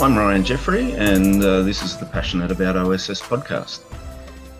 I'm 0.00 0.16
Ryan 0.16 0.44
Jeffrey, 0.44 0.92
and 0.92 1.42
uh, 1.42 1.62
this 1.62 1.82
is 1.82 1.96
the 1.96 2.06
Passionate 2.06 2.52
About 2.52 2.76
OSS 2.76 3.20
podcast, 3.20 3.80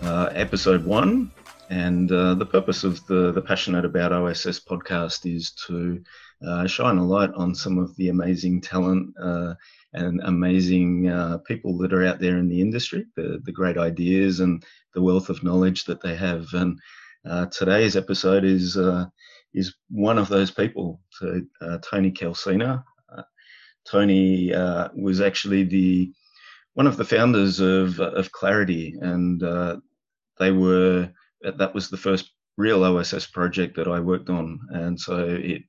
uh, 0.03 0.30
episode 0.34 0.84
one. 0.84 1.30
And 1.71 2.11
uh, 2.11 2.34
the 2.34 2.45
purpose 2.45 2.82
of 2.82 3.07
the, 3.07 3.30
the 3.30 3.40
Passionate 3.40 3.85
About 3.85 4.12
OSS 4.12 4.59
podcast 4.59 5.32
is 5.32 5.53
to 5.68 6.03
uh, 6.45 6.66
shine 6.66 6.98
a 6.98 7.07
light 7.07 7.30
on 7.35 7.54
some 7.54 7.79
of 7.79 7.95
the 7.95 8.09
amazing 8.09 8.61
talent 8.61 9.14
uh, 9.22 9.54
and 9.93 10.21
amazing 10.25 11.09
uh, 11.09 11.39
people 11.46 11.79
that 11.79 11.93
are 11.93 12.05
out 12.05 12.18
there 12.18 12.39
in 12.39 12.48
the 12.48 12.61
industry, 12.61 13.07
the, 13.14 13.41
the 13.45 13.52
great 13.52 13.79
ideas 13.79 14.41
and 14.41 14.64
the 14.95 15.02
wealth 15.02 15.29
of 15.29 15.45
knowledge 15.45 15.84
that 15.84 16.00
they 16.00 16.16
have. 16.16 16.48
And 16.52 16.80
today's 17.52 17.96
episode 17.96 18.43
is 18.43 18.77
is 19.55 19.72
one 19.89 20.18
of 20.18 20.29
those 20.29 20.50
people. 20.50 21.00
So, 21.11 21.43
Tony 21.80 22.11
Kalcina, 22.11 22.82
Tony 23.91 24.53
uh, 24.53 24.89
was 24.95 25.21
actually 25.21 25.65
the 25.65 26.13
one 26.75 26.87
of 26.87 26.97
the 26.97 27.05
founders 27.05 27.61
of 27.61 28.01
of 28.01 28.33
Clarity, 28.33 28.95
and 29.01 29.43
uh, 29.43 29.77
they 30.39 30.51
were 30.51 31.11
that 31.43 31.75
was 31.75 31.89
the 31.89 31.97
first 31.97 32.33
real 32.56 32.84
OSS 32.84 33.27
project 33.27 33.77
that 33.77 33.89
I 33.89 34.01
worked 34.01 34.31
on, 34.31 34.59
and 34.70 34.98
so 35.01 35.27
it 35.28 35.62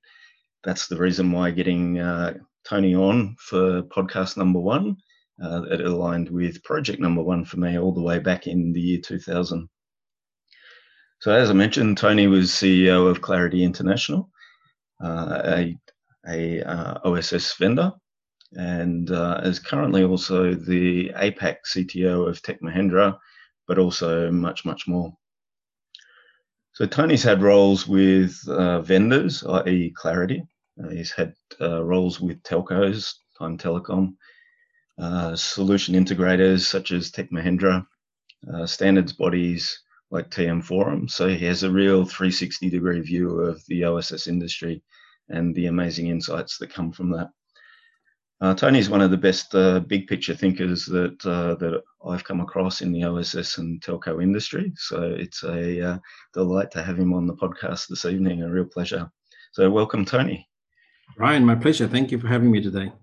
that's 0.63 0.87
the 0.87 0.97
reason 0.97 1.31
why 1.31 1.51
getting 1.51 1.99
uh, 1.99 2.33
Tony 2.65 2.95
on 2.95 3.35
for 3.39 3.83
podcast 3.83 4.37
number 4.37 4.59
one. 4.59 4.97
Uh, 5.41 5.63
it 5.71 5.79
aligned 5.79 6.29
with 6.29 6.61
project 6.63 6.99
number 6.99 7.23
one 7.23 7.45
for 7.45 7.57
me 7.57 7.79
all 7.79 7.93
the 7.93 8.01
way 8.01 8.19
back 8.19 8.45
in 8.45 8.73
the 8.73 8.81
year 8.81 8.99
2000. 9.01 9.69
So, 11.21 11.31
as 11.33 11.49
I 11.49 11.53
mentioned, 11.53 11.97
Tony 11.97 12.27
was 12.27 12.49
CEO 12.49 13.09
of 13.09 13.21
Clarity 13.21 13.63
International, 13.63 14.29
uh, 15.01 15.41
a, 15.45 15.77
a 16.27 16.61
uh, 16.61 16.99
OSS 17.05 17.55
vendor, 17.57 17.93
and 18.53 19.11
uh, 19.11 19.41
is 19.43 19.59
currently 19.59 20.03
also 20.03 20.53
the 20.53 21.09
APAC 21.09 21.57
CTO 21.67 22.27
of 22.27 22.41
Tech 22.41 22.61
Mahindra, 22.61 23.17
but 23.67 23.77
also 23.77 24.31
much, 24.31 24.65
much 24.65 24.87
more. 24.87 25.13
So 26.73 26.85
Tony's 26.85 27.23
had 27.23 27.41
roles 27.41 27.87
with 27.87 28.37
uh, 28.47 28.81
vendors, 28.81 29.43
i.e. 29.43 29.93
Clarity. 29.95 30.43
Uh, 30.81 30.89
he's 30.89 31.11
had 31.11 31.33
uh, 31.59 31.83
roles 31.83 32.21
with 32.21 32.41
telcos, 32.43 33.15
Time 33.37 33.57
Telecom, 33.57 34.15
uh, 34.97 35.35
solution 35.35 35.95
integrators 35.95 36.61
such 36.65 36.91
as 36.91 37.11
Tech 37.11 37.29
Mahindra, 37.31 37.85
uh, 38.53 38.65
standards 38.65 39.13
bodies 39.13 39.77
like 40.11 40.29
TM 40.29 40.63
Forum. 40.63 41.07
So 41.07 41.27
he 41.27 41.45
has 41.45 41.63
a 41.63 41.71
real 41.71 42.05
360 42.05 42.69
degree 42.69 43.01
view 43.01 43.41
of 43.41 43.61
the 43.67 43.83
OSS 43.83 44.27
industry 44.27 44.81
and 45.29 45.53
the 45.53 45.67
amazing 45.67 46.07
insights 46.07 46.57
that 46.57 46.73
come 46.73 46.91
from 46.91 47.11
that. 47.11 47.29
Uh, 48.41 48.53
Tony's 48.53 48.89
one 48.89 49.01
of 49.01 49.11
the 49.11 49.17
best 49.17 49.53
uh, 49.53 49.81
big 49.81 50.07
picture 50.07 50.33
thinkers 50.33 50.85
that 50.85 51.25
uh, 51.25 51.55
that 51.55 51.83
I've 52.07 52.23
come 52.23 52.39
across 52.39 52.79
in 52.81 52.93
the 52.93 53.03
OSS 53.03 53.57
and 53.57 53.81
telco 53.81 54.23
industry. 54.23 54.71
So 54.77 55.03
it's 55.03 55.43
a 55.43 55.91
uh, 55.91 55.97
delight 56.33 56.71
to 56.71 56.81
have 56.81 56.97
him 56.97 57.13
on 57.13 57.27
the 57.27 57.35
podcast 57.35 57.87
this 57.87 58.05
evening. 58.05 58.43
A 58.43 58.49
real 58.49 58.65
pleasure. 58.65 59.11
So 59.51 59.69
welcome, 59.69 60.05
Tony. 60.05 60.47
Ryan, 61.17 61.45
my 61.45 61.55
pleasure. 61.55 61.87
Thank 61.87 62.11
you 62.11 62.19
for 62.19 62.27
having 62.27 62.49
me 62.49 62.61
today. 62.61 62.93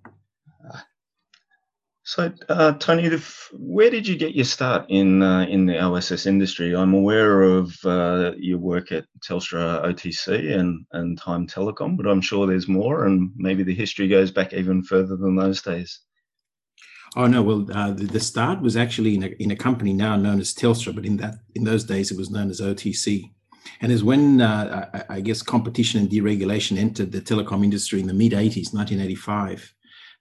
So, 2.06 2.32
uh, 2.48 2.74
Tony, 2.74 3.10
where 3.52 3.90
did 3.90 4.06
you 4.06 4.16
get 4.16 4.36
your 4.36 4.44
start 4.44 4.86
in 4.88 5.24
uh, 5.24 5.40
in 5.46 5.66
the 5.66 5.76
OSS 5.80 6.24
industry? 6.26 6.72
I'm 6.72 6.94
aware 6.94 7.42
of 7.42 7.76
uh, 7.84 8.30
your 8.38 8.58
work 8.58 8.92
at 8.92 9.06
Telstra 9.28 9.84
OTC 9.84 10.56
and, 10.56 10.86
and 10.92 11.18
Time 11.18 11.48
Telecom, 11.48 11.96
but 11.96 12.06
I'm 12.06 12.20
sure 12.20 12.46
there's 12.46 12.68
more, 12.68 13.06
and 13.06 13.32
maybe 13.34 13.64
the 13.64 13.74
history 13.74 14.06
goes 14.06 14.30
back 14.30 14.52
even 14.52 14.84
further 14.84 15.16
than 15.16 15.34
those 15.34 15.60
days. 15.60 15.98
Oh 17.16 17.26
no, 17.26 17.42
well, 17.42 17.66
uh, 17.72 17.90
the, 17.90 18.04
the, 18.04 18.20
start 18.20 18.60
was 18.60 18.76
actually 18.76 19.16
in 19.16 19.24
a, 19.24 19.26
in 19.40 19.50
a 19.50 19.56
company 19.56 19.92
now 19.92 20.14
known 20.14 20.38
as 20.38 20.54
Telstra, 20.54 20.94
but 20.94 21.04
in 21.04 21.16
that 21.16 21.34
in 21.56 21.64
those 21.64 21.82
days 21.82 22.12
it 22.12 22.16
was 22.16 22.30
known 22.30 22.50
as 22.50 22.60
OTC. 22.60 23.32
And 23.80 23.90
is 23.90 24.04
when 24.04 24.40
uh, 24.40 25.04
I, 25.10 25.16
I 25.16 25.20
guess 25.20 25.42
competition 25.42 25.98
and 26.02 26.08
deregulation 26.08 26.78
entered 26.78 27.10
the 27.10 27.20
telecom 27.20 27.64
industry 27.64 27.98
in 27.98 28.06
the 28.06 28.14
mid 28.14 28.30
80s, 28.30 28.72
1985 28.72 29.74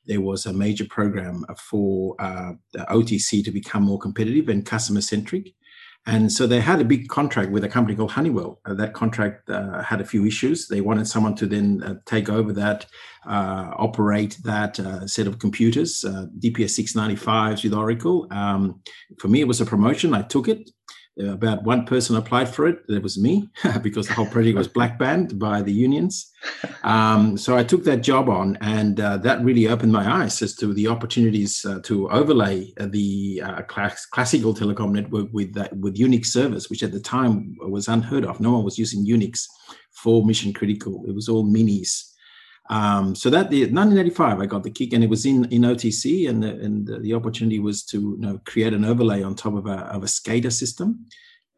there 0.08 0.22
was 0.22 0.46
a 0.46 0.54
major 0.54 0.86
program 0.86 1.46
for 1.58 2.16
uh, 2.20 2.54
OTC 2.76 3.44
to 3.44 3.52
become 3.52 3.84
more 3.84 4.00
competitive 4.00 4.50
and 4.50 4.66
customer 4.66 5.02
centric. 5.02 5.54
And 6.08 6.32
so 6.32 6.46
they 6.46 6.60
had 6.60 6.80
a 6.80 6.86
big 6.86 7.08
contract 7.08 7.50
with 7.50 7.64
a 7.64 7.70
company 7.70 7.96
called 7.96 8.12
Honeywell. 8.12 8.60
Uh, 8.66 8.76
that 8.76 8.94
contract 8.94 9.50
uh, 9.50 9.82
had 9.82 10.02
a 10.02 10.06
few 10.06 10.26
issues. 10.26 10.68
They 10.68 10.82
wanted 10.82 11.08
someone 11.08 11.34
to 11.36 11.48
then 11.48 11.82
uh, 11.82 11.96
take 12.06 12.30
over 12.30 12.54
that, 12.54 12.86
uh, 13.26 13.72
operate 13.76 14.38
that 14.44 14.80
uh, 14.80 15.08
set 15.08 15.26
of 15.26 15.40
computers, 15.40 16.06
DPS 16.40 16.80
695s 16.80 17.64
with 17.64 17.74
Oracle. 17.74 18.28
Um, 18.30 18.82
for 19.18 19.30
me, 19.30 19.42
it 19.42 19.48
was 19.48 19.62
a 19.62 19.66
promotion. 19.66 20.14
I 20.14 20.22
took 20.22 20.48
it 20.48 20.70
about 21.18 21.64
one 21.64 21.86
person 21.86 22.16
applied 22.16 22.50
for 22.50 22.68
it. 22.68 22.86
That 22.88 23.04
was 23.04 23.18
me 23.18 23.50
because 23.82 24.08
the 24.08 24.14
whole 24.14 24.26
project 24.26 24.58
was 24.58 24.68
black 24.68 25.00
banned 25.00 25.40
by 25.40 25.62
the 25.62 25.72
unions. 25.72 26.32
Um, 26.84 27.38
so 27.38 27.58
I 27.58 27.64
took 27.64 27.84
that 27.86 28.04
job 28.04 28.30
on, 28.30 28.58
and 28.62 29.00
uh, 29.00 29.18
that 29.18 29.44
really 29.44 29.68
opened 29.68 29.92
my 29.92 30.24
eyes 30.24 30.42
as 30.42 30.56
to 30.58 30.74
the 30.74 30.88
opportunities 30.88 31.66
uh, 31.66 31.80
to 31.84 32.10
overlay 32.10 32.74
the 32.78 33.42
uh, 33.44 33.62
class- 33.64 34.06
classical 34.06 34.54
telecom 34.54 34.92
network 34.92 35.28
with 35.32 35.56
with 35.80 35.98
Unix 35.98 36.28
servers, 36.28 36.70
which 36.70 36.84
at 36.84 36.92
the 36.92 37.00
time 37.00 37.56
was 37.60 37.88
unheard 37.88 38.26
of. 38.26 38.40
No 38.40 38.52
one 38.54 38.64
was 38.64 38.78
using 38.78 39.06
Unix 39.06 39.48
for 39.92 40.26
mission 40.26 40.54
critical. 40.54 41.04
It 41.08 41.16
was 41.16 41.30
all 41.30 41.46
minis. 41.46 42.12
Um, 42.70 43.14
so 43.14 43.30
that 43.30 43.52
the 43.52 43.62
1985, 43.62 44.40
I 44.40 44.46
got 44.48 44.64
the 44.64 44.72
kick, 44.72 44.94
and 44.94 45.04
it 45.04 45.10
was 45.10 45.26
in 45.26 45.46
in 45.46 45.62
OTC, 45.62 46.28
and 46.28 46.42
the, 46.42 46.50
and 46.50 47.04
the 47.04 47.14
opportunity 47.14 47.60
was 47.60 47.84
to 47.86 48.00
you 48.00 48.18
know 48.18 48.40
create 48.46 48.74
an 48.74 48.86
overlay 48.86 49.22
on 49.22 49.36
top 49.36 49.54
of 49.54 49.68
a 49.68 49.82
of 49.94 50.04
a 50.04 50.08
SCADA 50.08 50.52
system, 50.52 51.06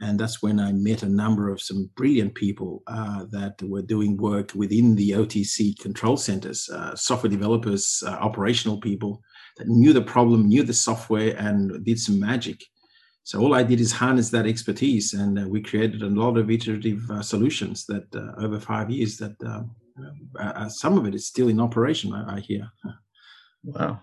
and 0.01 0.19
that's 0.19 0.41
when 0.41 0.59
I 0.59 0.73
met 0.73 1.03
a 1.03 1.09
number 1.09 1.49
of 1.49 1.61
some 1.61 1.89
brilliant 1.95 2.35
people 2.35 2.83
uh, 2.87 3.25
that 3.31 3.61
were 3.63 3.81
doing 3.81 4.17
work 4.17 4.51
within 4.53 4.95
the 4.95 5.11
OTC 5.11 5.79
control 5.79 6.17
centers, 6.17 6.69
uh, 6.69 6.93
software 6.95 7.31
developers, 7.31 8.03
uh, 8.05 8.09
operational 8.11 8.79
people 8.79 9.21
that 9.57 9.67
knew 9.67 9.93
the 9.93 10.01
problem, 10.01 10.47
knew 10.47 10.63
the 10.63 10.73
software, 10.73 11.35
and 11.37 11.85
did 11.85 11.99
some 11.99 12.19
magic. 12.19 12.61
So 13.23 13.39
all 13.39 13.53
I 13.53 13.63
did 13.63 13.79
is 13.79 13.91
harness 13.91 14.29
that 14.31 14.45
expertise, 14.45 15.13
and 15.13 15.39
uh, 15.39 15.47
we 15.47 15.61
created 15.61 16.01
a 16.01 16.09
lot 16.09 16.37
of 16.37 16.51
iterative 16.51 17.09
uh, 17.09 17.21
solutions 17.21 17.85
that 17.85 18.13
uh, 18.13 18.41
over 18.41 18.59
five 18.59 18.89
years 18.89 19.17
that 19.17 19.35
uh, 20.39 20.43
uh, 20.43 20.69
some 20.69 20.97
of 20.97 21.05
it 21.05 21.15
is 21.15 21.27
still 21.27 21.49
in 21.49 21.59
operation. 21.59 22.13
I, 22.13 22.37
I 22.37 22.39
hear. 22.39 22.69
Wow. 23.63 24.01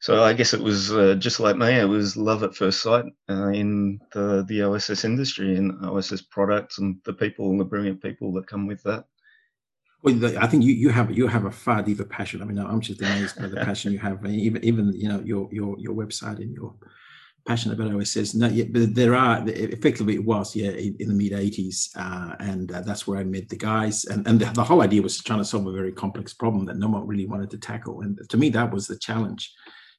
So 0.00 0.24
I 0.24 0.32
guess 0.32 0.52
it 0.52 0.60
was 0.60 0.92
uh, 0.92 1.14
just 1.14 1.38
like 1.38 1.56
me. 1.56 1.78
It 1.78 1.88
was 1.88 2.16
love 2.16 2.42
at 2.42 2.56
first 2.56 2.82
sight 2.82 3.04
uh, 3.30 3.48
in 3.48 4.00
the 4.12 4.44
the 4.48 4.62
OSS 4.62 5.04
industry 5.04 5.56
and 5.56 5.84
OSS 5.84 6.22
products 6.22 6.78
and 6.78 6.96
the 7.04 7.12
people 7.12 7.50
and 7.50 7.60
the 7.60 7.64
brilliant 7.64 8.02
people 8.02 8.32
that 8.32 8.48
come 8.48 8.66
with 8.66 8.82
that. 8.82 9.04
Well, 10.02 10.36
I 10.38 10.48
think 10.48 10.64
you, 10.64 10.72
you 10.72 10.88
have 10.88 11.16
you 11.16 11.28
have 11.28 11.44
a 11.44 11.52
far 11.52 11.82
deeper 11.82 12.04
passion. 12.04 12.42
I 12.42 12.46
mean, 12.46 12.58
I'm 12.58 12.80
just 12.80 13.00
amazed 13.00 13.38
by 13.38 13.46
the 13.46 13.56
passion 13.64 13.92
you 13.92 14.00
have. 14.00 14.26
Even 14.26 14.64
even 14.64 14.92
you 14.92 15.08
know 15.08 15.20
your 15.20 15.48
your 15.52 15.78
your 15.78 15.94
website 15.94 16.38
and 16.38 16.52
your 16.52 16.74
passionate 17.46 17.78
about 17.78 17.94
OSS. 17.94 18.34
No, 18.34 18.48
yeah, 18.48 18.64
but 18.70 18.94
there 18.94 19.14
are 19.14 19.42
effectively 19.46 20.14
it 20.14 20.24
was 20.24 20.54
yeah 20.54 20.70
in, 20.70 20.96
in 21.00 21.08
the 21.08 21.14
mid 21.14 21.32
'80s, 21.32 21.90
uh, 21.96 22.36
and 22.40 22.72
uh, 22.72 22.80
that's 22.82 23.06
where 23.06 23.18
I 23.18 23.24
met 23.24 23.48
the 23.48 23.56
guys. 23.56 24.04
And 24.04 24.26
and 24.26 24.40
the, 24.40 24.46
the, 24.52 24.64
whole 24.64 24.82
idea 24.82 25.02
was 25.02 25.18
trying 25.18 25.40
to 25.40 25.44
solve 25.44 25.66
a 25.66 25.72
very 25.72 25.92
complex 25.92 26.32
problem 26.32 26.66
that 26.66 26.76
no 26.76 26.88
one 26.88 27.06
really 27.06 27.26
wanted 27.26 27.50
to 27.50 27.58
tackle. 27.58 28.02
And 28.02 28.18
to 28.28 28.36
me, 28.36 28.48
that 28.50 28.72
was 28.72 28.86
the 28.86 28.98
challenge. 28.98 29.52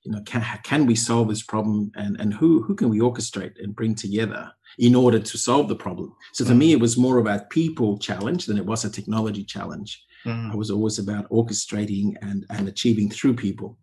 You 0.03 0.11
know, 0.11 0.21
can 0.25 0.43
can 0.63 0.85
we 0.85 0.95
solve 0.95 1.29
this 1.29 1.43
problem, 1.43 1.91
and 1.95 2.19
and 2.19 2.33
who 2.33 2.61
who 2.63 2.75
can 2.75 2.89
we 2.89 2.99
orchestrate 2.99 3.61
and 3.61 3.75
bring 3.75 3.95
together 3.95 4.51
in 4.79 4.95
order 4.95 5.19
to 5.19 5.37
solve 5.37 5.67
the 5.67 5.75
problem? 5.75 6.15
So 6.33 6.45
to 6.45 6.51
mm. 6.51 6.57
me, 6.57 6.71
it 6.71 6.79
was 6.79 6.97
more 6.97 7.19
about 7.19 7.49
people 7.49 7.97
challenge 7.97 8.45
than 8.45 8.57
it 8.57 8.65
was 8.65 8.85
a 8.85 8.89
technology 8.89 9.43
challenge. 9.43 10.03
Mm. 10.25 10.51
I 10.51 10.55
was 10.55 10.71
always 10.71 10.99
about 10.99 11.29
orchestrating 11.29 12.15
and 12.21 12.45
and 12.49 12.67
achieving 12.67 13.09
through 13.09 13.35
people. 13.35 13.77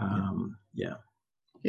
Um, 0.00 0.58
yeah. 0.74 0.86
Yeah, 0.86 0.94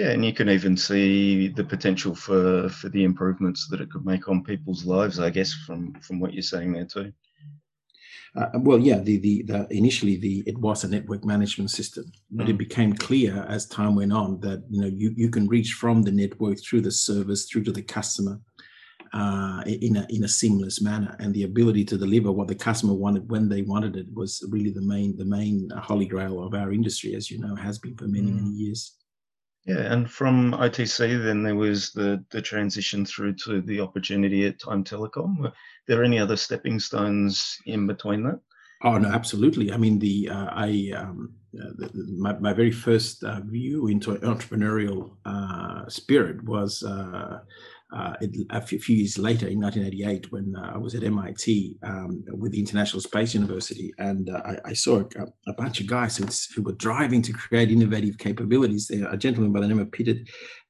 and 0.05 0.23
you 0.23 0.33
can 0.33 0.49
even 0.49 0.77
see 0.77 1.47
the 1.47 1.63
potential 1.63 2.13
for 2.13 2.69
for 2.69 2.89
the 2.89 3.03
improvements 3.03 3.67
that 3.69 3.81
it 3.81 3.89
could 3.91 4.05
make 4.05 4.27
on 4.27 4.43
people's 4.43 4.85
lives. 4.85 5.19
I 5.19 5.29
guess 5.29 5.53
from 5.53 5.93
from 6.01 6.19
what 6.19 6.33
you're 6.33 6.43
saying 6.43 6.73
there 6.73 6.85
too. 6.85 7.13
Uh, 8.35 8.49
well, 8.59 8.77
yeah, 8.77 8.99
the, 8.99 9.17
the, 9.17 9.41
the 9.43 9.67
initially 9.71 10.15
the 10.17 10.43
it 10.45 10.57
was 10.59 10.83
a 10.83 10.87
network 10.87 11.25
management 11.25 11.71
system, 11.71 12.11
but 12.29 12.45
mm. 12.45 12.49
it 12.51 12.57
became 12.57 12.93
clear 12.93 13.43
as 13.49 13.65
time 13.65 13.95
went 13.95 14.13
on 14.13 14.39
that 14.41 14.63
you 14.69 14.81
know 14.81 14.87
you, 14.87 15.11
you 15.15 15.29
can 15.29 15.47
reach 15.47 15.73
from 15.73 16.03
the 16.03 16.11
network 16.11 16.57
through 16.61 16.81
the 16.81 16.91
service 16.91 17.45
through 17.45 17.63
to 17.63 17.71
the 17.71 17.81
customer 17.81 18.39
uh, 19.13 19.63
in 19.65 19.97
a 19.97 20.05
in 20.09 20.23
a 20.23 20.27
seamless 20.27 20.81
manner, 20.81 21.15
and 21.19 21.33
the 21.33 21.43
ability 21.43 21.83
to 21.85 21.97
deliver 21.97 22.31
what 22.31 22.47
the 22.47 22.55
customer 22.55 22.93
wanted 22.93 23.27
when 23.29 23.49
they 23.49 23.63
wanted 23.63 23.95
it 23.95 24.05
was 24.13 24.45
really 24.49 24.69
the 24.69 24.81
main 24.81 25.17
the 25.17 25.25
main 25.25 25.69
holy 25.81 26.05
grail 26.05 26.43
of 26.43 26.53
our 26.53 26.71
industry, 26.71 27.15
as 27.15 27.31
you 27.31 27.39
know, 27.39 27.55
has 27.55 27.79
been 27.79 27.95
for 27.95 28.07
many 28.07 28.29
mm. 28.29 28.35
many 28.35 28.51
years. 28.51 28.96
Yeah, 29.67 29.91
and 29.91 30.09
from 30.09 30.53
OTC, 30.53 31.21
then 31.21 31.43
there 31.43 31.55
was 31.55 31.91
the 31.91 32.23
the 32.29 32.41
transition 32.41 33.05
through 33.05 33.33
to 33.43 33.61
the 33.61 33.81
opportunity 33.81 34.45
at 34.45 34.59
Time 34.59 34.83
Telecom. 34.83 35.39
Were 35.39 35.51
there 35.87 36.05
any 36.05 36.19
other 36.19 36.37
stepping 36.37 36.79
stones 36.79 37.57
in 37.65 37.85
between 37.85 38.23
that? 38.23 38.39
Oh 38.83 38.97
no, 38.97 39.09
absolutely. 39.09 39.73
I 39.73 39.77
mean, 39.77 39.99
the 39.99 40.29
uh, 40.29 40.47
I 40.51 40.93
um, 40.95 41.33
uh, 41.59 41.71
the, 41.77 41.87
the, 41.87 42.15
my, 42.17 42.39
my 42.39 42.53
very 42.53 42.71
first 42.71 43.25
uh, 43.25 43.41
view 43.41 43.87
into 43.87 44.15
entrepreneurial 44.15 45.11
uh, 45.25 45.89
spirit 45.89 46.41
was 46.45 46.81
uh, 47.93 48.13
a 48.49 48.61
few 48.61 48.97
years 48.97 49.17
later 49.17 49.47
in 49.47 49.61
1988 49.61 50.31
when 50.31 50.53
uh, 50.57 50.71
I 50.75 50.77
was 50.77 50.93
at 50.93 51.03
MIT 51.03 51.77
um, 51.83 52.23
with 52.33 52.51
the 52.51 52.59
International 52.59 53.01
Space 53.01 53.33
University, 53.33 53.93
and 53.97 54.29
uh, 54.29 54.41
I, 54.43 54.69
I, 54.69 54.73
saw 54.73 54.99
a, 54.99 55.49
a, 55.49 55.53
bunch 55.53 55.79
of 55.79 55.87
guys 55.87 56.17
who, 56.17 56.25
who, 56.53 56.63
were 56.63 56.73
driving 56.73 57.21
to 57.21 57.31
create 57.31 57.71
innovative 57.71 58.17
capabilities. 58.17 58.87
There, 58.87 59.07
a 59.07 59.15
gentleman 59.15 59.53
by 59.53 59.61
the 59.61 59.69
name 59.69 59.79
of 59.79 59.89
Peter 59.91 60.15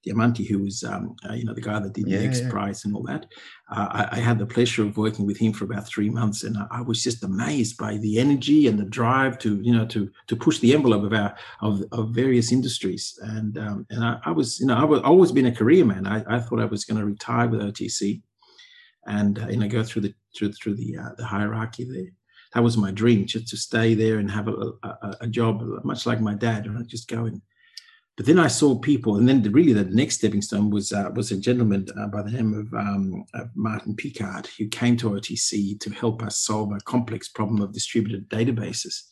Diamandis, 0.08 0.48
who 0.48 0.60
was 0.60 0.84
um, 0.84 1.16
uh, 1.30 1.34
you 1.34 1.44
know 1.44 1.54
the 1.54 1.62
guy 1.62 1.80
that 1.80 1.94
did 1.94 2.08
yeah, 2.08 2.20
the 2.20 2.26
X 2.26 2.42
yeah. 2.42 2.50
Prize 2.50 2.86
and 2.86 2.96
all 2.96 3.04
that. 3.04 3.26
Uh, 3.70 3.88
I, 3.92 4.18
I, 4.18 4.20
had 4.20 4.40
the 4.40 4.46
pleasure 4.46 4.84
of 4.84 4.98
working 4.98 5.26
with 5.26 5.38
him 5.38 5.52
for 5.52 5.66
about 5.66 5.88
three 5.88 6.10
months, 6.10 6.44
and 6.44 6.58
I, 6.58 6.68
I, 6.72 6.82
was 6.82 7.04
just 7.04 7.24
amazed 7.24 7.78
by 7.78 7.98
the 7.98 8.20
energy 8.20 8.68
and 8.68 8.80
the 8.80 8.86
drive 8.86 9.38
to 9.40 9.60
you 9.62 9.74
know 9.74 9.86
to 9.88 10.10
to 10.28 10.36
push 10.36 10.60
the 10.60 10.74
envelope 10.74 11.04
of 11.04 11.14
our 11.14 11.36
of, 11.62 11.84
of 11.92 12.10
various 12.10 12.52
industries. 12.52 13.20
And 13.22 13.58
um, 13.58 13.86
and 13.90 14.04
I, 14.04 14.20
I, 14.26 14.32
was 14.32 14.60
you 14.60 14.68
know 14.68 14.76
I 14.76 14.86
was 14.86 15.02
always 15.02 15.32
been 15.32 15.48
a 15.48 15.56
career 15.56 15.84
man. 15.86 16.08
I, 16.08 16.40
thought 16.40 16.62
I 16.62 16.66
was 16.66 16.86
going 16.86 17.00
to 17.00 17.06
retire 17.06 17.48
with 17.48 17.62
OTC, 17.62 18.22
and 19.06 19.40
uh, 19.40 19.48
you 19.50 19.58
know 19.58 19.68
go 19.68 19.84
through 19.84 20.04
the 20.04 20.14
through 20.36 20.54
through 20.54 20.76
the 20.76 20.98
uh, 20.98 21.10
the 21.18 21.26
hierarchy 21.26 21.84
there. 21.84 22.12
That 22.54 22.64
was 22.64 22.78
my 22.78 22.92
dream, 22.92 23.26
just 23.26 23.50
to 23.50 23.58
stay 23.58 23.94
there 23.94 24.20
and 24.20 24.32
have 24.32 24.48
a, 24.48 24.72
a, 24.82 25.18
a 25.22 25.28
job, 25.28 25.62
much 25.84 26.06
like 26.06 26.22
my 26.22 26.34
dad, 26.34 26.66
and 26.66 26.88
just 26.88 27.10
go 27.10 27.26
and 27.26 27.42
but 28.18 28.26
then 28.26 28.40
I 28.40 28.48
saw 28.48 28.76
people, 28.76 29.18
and 29.18 29.30
then 29.30 29.44
the, 29.44 29.52
really 29.52 29.74
the 29.74 29.84
next 29.86 30.16
stepping 30.16 30.42
stone 30.42 30.72
was 30.72 30.92
uh, 30.92 31.12
was 31.14 31.32
a 31.32 31.38
gentleman 31.38 31.88
uh, 31.96 32.08
by 32.08 32.24
the 32.24 32.32
name 32.32 32.52
of, 32.56 32.74
um, 32.74 33.24
of, 33.36 33.50
Martin 33.56 33.96
Picard, 33.96 34.48
who 34.58 34.68
came 34.68 34.98
to 34.98 35.12
OTC 35.12 35.80
to 35.80 35.92
help 35.92 36.24
us 36.24 36.40
solve 36.40 36.72
a 36.72 36.80
complex 36.80 37.30
problem 37.30 37.62
of 37.62 37.74
distributed 37.74 38.28
databases. 38.28 39.04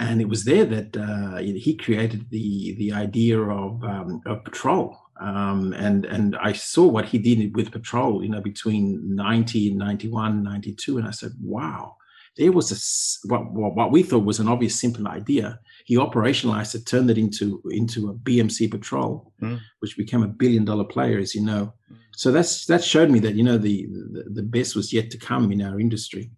And 0.00 0.20
it 0.20 0.28
was 0.28 0.44
there 0.44 0.64
that 0.64 0.96
uh, 0.96 1.38
he 1.38 1.76
created 1.76 2.28
the 2.30 2.74
the 2.78 2.92
idea 2.92 3.40
of 3.40 3.84
um, 3.84 4.20
of 4.26 4.42
Patrol, 4.42 4.98
um, 5.20 5.72
and 5.74 6.04
and 6.06 6.36
I 6.36 6.52
saw 6.52 6.84
what 6.88 7.04
he 7.04 7.18
did 7.18 7.54
with 7.54 7.70
Patrol, 7.70 8.24
you 8.24 8.28
know, 8.28 8.40
between 8.40 9.14
90 9.14 9.68
and 9.68 9.78
91, 9.78 10.42
92, 10.42 10.98
and 10.98 11.06
I 11.06 11.12
said, 11.12 11.30
wow, 11.40 11.94
there 12.36 12.50
was 12.50 12.72
a 12.72 13.28
what, 13.32 13.52
what 13.52 13.92
we 13.92 14.02
thought 14.02 14.24
was 14.24 14.40
an 14.40 14.48
obvious 14.48 14.80
simple 14.80 15.06
idea 15.06 15.60
he 15.84 15.96
operationalized 15.96 16.74
it, 16.74 16.86
turned 16.86 17.10
it 17.10 17.18
into 17.18 17.62
into 17.70 18.08
a 18.08 18.14
BMC 18.14 18.70
Patrol, 18.70 19.32
mm. 19.40 19.60
which 19.80 19.96
became 19.96 20.22
a 20.22 20.28
billion 20.28 20.64
dollar 20.64 20.84
player, 20.84 21.18
as 21.18 21.34
you 21.34 21.42
know. 21.42 21.72
Mm. 21.90 21.96
So 22.14 22.30
that's 22.30 22.66
that 22.66 22.84
showed 22.84 23.10
me 23.10 23.18
that 23.20 23.34
you 23.34 23.42
know 23.42 23.58
the, 23.58 23.86
the, 23.86 24.24
the 24.34 24.42
best 24.42 24.76
was 24.76 24.92
yet 24.92 25.10
to 25.10 25.18
come 25.18 25.50
in 25.52 25.62
our 25.62 25.80
industry. 25.80 26.30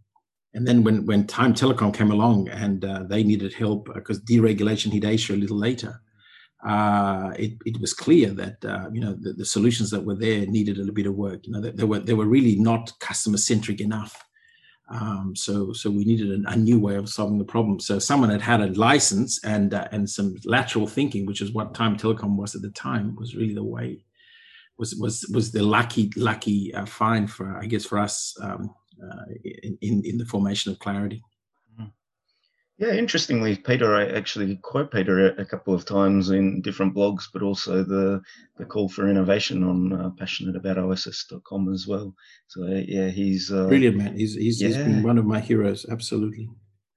And 0.55 0.67
then 0.67 0.85
when 0.85 1.05
when 1.05 1.27
Time 1.27 1.53
Telecom 1.53 1.93
came 1.93 2.11
along 2.11 2.49
and 2.49 2.85
uh, 2.85 3.03
they 3.09 3.25
needed 3.25 3.53
help 3.55 3.93
because 3.93 4.19
uh, 4.19 4.23
deregulation 4.23 4.93
hit 4.93 5.05
Asia 5.05 5.35
a 5.35 5.37
little 5.37 5.59
later, 5.59 6.01
uh, 6.67 7.33
it, 7.37 7.55
it 7.67 7.81
was 7.81 7.93
clear 7.93 8.31
that 8.31 8.65
uh, 8.65 8.89
you 8.93 9.01
know 9.01 9.15
the, 9.21 9.33
the, 9.33 9.45
solutions 9.45 9.91
that 9.91 10.05
were 10.05 10.15
there 10.15 10.47
needed 10.47 10.77
a 10.77 10.81
little 10.81 10.95
bit 10.95 11.07
of 11.07 11.15
work. 11.15 11.47
You 11.47 11.53
know 11.53 11.61
they, 11.61 11.71
they 11.71 11.85
were 11.85 11.99
they 11.99 12.15
were 12.15 12.27
really 12.27 12.57
not 12.57 12.93
customer 13.01 13.37
centric 13.37 13.81
enough. 13.81 14.25
Um, 14.89 15.35
so, 15.35 15.73
so 15.73 15.91
we 15.91 16.05
needed 16.05 16.31
a, 16.31 16.51
a, 16.51 16.57
new 16.57 16.79
way 16.79 16.97
of 16.97 17.09
solving 17.09 17.39
the 17.39 17.45
problem. 17.45 17.81
So, 17.81 17.99
someone 17.99 18.29
had 18.29 18.43
had 18.43 18.61
a 18.61 18.67
license 18.75 19.43
and 19.43 19.73
uh, 19.73 19.89
and 19.93 20.09
some 20.09 20.37
lateral 20.45 20.87
thinking, 20.87 21.25
which 21.25 21.41
is 21.41 21.53
what 21.53 21.75
Time 21.75 21.97
Telecom 21.97 22.37
was 22.37 22.55
at 22.55 22.61
the 22.61 22.71
time, 22.71 23.17
was 23.17 23.35
really 23.35 23.55
the 23.55 23.65
way. 23.65 24.05
Was 24.77 24.95
was 24.97 25.27
was 25.33 25.53
the 25.53 25.63
lucky 25.63 26.11
lucky 26.17 26.75
uh, 26.75 26.85
find 26.85 27.31
for 27.31 27.57
I 27.57 27.65
guess 27.65 27.87
for 27.87 27.99
us 27.99 28.37
um, 28.43 28.75
uh, 29.03 29.25
in 29.81 30.03
in 30.05 30.19
the 30.19 30.27
formation 30.27 30.71
of 30.71 30.79
Clarity. 30.81 31.23
Yeah, 32.77 32.93
interestingly, 32.93 33.57
Peter, 33.57 33.95
I 33.95 34.07
actually 34.07 34.57
quote 34.57 34.91
Peter 34.91 35.29
a, 35.29 35.45
couple 35.45 35.75
of 35.75 35.85
times 35.85 36.31
in 36.31 36.61
different 36.61 36.93
blogs, 36.95 37.25
but 37.33 37.43
also 37.43 37.85
the 37.85 38.21
the 38.57 38.65
call 38.65 38.89
for 38.89 39.09
innovation 39.09 39.63
on 39.63 39.93
uh, 39.93 40.11
passionateaboutoss.com 40.11 41.73
as 41.73 41.87
well. 41.87 42.17
So 42.49 42.67
yeah, 42.67 43.11
he's 43.11 43.53
uh, 43.53 43.69
brilliant, 43.69 43.97
man. 43.97 44.17
He's 44.17 44.35
he's, 44.35 44.61
yeah. 44.61 44.69
he's 44.69 44.77
been 44.79 45.05
one 45.05 45.19
of 45.19 45.25
my 45.25 45.39
heroes, 45.39 45.87
absolutely. 45.89 46.49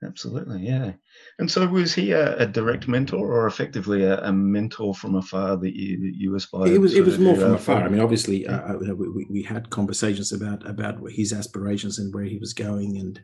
Absolutely, 0.03 0.65
yeah. 0.65 0.93
And 1.39 1.51
so, 1.51 1.67
was 1.67 1.93
he 1.93 2.11
a, 2.13 2.35
a 2.37 2.47
direct 2.47 2.87
mentor, 2.87 3.31
or 3.31 3.45
effectively 3.45 4.03
a, 4.03 4.19
a, 4.21 4.31
mentor 4.31 4.95
from 4.95 5.15
afar 5.15 5.55
that 5.57 5.75
you, 5.75 5.99
that 5.99 6.15
you 6.15 6.35
aspired? 6.35 6.69
It 6.69 6.79
was. 6.79 6.95
It 6.95 7.05
was 7.05 7.19
more 7.19 7.35
from 7.35 7.53
afar. 7.53 7.83
I 7.83 7.89
mean, 7.89 8.01
obviously, 8.01 8.43
yeah. 8.43 8.57
uh, 8.57 8.73
uh 8.73 8.95
we, 8.95 9.27
we 9.29 9.43
had 9.43 9.69
conversations 9.69 10.31
about 10.31 10.67
about 10.67 10.99
his 11.11 11.33
aspirations 11.33 11.99
and 11.99 12.13
where 12.13 12.23
he 12.23 12.39
was 12.39 12.53
going, 12.53 12.97
and 12.97 13.21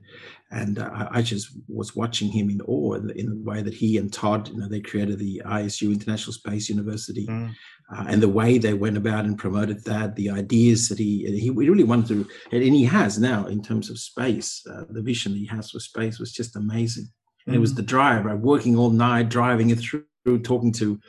and 0.52 0.78
uh, 0.78 1.08
I 1.10 1.24
just 1.24 1.58
was 1.68 1.96
watching 1.96 2.30
him 2.30 2.52
in 2.52 2.62
awe 2.62 2.94
in 2.94 3.08
the, 3.08 3.18
in 3.18 3.30
the, 3.30 3.50
way 3.50 3.64
that 3.64 3.74
he 3.74 3.98
and 3.98 4.14
Todd, 4.14 4.48
you 4.50 4.58
know, 4.58 4.70
they 4.70 4.82
created 4.82 5.18
the 5.18 5.42
ISU 5.46 5.92
International 5.92 6.34
Space 6.34 6.70
University. 6.70 7.26
Mm 7.26 7.56
uh, 7.92 8.06
and 8.08 8.22
the 8.22 8.30
way 8.30 8.58
they 8.58 8.74
went 8.74 8.98
about 8.98 9.26
and 9.26 9.38
promoted 9.38 9.84
that, 9.84 10.16
the 10.16 10.30
ideas 10.30 10.88
that 10.90 10.98
he 10.98 11.40
he 11.40 11.50
really 11.50 11.84
wanted 11.84 12.08
to, 12.08 12.28
and 12.52 12.64
he 12.64 12.86
has 12.86 13.20
now 13.20 13.46
in 13.46 13.62
terms 13.62 13.90
of 13.90 14.00
space, 14.00 14.66
uh, 14.72 14.84
the 14.90 15.02
vision 15.02 15.34
that 15.34 15.40
he 15.40 15.46
has 15.46 15.72
for 15.72 15.80
space 15.80 16.20
was 16.20 16.32
just 16.32 16.56
amazing. 16.56 17.08
And 17.46 17.56
it 17.56 17.60
was 17.60 17.72
mm-hmm. 17.72 17.78
the 17.78 17.84
drive, 17.84 18.26
right? 18.26 18.38
Working 18.38 18.78
all 18.78 18.90
night, 18.90 19.30
driving 19.30 19.70
it 19.70 19.80
through, 19.80 20.06
talking 20.44 20.72
to, 20.74 21.00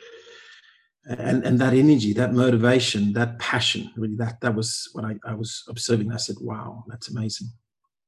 and 1.07 1.45
and 1.45 1.61
that 1.61 1.75
energy, 1.75 2.13
that 2.15 2.33
motivation, 2.33 3.13
that 3.13 3.39
passion, 3.39 3.91
really, 3.97 4.17
that 4.17 4.41
that 4.41 4.55
was 4.55 4.89
what 4.93 5.05
I, 5.05 5.17
I 5.25 5.35
was 5.35 5.63
observing. 5.69 6.13
I 6.13 6.17
said, 6.17 6.37
"Wow, 6.41 6.85
that's 6.89 7.11
amazing." 7.11 7.49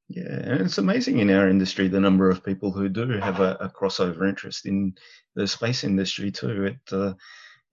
Yeah, 0.08 0.22
and 0.22 0.60
it's 0.62 0.78
amazing 0.78 1.18
in 1.18 1.30
our 1.30 1.48
industry 1.48 1.88
the 1.88 2.00
number 2.00 2.30
of 2.30 2.44
people 2.44 2.70
who 2.70 2.88
do 2.88 3.08
have 3.18 3.40
a, 3.40 3.56
a 3.60 3.68
crossover 3.68 4.28
interest 4.28 4.64
in 4.64 4.94
the 5.34 5.46
space 5.46 5.82
industry 5.84 6.30
too. 6.30 6.64
It 6.64 6.92
uh, 6.92 7.14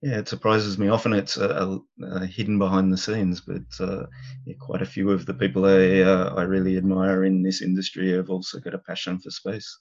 yeah, 0.02 0.18
it 0.18 0.28
surprises 0.28 0.76
me. 0.76 0.88
Often 0.88 1.14
it's 1.14 1.38
uh, 1.38 1.78
uh, 2.04 2.20
hidden 2.20 2.58
behind 2.58 2.92
the 2.92 2.98
scenes, 2.98 3.40
but 3.40 3.62
uh, 3.80 4.04
yeah, 4.44 4.54
quite 4.60 4.82
a 4.82 4.86
few 4.86 5.10
of 5.10 5.24
the 5.24 5.32
people 5.32 5.64
I 5.64 6.00
uh, 6.00 6.34
I 6.36 6.42
really 6.42 6.76
admire 6.76 7.24
in 7.24 7.42
this 7.42 7.62
industry 7.62 8.12
have 8.12 8.28
also 8.28 8.60
got 8.60 8.74
a 8.74 8.78
passion 8.78 9.18
for 9.18 9.30
space. 9.30 9.78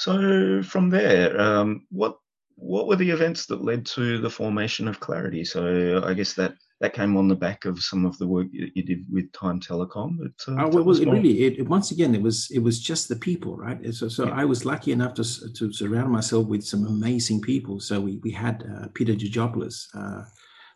So 0.00 0.62
from 0.62 0.88
there, 0.88 1.38
um, 1.38 1.86
what 1.90 2.16
what 2.56 2.86
were 2.86 2.96
the 2.96 3.10
events 3.10 3.44
that 3.46 3.62
led 3.62 3.84
to 3.86 4.18
the 4.18 4.30
formation 4.30 4.88
of 4.88 4.98
Clarity? 4.98 5.44
So 5.44 6.02
I 6.02 6.14
guess 6.14 6.32
that 6.34 6.54
that 6.80 6.94
came 6.94 7.18
on 7.18 7.28
the 7.28 7.34
back 7.34 7.66
of 7.66 7.82
some 7.82 8.06
of 8.06 8.16
the 8.16 8.26
work 8.26 8.46
you 8.50 8.82
did 8.82 9.04
with 9.12 9.30
Time 9.32 9.60
Telecom. 9.60 10.16
But, 10.16 10.52
uh, 10.52 10.68
well, 10.72 10.90
it 10.98 11.06
really, 11.06 11.42
it, 11.44 11.68
once 11.68 11.90
again, 11.90 12.14
it 12.14 12.22
was 12.22 12.50
it 12.50 12.60
was 12.60 12.80
just 12.80 13.10
the 13.10 13.16
people, 13.16 13.58
right? 13.58 13.78
So, 13.94 14.08
so 14.08 14.24
yeah. 14.24 14.32
I 14.32 14.46
was 14.46 14.64
lucky 14.64 14.92
enough 14.92 15.12
to 15.14 15.24
to 15.58 15.70
surround 15.70 16.10
myself 16.10 16.46
with 16.46 16.64
some 16.64 16.86
amazing 16.86 17.42
people. 17.42 17.78
So 17.78 18.00
we 18.00 18.20
we 18.22 18.30
had 18.30 18.64
uh, 18.72 18.88
Peter 18.94 19.12
Georgopoulos, 19.12 19.76
uh, 19.94 20.24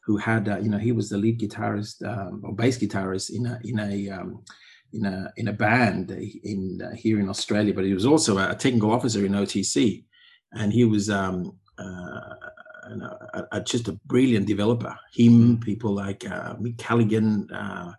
who 0.05 0.19
had 0.19 0.51
uh, 0.51 0.59
you 0.59 0.69
know 0.69 0.77
he 0.77 0.93
was 0.93 1.09
the 1.09 1.17
lead 1.17 1.41
guitarist 1.41 2.05
um, 2.07 2.43
or 2.45 2.55
bass 2.55 2.77
guitarist 2.77 3.31
in 3.31 3.47
a 3.47 3.59
in 3.65 3.79
a 3.81 4.11
um, 4.11 4.45
in 4.95 5.05
a 5.07 5.33
in 5.37 5.49
a 5.49 5.53
band 5.53 6.11
in 6.11 6.81
uh, 6.83 6.95
here 6.95 7.21
in 7.21 7.29
Australia, 7.29 7.75
but 7.75 7.85
he 7.85 7.95
was 7.95 8.07
also 8.07 8.39
a 8.39 8.55
technical 8.55 8.93
officer 8.93 9.25
in 9.27 9.33
OTC, 9.33 10.05
and 10.53 10.73
he 10.73 10.85
was 10.85 11.11
um, 11.11 11.57
uh, 11.79 12.35
a, 13.35 13.45
a, 13.53 13.61
just 13.61 13.89
a 13.89 13.99
brilliant 14.07 14.47
developer. 14.47 14.97
Him, 15.13 15.59
people 15.59 15.93
like 15.93 16.25
uh, 16.31 16.55
Mick 16.57 16.79
Callaghan, 16.79 17.49
uh, 17.53 17.93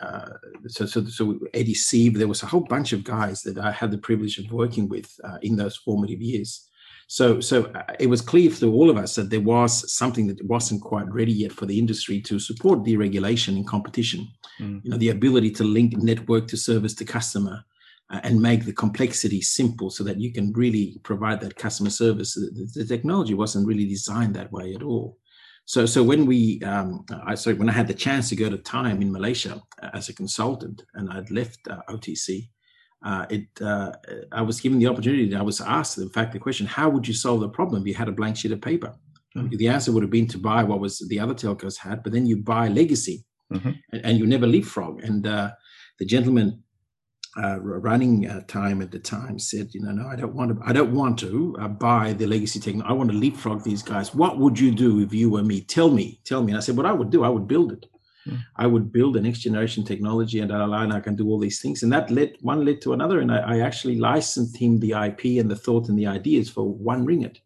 uh, 0.00 0.30
so, 0.66 0.86
so, 0.86 1.04
so 1.04 1.38
Eddie 1.52 1.74
Sieve. 1.74 2.18
There 2.18 2.28
was 2.28 2.42
a 2.42 2.46
whole 2.46 2.62
bunch 2.62 2.92
of 2.92 3.04
guys 3.04 3.42
that 3.42 3.58
I 3.58 3.70
had 3.70 3.90
the 3.90 3.98
privilege 3.98 4.38
of 4.38 4.50
working 4.50 4.88
with 4.88 5.10
uh, 5.24 5.38
in 5.42 5.56
those 5.56 5.76
formative 5.76 6.22
years. 6.22 6.68
So, 7.12 7.40
so 7.40 7.64
uh, 7.74 7.82
it 7.98 8.06
was 8.06 8.20
clear 8.20 8.48
to 8.52 8.72
all 8.72 8.88
of 8.88 8.96
us 8.96 9.16
that 9.16 9.30
there 9.30 9.40
was 9.40 9.92
something 9.92 10.28
that 10.28 10.44
wasn't 10.44 10.80
quite 10.80 11.12
ready 11.12 11.32
yet 11.32 11.50
for 11.50 11.66
the 11.66 11.76
industry 11.76 12.20
to 12.20 12.38
support 12.38 12.84
deregulation 12.84 13.56
and 13.56 13.66
competition. 13.66 14.28
Mm. 14.60 14.84
You 14.84 14.90
know, 14.92 14.96
the 14.96 15.08
ability 15.08 15.50
to 15.52 15.64
link 15.64 15.96
network 15.96 16.46
to 16.48 16.56
service 16.56 16.94
to 16.94 17.04
customer, 17.04 17.64
uh, 18.10 18.20
and 18.22 18.40
make 18.40 18.64
the 18.64 18.72
complexity 18.72 19.40
simple 19.40 19.90
so 19.90 20.04
that 20.04 20.20
you 20.20 20.32
can 20.32 20.52
really 20.52 21.00
provide 21.02 21.40
that 21.40 21.56
customer 21.56 21.90
service. 21.90 22.34
The, 22.34 22.70
the 22.76 22.84
technology 22.84 23.34
wasn't 23.34 23.66
really 23.66 23.86
designed 23.86 24.36
that 24.36 24.52
way 24.52 24.72
at 24.74 24.82
all. 24.84 25.18
So, 25.64 25.86
so 25.86 26.04
when 26.04 26.26
we, 26.26 26.60
um, 26.62 27.04
I 27.26 27.34
sorry, 27.34 27.56
when 27.56 27.68
I 27.68 27.72
had 27.72 27.88
the 27.88 27.94
chance 28.06 28.28
to 28.28 28.36
go 28.36 28.48
to 28.50 28.58
Time 28.58 29.02
in 29.02 29.10
Malaysia 29.10 29.60
uh, 29.82 29.90
as 29.94 30.08
a 30.08 30.14
consultant, 30.14 30.84
and 30.94 31.10
I'd 31.10 31.32
left 31.32 31.58
uh, 31.68 31.82
OTC, 31.88 32.50
uh, 33.02 33.26
it, 33.30 33.46
uh, 33.62 33.92
I 34.32 34.42
was 34.42 34.60
given 34.60 34.78
the 34.78 34.86
opportunity. 34.86 35.34
I 35.34 35.42
was 35.42 35.60
asked, 35.60 35.98
in 35.98 36.10
fact, 36.10 36.32
the 36.32 36.38
question: 36.38 36.66
How 36.66 36.88
would 36.90 37.08
you 37.08 37.14
solve 37.14 37.40
the 37.40 37.48
problem 37.48 37.82
if 37.82 37.88
you 37.88 37.94
had 37.94 38.08
a 38.08 38.12
blank 38.12 38.36
sheet 38.36 38.52
of 38.52 38.60
paper? 38.60 38.94
Mm-hmm. 39.36 39.56
The 39.56 39.68
answer 39.68 39.92
would 39.92 40.02
have 40.02 40.10
been 40.10 40.26
to 40.28 40.38
buy 40.38 40.64
what 40.64 40.80
was 40.80 40.98
the 41.08 41.20
other 41.20 41.34
telcos 41.34 41.78
had, 41.78 42.02
but 42.02 42.12
then 42.12 42.26
you 42.26 42.36
buy 42.36 42.68
legacy, 42.68 43.24
mm-hmm. 43.52 43.70
and, 43.92 44.04
and, 44.04 44.18
you 44.18 44.26
never 44.26 44.46
leapfrog. 44.46 45.02
And 45.04 45.26
uh, 45.26 45.52
the 45.98 46.04
gentleman 46.04 46.64
uh, 47.36 47.60
running 47.60 48.26
uh, 48.26 48.40
time 48.48 48.82
at 48.82 48.90
the 48.90 48.98
time 48.98 49.38
said, 49.38 49.68
you 49.72 49.80
know, 49.80 49.92
no, 49.92 50.08
I 50.08 50.16
don't 50.16 50.34
want 50.34 50.58
to, 50.58 50.68
I 50.68 50.72
don't 50.72 50.92
want 50.92 51.18
to 51.20 51.56
uh, 51.60 51.68
buy 51.68 52.12
the 52.12 52.26
legacy 52.26 52.58
technology. 52.58 52.90
I 52.90 52.92
want 52.92 53.10
to 53.12 53.16
leapfrog 53.16 53.62
these 53.62 53.82
guys. 53.82 54.14
What 54.14 54.38
would 54.38 54.58
you 54.58 54.72
do 54.72 55.00
if 55.00 55.14
you 55.14 55.30
were 55.30 55.42
me? 55.42 55.60
Tell 55.60 55.90
me, 55.90 56.20
tell 56.24 56.42
me. 56.42 56.52
And 56.52 56.58
I 56.58 56.60
said, 56.60 56.76
what 56.76 56.86
I 56.86 56.92
would 56.92 57.10
do, 57.10 57.22
I 57.22 57.28
would 57.28 57.46
build 57.46 57.72
it. 57.72 57.86
Mm. 58.26 58.38
I 58.56 58.66
would 58.66 58.92
build 58.92 59.16
a 59.16 59.20
next 59.20 59.40
generation 59.40 59.84
technology 59.84 60.40
and, 60.40 60.50
and 60.50 60.92
I 60.92 61.00
can 61.00 61.16
do 61.16 61.28
all 61.28 61.38
these 61.38 61.60
things. 61.60 61.82
And 61.82 61.92
that 61.92 62.10
led 62.10 62.36
one 62.40 62.64
led 62.64 62.80
to 62.82 62.92
another. 62.92 63.20
And 63.20 63.32
I, 63.32 63.38
I 63.38 63.60
actually 63.60 63.96
licensed 63.96 64.56
him 64.56 64.78
the 64.78 64.92
IP 64.92 65.40
and 65.40 65.50
the 65.50 65.56
thought 65.56 65.88
and 65.88 65.98
the 65.98 66.06
ideas 66.06 66.50
for 66.50 66.64
one 66.64 67.06
ringgit. 67.06 67.38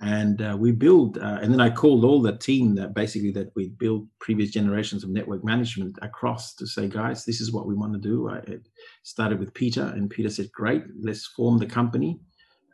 And 0.00 0.40
uh, 0.40 0.56
we 0.58 0.70
build, 0.70 1.18
uh, 1.18 1.38
and 1.42 1.52
then 1.52 1.60
I 1.60 1.70
called 1.70 2.04
all 2.04 2.22
the 2.22 2.36
team 2.36 2.76
that 2.76 2.94
basically 2.94 3.32
that 3.32 3.50
we 3.56 3.70
built 3.70 4.04
previous 4.20 4.50
generations 4.52 5.02
of 5.02 5.10
network 5.10 5.44
management 5.44 5.98
across 6.02 6.54
to 6.54 6.68
say, 6.68 6.86
guys, 6.86 7.24
this 7.24 7.40
is 7.40 7.52
what 7.52 7.66
we 7.66 7.74
want 7.74 7.94
to 7.94 7.98
do. 7.98 8.30
I 8.30 8.40
started 9.02 9.40
with 9.40 9.52
Peter, 9.54 9.82
and 9.82 10.08
Peter 10.08 10.30
said, 10.30 10.52
great, 10.52 10.84
let's 11.02 11.26
form 11.26 11.58
the 11.58 11.66
company. 11.66 12.20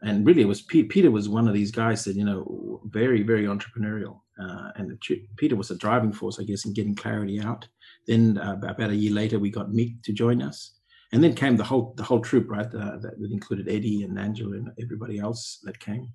And 0.05 0.27
really, 0.27 0.43
it 0.43 0.49
was 0.49 0.63
Peter 0.63 1.11
was 1.11 1.29
one 1.29 1.49
of 1.49 1.55
these 1.55 1.71
guys 1.71 2.05
that 2.05 2.17
you 2.17 2.25
know 2.25 2.81
very 2.85 3.23
very 3.23 3.45
entrepreneurial 3.45 4.21
uh, 4.39 4.71
and 4.77 5.01
Peter 5.37 5.57
was 5.57 5.71
a 5.71 5.79
driving 5.79 6.13
force, 6.13 6.41
I 6.41 6.45
guess, 6.45 6.65
in 6.65 6.73
getting 6.73 6.95
clarity 6.95 7.41
out. 7.41 7.69
Then 8.07 8.39
uh, 8.39 8.59
about 8.61 8.91
a 8.91 8.97
year 8.97 9.13
later, 9.13 9.39
we 9.39 9.51
got 9.51 9.71
Mick 9.71 10.03
to 10.03 10.13
join 10.13 10.43
us, 10.43 10.73
and 11.13 11.23
then 11.23 11.35
came 11.35 11.57
the 11.57 11.65
whole 11.65 11.95
the 11.97 12.03
whole 12.03 12.21
troop, 12.21 12.51
right? 12.51 12.67
Uh, 12.67 12.99
that, 12.99 13.15
that, 13.19 13.31
included 13.31 13.69
Eddie 13.69 14.03
and 14.03 14.19
Angela 14.19 14.57
and 14.57 14.71
everybody 14.83 15.19
else 15.19 15.61
that 15.63 15.79
came. 15.79 16.13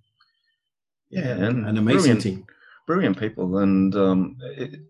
Yeah, 1.09 1.29
and 1.29 1.65
an 1.65 1.77
amazing 1.77 1.97
brilliant, 1.97 2.21
team, 2.21 2.45
brilliant 2.85 3.19
people, 3.19 3.57
and 3.59 3.95
um, 3.95 4.37
it, 4.41 4.81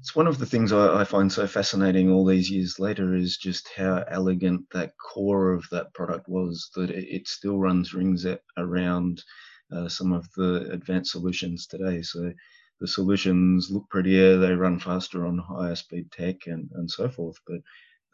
it's 0.00 0.16
one 0.16 0.26
of 0.26 0.38
the 0.38 0.46
things 0.46 0.72
I, 0.72 1.00
I, 1.00 1.04
find 1.04 1.30
so 1.30 1.46
fascinating 1.46 2.10
all 2.10 2.24
these 2.24 2.50
years 2.50 2.78
later 2.78 3.14
is 3.14 3.36
just 3.36 3.68
how 3.76 4.02
elegant 4.08 4.64
that 4.72 4.94
core 4.96 5.52
of 5.52 5.68
that 5.70 5.92
product 5.92 6.26
was. 6.26 6.70
That 6.74 6.90
it, 6.90 7.06
it 7.08 7.28
still 7.28 7.58
runs 7.58 7.92
rings 7.92 8.26
around 8.56 9.22
uh, 9.70 9.88
some 9.88 10.14
of 10.14 10.26
the 10.36 10.70
advanced 10.72 11.12
solutions 11.12 11.66
today. 11.66 12.00
So 12.00 12.32
the 12.80 12.88
solutions 12.88 13.70
look 13.70 13.90
prettier, 13.90 14.38
they 14.38 14.54
run 14.54 14.78
faster 14.78 15.26
on 15.26 15.36
higher 15.36 15.76
speed 15.76 16.10
tech 16.10 16.46
and, 16.46 16.70
and 16.74 16.90
so 16.90 17.10
forth. 17.10 17.36
But 17.46 17.60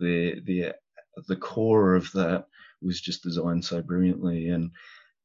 the 0.01 0.41
the 0.45 0.75
the 1.29 1.37
core 1.37 1.95
of 1.95 2.11
that 2.13 2.47
was 2.83 3.01
just 3.01 3.23
designed 3.23 3.65
so 3.65 3.81
brilliantly, 3.81 4.49
and 4.49 4.73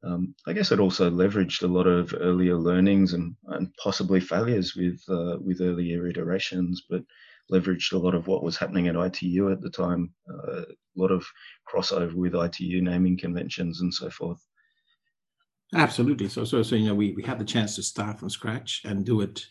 um, 0.04 0.34
I 0.48 0.54
guess 0.54 0.72
it 0.72 0.80
also 0.80 1.10
leveraged 1.10 1.64
a 1.64 1.68
lot 1.68 1.86
of 1.88 2.14
earlier 2.20 2.56
learnings 2.56 3.14
and, 3.14 3.36
and 3.48 3.74
possibly 3.76 4.20
failures 4.20 4.76
with 4.76 5.00
uh, 5.10 5.38
with 5.40 5.62
earlier 5.62 6.08
iterations, 6.08 6.84
but 6.90 7.04
leveraged 7.52 7.94
a 7.94 7.98
lot 7.98 8.16
of 8.16 8.28
what 8.28 8.44
was 8.44 8.58
happening 8.58 8.88
at 8.88 8.96
ITU 8.96 9.52
at 9.52 9.62
the 9.62 9.70
time, 9.70 10.14
uh, 10.30 10.62
a 10.62 10.66
lot 10.96 11.12
of 11.12 11.26
crossover 11.72 12.14
with 12.14 12.36
ITU 12.36 12.82
naming 12.82 13.18
conventions 13.18 13.82
and 13.82 13.94
so 13.94 14.10
forth. 14.10 14.44
Absolutely. 15.74 16.28
So, 16.28 16.44
so, 16.44 16.64
so 16.64 16.76
you 16.76 16.88
know, 16.88 16.96
we, 16.96 17.14
we 17.14 17.24
had 17.24 17.40
the 17.40 17.46
chance 17.46 17.76
to 17.76 17.84
start 17.84 18.20
from 18.20 18.30
scratch 18.30 18.82
and 18.84 19.06
do 19.06 19.22
it 19.22 19.46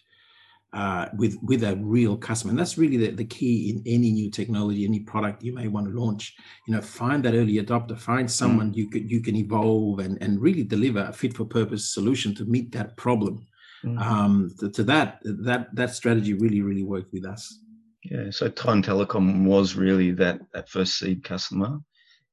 uh, 0.73 1.07
with 1.17 1.37
with 1.43 1.65
a 1.65 1.77
real 1.77 2.17
customer, 2.17 2.51
and 2.51 2.59
that's 2.59 2.79
really 2.79 2.97
the, 2.97 3.11
the 3.11 3.25
key 3.25 3.71
in 3.71 3.83
any 3.87 4.13
new 4.13 4.31
technology, 4.31 4.85
any 4.85 5.01
product 5.01 5.43
you 5.43 5.53
may 5.53 5.69
want 5.69 5.87
to 5.87 5.99
launch. 5.99 6.35
You 6.67 6.75
know, 6.75 6.81
find 6.81 7.25
that 7.25 7.35
early 7.35 7.55
adopter, 7.55 7.99
find 7.99 8.29
mm. 8.29 8.31
someone 8.31 8.73
mm. 8.73 8.77
you 8.77 8.89
could 8.89 9.11
you 9.11 9.21
can 9.21 9.37
evolve 9.37 9.99
and 9.99 10.17
and 10.23 10.41
really 10.41 10.63
deliver 10.63 11.01
a 11.01 11.13
fit 11.13 11.37
for 11.37 11.45
purpose 11.45 11.93
solution 11.93 12.35
to 12.37 12.45
meet 12.45 12.73
that 12.73 12.97
problem. 12.97 13.47
Mm. 13.85 14.01
Um, 14.01 14.55
to, 14.61 14.71
to 14.71 14.85
that 14.85 15.21
that 15.25 15.75
that 15.75 15.95
strategy 15.95 16.35
really 16.35 16.63
really 16.63 16.85
worked 16.85 17.13
with 17.13 17.25
us. 17.25 17.63
Yeah, 18.05 18.31
so 18.31 18.49
Time 18.49 18.83
Telecom 18.83 19.45
was 19.45 19.75
really 19.75 20.11
that 20.13 20.41
that 20.55 20.69
first 20.69 20.99
seed 20.99 21.25
customer, 21.25 21.81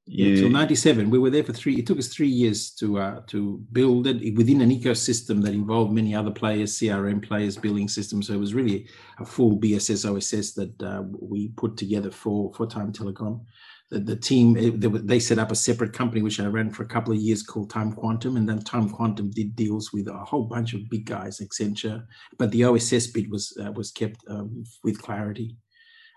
yeah, 0.08 0.30
until 0.30 0.50
97 0.50 1.10
we 1.10 1.20
were 1.20 1.30
there 1.30 1.44
for 1.44 1.52
three 1.52 1.76
it 1.76 1.86
took 1.86 1.98
us 1.98 2.08
three 2.08 2.30
years 2.30 2.72
to 2.72 2.98
uh, 2.98 3.22
to 3.28 3.62
build 3.74 4.08
it 4.08 4.36
within 4.36 4.62
an 4.62 4.72
ecosystem 4.72 5.44
that 5.44 5.54
involved 5.54 5.92
many 5.92 6.16
other 6.16 6.32
players 6.32 6.78
crm 6.80 7.22
players 7.22 7.58
billing 7.58 7.90
systems. 7.90 8.28
So 8.28 8.34
it 8.34 8.40
was 8.40 8.54
really 8.54 8.88
a 9.20 9.26
full 9.26 9.60
bss 9.60 10.06
oss 10.06 10.54
that 10.54 10.82
uh, 10.82 11.04
we 11.20 11.50
put 11.50 11.76
together 11.76 12.10
for 12.10 12.54
for 12.54 12.66
time 12.66 12.94
telecom. 12.94 13.42
The, 13.90 14.00
the 14.00 14.16
team 14.18 14.54
they, 14.54 14.70
they, 14.90 15.20
set 15.20 15.40
up 15.40 15.50
a 15.50 15.56
separate 15.56 15.94
company 15.94 16.22
which 16.22 16.42
i 16.42 16.46
ran 16.46 16.72
for 16.72 16.84
a 16.84 16.88
couple 16.88 17.14
of 17.14 17.22
years 17.22 17.42
called 17.42 17.70
time 17.70 17.94
quantum 17.94 18.36
and 18.36 18.48
then 18.48 18.60
time 18.60 18.90
quantum 18.90 19.32
did 19.32 19.56
deals 19.56 19.94
with 19.94 20.10
a 20.10 20.26
whole 20.26 20.44
bunch 20.44 20.74
of 20.74 20.90
big 20.90 21.06
guys 21.06 21.40
accenture 21.40 22.04
but 22.38 22.52
the 22.52 22.66
oss 22.66 23.08
bit 23.08 23.30
was 23.30 23.58
uh, 23.64 23.72
was 23.72 23.92
kept 23.92 24.24
um, 24.30 24.64
with 24.84 25.02
clarity. 25.02 25.56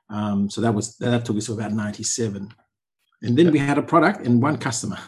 Um, 0.08 0.50
so 0.50 0.60
that 0.60 0.74
was 0.74 0.96
that 0.96 1.24
took 1.24 1.36
us 1.36 1.46
to 1.46 1.52
about 1.52 1.72
97 1.72 2.52
and 3.22 3.36
then 3.36 3.50
we 3.50 3.58
had 3.58 3.78
a 3.78 3.82
product 3.82 4.26
and 4.26 4.42
one 4.42 4.56
customer. 4.56 4.98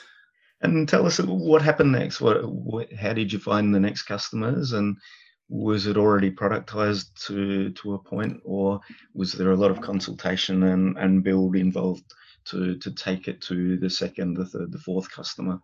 and 0.62 0.88
tell 0.88 1.06
us 1.06 1.18
what 1.18 1.62
happened 1.62 1.92
next. 1.92 2.20
What, 2.20 2.48
what, 2.50 2.92
how 2.92 3.12
did 3.12 3.32
you 3.32 3.38
find 3.38 3.74
the 3.74 3.80
next 3.80 4.02
customers, 4.02 4.72
and 4.72 4.96
was 5.48 5.86
it 5.86 5.96
already 5.96 6.30
productized 6.30 7.14
to 7.26 7.70
to 7.70 7.94
a 7.94 7.98
point, 7.98 8.40
or 8.44 8.80
was 9.14 9.32
there 9.32 9.52
a 9.52 9.56
lot 9.56 9.70
of 9.70 9.80
consultation 9.80 10.62
and 10.62 10.96
and 10.98 11.24
build 11.24 11.56
involved 11.56 12.04
to 12.46 12.76
to 12.78 12.90
take 12.92 13.28
it 13.28 13.40
to 13.42 13.76
the 13.76 13.90
second, 13.90 14.34
the 14.34 14.46
third, 14.46 14.72
the 14.72 14.78
fourth 14.78 15.10
customer? 15.10 15.60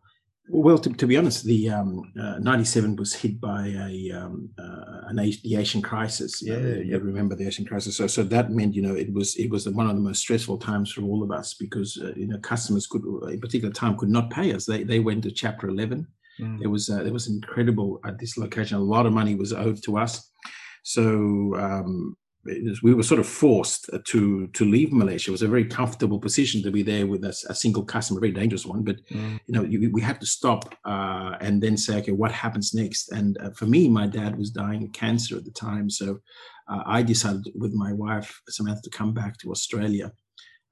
Well, 0.51 0.79
to, 0.79 0.91
to, 0.91 1.07
be 1.07 1.17
honest, 1.17 1.45
the 1.45 1.71
um, 1.71 2.11
uh, 2.19 2.39
97 2.39 2.97
was 2.97 3.15
hit 3.15 3.41
by 3.41 3.67
a 3.67 4.13
um, 4.13 4.49
uh, 4.59 5.03
an, 5.09 5.17
the 5.17 5.57
Asian 5.57 5.83
crisis. 5.83 6.43
Yeah, 6.43 6.55
uh, 6.55 6.59
you 6.59 6.99
remember 6.99 7.35
the 7.35 7.47
Asian 7.47 7.65
crisis. 7.65 7.97
So, 7.97 8.07
so 8.07 8.23
that 8.25 8.51
meant 8.51 8.75
you 8.75 8.83
know 8.83 8.95
it 8.95 9.13
was 9.13 9.37
it 9.37 9.51
was 9.51 9.69
one 9.69 9.89
of 9.89 9.95
the 9.95 10.03
most 10.03 10.21
stressful 10.21 10.59
times 10.59 10.91
for 10.93 11.03
all 11.03 11.23
of 11.23 11.31
us 11.31 11.55
because 11.55 12.01
uh, 12.03 12.13
you 12.17 12.27
know 12.27 12.39
customers 12.39 12.87
could, 12.87 13.03
in 13.31 13.41
particular 13.41 13.73
time, 13.73 13.97
could 13.99 14.09
not 14.09 14.31
pay 14.31 14.55
us. 14.55 14.65
They 14.65 14.85
they 14.85 15.01
went 15.01 15.23
to 15.25 15.31
Chapter 15.31 15.69
11. 15.69 16.07
Mm. 16.41 16.61
There 16.61 16.71
was 16.71 16.89
uh, 16.89 17.03
there 17.03 17.13
was 17.13 17.29
incredible 17.29 18.01
at 18.07 18.19
this. 18.19 18.37
A 18.39 18.79
lot 18.79 19.07
of 19.07 19.13
money 19.13 19.35
was 19.35 19.53
owed 19.53 19.83
to 19.85 19.99
us. 19.99 20.31
So 20.83 21.03
um, 21.57 22.17
we 22.83 22.95
were 22.95 23.03
sort 23.03 23.21
of 23.21 23.27
forced 23.27 23.91
to 24.05 24.47
to 24.49 24.65
leave 24.65 24.93
Malaysia. 24.93 25.31
It 25.31 25.33
was 25.33 25.43
a 25.43 25.49
very 25.49 25.65
comfortable 25.65 26.19
position 26.19 26.63
to 26.63 26.71
be 26.71 26.83
there 26.83 27.07
with 27.07 27.25
a, 27.25 27.35
a 27.49 27.55
single 27.55 27.85
customer, 27.85 28.19
a 28.19 28.21
very 28.21 28.33
dangerous 28.33 28.65
one. 28.65 28.83
But 28.83 29.05
mm. 29.11 29.41
you 29.47 29.55
know, 29.55 29.63
you, 29.63 29.91
we 29.93 30.01
had 30.01 30.21
to 30.21 30.27
stop 30.27 30.75
uh, 30.85 31.37
and 31.41 31.63
then 31.63 31.77
say, 31.77 31.99
okay, 31.99 32.13
what 32.13 32.33
happens 32.33 32.75
next? 32.75 33.13
And 33.13 33.37
uh, 33.39 33.51
for 33.51 33.67
me, 33.67 33.89
my 33.89 34.07
dad 34.07 34.39
was 34.39 34.51
dying 34.51 34.85
of 34.85 34.93
cancer 34.93 35.37
at 35.37 35.45
the 35.45 35.51
time, 35.51 35.91
so 35.91 36.21
uh, 36.69 36.83
I 36.87 37.03
decided 37.03 37.49
with 37.55 37.73
my 37.73 37.93
wife 37.93 38.41
Samantha 38.49 38.83
to 38.83 38.91
come 38.91 39.13
back 39.13 39.37
to 39.39 39.51
Australia. 39.51 40.13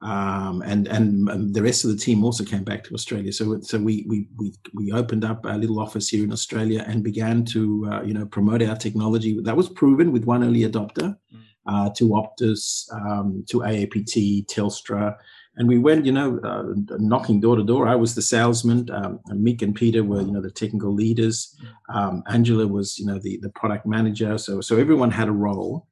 Um, 0.02 0.62
and 0.62 0.86
and 0.88 1.54
the 1.54 1.62
rest 1.62 1.84
of 1.84 1.90
the 1.90 1.96
team 1.96 2.22
also 2.22 2.44
came 2.44 2.64
back 2.64 2.84
to 2.84 2.94
Australia. 2.94 3.32
So 3.32 3.60
so 3.60 3.78
we 3.78 4.04
we 4.06 4.28
we 4.36 4.52
we 4.74 4.92
opened 4.92 5.24
up 5.24 5.44
a 5.46 5.56
little 5.56 5.80
office 5.80 6.08
here 6.10 6.22
in 6.22 6.32
Australia 6.32 6.84
and 6.86 7.02
began 7.02 7.44
to 7.46 7.88
uh, 7.90 8.02
you 8.02 8.14
know 8.14 8.26
promote 8.26 8.62
our 8.62 8.76
technology. 8.76 9.40
That 9.40 9.56
was 9.56 9.70
proven 9.70 10.12
with 10.12 10.24
one 10.24 10.44
early 10.44 10.60
adopter. 10.60 11.16
Mm 11.34 11.42
uh, 11.66 11.90
to 11.90 12.10
Optus, 12.10 12.92
um, 12.92 13.44
to 13.48 13.58
AAPT, 13.60 14.46
Telstra. 14.46 15.16
And 15.56 15.68
we 15.68 15.78
went, 15.78 16.04
you 16.04 16.12
know, 16.12 16.38
uh, 16.44 16.64
knocking 16.98 17.40
door 17.40 17.56
to 17.56 17.64
door. 17.64 17.88
I 17.88 17.94
was 17.96 18.14
the 18.14 18.22
salesman. 18.22 18.90
Um, 18.90 19.20
and 19.26 19.44
Mick 19.44 19.62
and 19.62 19.74
Peter 19.74 20.04
were, 20.04 20.20
you 20.20 20.30
know, 20.30 20.42
the 20.42 20.50
technical 20.50 20.92
leaders. 20.92 21.56
Um, 21.88 22.22
Angela 22.28 22.66
was, 22.66 22.98
you 22.98 23.06
know, 23.06 23.18
the, 23.18 23.38
the 23.40 23.48
product 23.50 23.86
manager. 23.86 24.36
So, 24.36 24.60
so 24.60 24.76
everyone 24.76 25.10
had 25.10 25.28
a 25.28 25.32
role. 25.32 25.86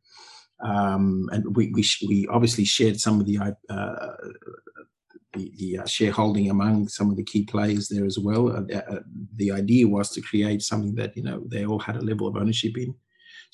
Um, 0.63 1.29
and 1.33 1.57
we, 1.57 1.73
we, 1.73 1.85
we 2.07 2.27
obviously 2.29 2.65
shared 2.65 3.01
some 3.01 3.21
of 3.21 3.27
the, 3.27 3.39
uh, 3.39 4.11
the, 5.35 5.53
the 5.57 5.79
uh, 5.79 5.87
shareholding 5.87 6.51
among 6.51 6.89
some 6.89 7.11
of 7.11 7.17
the 7.17 7.25
key 7.25 7.45
players 7.45 7.89
there 7.89 8.05
as 8.05 8.19
well. 8.19 8.51
Uh, 8.51 8.77
uh, 8.77 9.01
the 9.37 9.51
idea 9.51 9.89
was 9.89 10.11
to 10.11 10.21
create 10.21 10.63
something 10.63 10.95
that, 10.97 11.17
you 11.17 11.23
know, 11.23 11.43
they 11.47 11.65
all 11.65 11.79
had 11.79 11.97
a 11.97 12.05
level 12.05 12.27
of 12.27 12.37
ownership 12.37 12.77
in. 12.77 12.95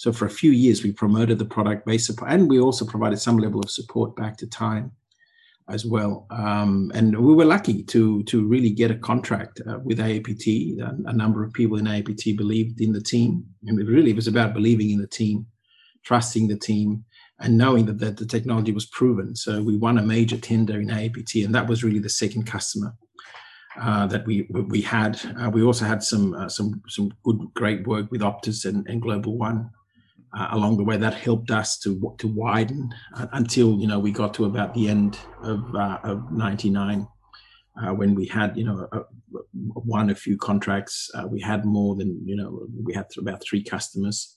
So 0.01 0.15
for 0.15 0.25
a 0.25 0.31
few 0.31 0.53
years, 0.53 0.83
we 0.83 0.93
promoted 0.93 1.39
the 1.39 1.45
product 1.45 1.85
based 1.85 2.09
upon, 2.09 2.31
and 2.31 2.49
we 2.49 2.59
also 2.59 2.87
provided 2.87 3.19
some 3.19 3.37
level 3.37 3.61
of 3.61 3.71
support 3.71 4.17
back 4.17 4.39
to 4.39 4.47
time 4.47 4.93
as 5.69 5.85
well. 5.85 6.27
Um, 6.31 6.91
and 6.95 7.15
we 7.15 7.35
were 7.35 7.45
lucky 7.45 7.83
to 7.83 8.23
to 8.23 8.47
really 8.47 8.71
get 8.71 8.91
a 8.91 8.95
contract 8.95 9.61
uh, 9.69 9.79
with 9.85 9.99
AAPT. 9.99 10.81
A, 10.81 11.11
a, 11.11 11.13
number 11.13 11.45
of 11.45 11.53
people 11.53 11.77
in 11.77 11.85
AAPT 11.85 12.35
believed 12.39 12.81
in 12.81 12.95
the 12.95 13.03
team, 13.03 13.45
and 13.67 13.79
it 13.79 13.85
really 13.85 14.15
was 14.15 14.27
about 14.27 14.55
believing 14.55 14.89
in 14.89 15.03
the 15.03 15.07
team, 15.07 15.45
trusting 16.03 16.49
the 16.49 16.59
team, 16.59 17.05
and 17.41 17.59
knowing 17.59 17.85
that, 17.85 17.99
that 17.99 18.17
the 18.17 18.25
technology 18.25 18.73
was 18.73 18.87
proven. 18.87 19.37
So 19.37 19.63
we 19.63 19.77
won 19.77 19.99
a 19.99 20.03
major 20.03 20.39
tender 20.39 20.81
in 20.81 20.89
AAPT, 20.89 21.45
and 21.45 21.55
that 21.55 21.69
was 21.69 21.85
really 21.85 22.01
the 22.01 22.09
second 22.09 22.47
customer. 22.47 22.95
Uh, 23.79 24.07
that 24.07 24.27
we 24.27 24.49
we 24.51 24.81
had. 24.81 25.21
Uh, 25.39 25.51
we 25.51 25.63
also 25.63 25.85
had 25.85 26.03
some 26.03 26.33
uh, 26.33 26.49
some 26.49 26.81
some 26.89 27.13
good 27.23 27.39
great 27.53 27.87
work 27.87 28.11
with 28.11 28.23
Optus 28.23 28.65
and, 28.65 28.89
and 28.89 29.03
Global 29.03 29.37
One 29.37 29.71
uh, 30.33 30.49
along 30.53 30.77
the 30.77 30.85
way 30.85 30.97
that 30.97 31.15
helped 31.15 31.51
us 31.51 31.79
to 31.79 32.15
to 32.19 32.29
widen 32.29 32.93
uh, 33.17 33.27
until 33.33 33.79
you 33.79 33.87
know 33.87 33.99
we 33.99 34.13
got 34.13 34.35
to 34.35 34.45
about 34.45 34.75
the 34.75 34.89
end 34.89 35.19
of 35.43 35.75
uh, 35.75 35.99
of 36.05 36.31
99 36.33 37.07
uh, 37.83 37.95
when 37.95 38.15
we 38.15 38.27
had 38.27 38.57
you 38.57 38.65
know 38.65 38.87
a, 38.93 39.01
won 39.65 40.11
a 40.11 40.15
few 40.15 40.37
contracts. 40.37 41.11
Uh, 41.15 41.27
we 41.27 41.41
had 41.41 41.65
more 41.65 41.97
than 41.97 42.21
you 42.25 42.37
know 42.37 42.67
we 42.83 42.95
had 42.95 43.07
about 43.19 43.43
three 43.43 43.63
customers. 43.63 44.37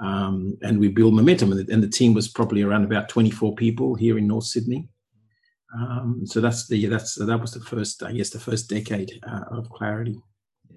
Um, 0.00 0.56
and 0.62 0.78
we 0.78 0.86
built 0.86 1.12
momentum 1.12 1.50
and 1.50 1.66
the, 1.66 1.72
and 1.72 1.82
the, 1.82 1.88
team 1.88 2.14
was 2.14 2.28
probably 2.28 2.62
around 2.62 2.84
about 2.84 3.08
24 3.08 3.56
people 3.56 3.96
here 3.96 4.16
in 4.16 4.28
north 4.28 4.44
sydney. 4.44 4.86
Um, 5.76 6.22
so 6.24 6.40
that's 6.40 6.68
the 6.68 6.86
that's 6.86 7.16
that 7.16 7.40
was 7.40 7.50
the 7.52 7.60
first 7.60 8.04
i 8.04 8.12
guess 8.12 8.30
the 8.30 8.38
first 8.38 8.70
decade 8.70 9.10
uh, 9.28 9.42
of 9.50 9.68
clarity 9.68 10.22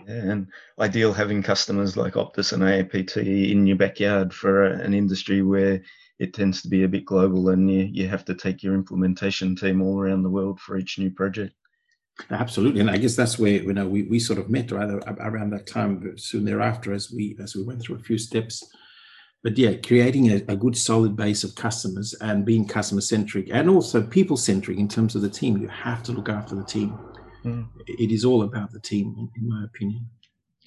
and 0.08 0.48
ideal 0.80 1.14
having 1.14 1.44
customers 1.44 1.98
like 1.98 2.14
Optus 2.14 2.54
and 2.54 2.64
AAPT 2.64 3.52
in 3.52 3.68
your 3.68 3.78
backyard 3.78 4.34
for 4.34 4.66
an 4.66 4.94
industry 4.94 5.42
where 5.42 5.82
it 6.20 6.34
tends 6.34 6.62
to 6.62 6.68
be 6.68 6.84
a 6.84 6.88
bit 6.88 7.06
global, 7.06 7.50
and 7.50 7.70
you 7.70 7.90
you 7.92 8.08
have 8.08 8.24
to 8.26 8.36
take 8.36 8.62
your 8.62 8.76
implementation 8.76 9.56
team 9.56 9.82
all 9.82 10.00
around 10.00 10.24
the 10.24 10.30
world 10.30 10.60
for 10.60 10.78
each 10.78 11.00
new 11.00 11.10
project. 11.10 11.56
Absolutely, 12.30 12.82
and 12.82 12.92
I 12.92 12.98
guess 12.98 13.16
that's 13.16 13.40
where 13.40 13.62
you 13.64 13.74
know 13.74 13.88
we, 13.88 14.04
we 14.04 14.20
sort 14.20 14.38
of 14.38 14.50
met 14.50 14.72
right 14.72 14.90
around 15.20 15.52
that 15.52 15.66
time, 15.66 16.16
soon 16.18 16.46
thereafter, 16.46 16.94
as 16.94 17.12
we 17.12 17.36
as 17.42 17.56
we 17.56 17.64
went 17.64 17.82
through 17.82 17.96
a 17.96 18.04
few 18.04 18.18
steps. 18.18 18.64
But 19.44 19.58
yeah, 19.58 19.74
creating 19.74 20.32
a, 20.32 20.36
a 20.50 20.56
good 20.56 20.78
solid 20.78 21.16
base 21.16 21.44
of 21.44 21.56
customers 21.56 22.14
and 22.22 22.46
being 22.46 22.68
customer 22.68 23.02
centric 23.02 23.50
and 23.52 23.68
also 23.68 24.04
people 24.04 24.38
centric 24.38 24.78
in 24.78 24.88
terms 24.88 25.16
of 25.16 25.24
the 25.24 25.30
team. 25.30 25.58
You 25.58 25.68
have 25.70 26.04
to 26.04 26.12
look 26.12 26.30
after 26.30 26.54
the 26.54 26.64
team. 26.64 26.96
Mm. 27.44 27.68
It 27.88 28.12
is 28.12 28.26
all 28.26 28.44
about 28.44 28.72
the 28.72 28.80
team, 28.80 29.30
in, 29.36 29.48
my 29.48 29.64
opinion. 29.64 30.08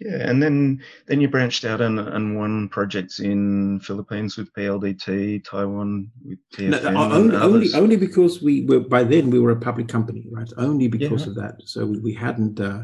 Yeah, 0.00 0.28
and 0.28 0.43
then 0.43 0.83
then 1.07 1.21
you 1.21 1.28
branched 1.28 1.64
out 1.64 1.81
and, 1.81 2.00
and 2.00 2.37
won 2.37 2.69
projects 2.69 3.21
in 3.21 3.78
Philippines 3.78 4.37
with 4.37 4.52
PLDT, 4.52 5.45
Taiwan 5.45 6.11
with 6.25 6.38
TFN. 6.52 6.93
No, 6.93 7.12
only, 7.12 7.37
only, 7.37 7.75
only 7.75 7.97
because 7.97 8.43
we 8.43 8.64
were 8.64 8.81
by 8.81 9.04
then 9.04 9.31
we 9.31 9.38
were 9.38 9.52
a 9.52 9.57
public 9.57 9.87
company, 9.87 10.26
right? 10.33 10.50
Only 10.57 10.88
because 10.88 11.23
yeah. 11.23 11.28
of 11.28 11.35
that. 11.37 11.61
So 11.64 11.87
we, 11.87 12.00
we 12.00 12.12
hadn't 12.12 12.59
uh, 12.59 12.83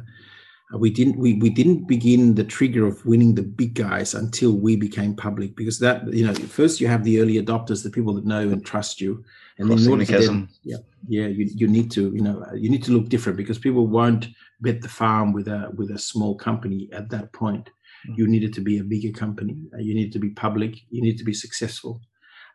we 0.78 0.90
didn't 0.90 1.16
we, 1.16 1.34
we 1.34 1.50
didn't 1.50 1.88
begin 1.88 2.34
the 2.34 2.44
trigger 2.44 2.86
of 2.86 3.04
winning 3.04 3.34
the 3.34 3.42
big 3.42 3.74
guys 3.74 4.14
until 4.14 4.52
we 4.52 4.76
became 4.76 5.14
public 5.14 5.56
because 5.56 5.80
that 5.80 6.06
you 6.12 6.24
know 6.24 6.34
first 6.34 6.80
you 6.80 6.86
have 6.86 7.02
the 7.02 7.20
early 7.20 7.42
adopters, 7.42 7.82
the 7.82 7.90
people 7.90 8.14
that 8.14 8.24
know 8.24 8.48
and 8.48 8.64
trust 8.64 9.00
you, 9.00 9.24
and 9.58 9.70
then 9.70 9.78
in 9.78 9.88
order 9.88 10.04
to 10.04 10.18
then, 10.18 10.48
yeah 10.62 10.76
yeah 11.08 11.26
you, 11.26 11.48
you 11.54 11.66
need 11.66 11.90
to 11.90 12.12
you 12.14 12.22
know 12.22 12.44
you 12.54 12.70
need 12.70 12.84
to 12.84 12.92
look 12.92 13.08
different 13.08 13.36
because 13.36 13.58
people 13.58 13.86
won't 13.88 14.28
bet 14.60 14.80
the 14.80 14.88
farm 14.88 15.32
with 15.32 15.48
a 15.48 15.70
with 15.74 15.90
a 15.90 15.98
small 15.98 16.36
company 16.36 16.88
at 16.92 17.10
that 17.10 17.32
point. 17.32 17.68
Mm-hmm. 18.06 18.14
You 18.20 18.28
needed 18.28 18.52
to 18.54 18.60
be 18.60 18.78
a 18.78 18.84
bigger 18.84 19.10
company. 19.10 19.66
You 19.78 19.94
needed 19.94 20.12
to 20.12 20.20
be 20.20 20.30
public. 20.30 20.76
You 20.90 21.02
need 21.02 21.18
to 21.18 21.24
be 21.24 21.34
successful. 21.34 22.00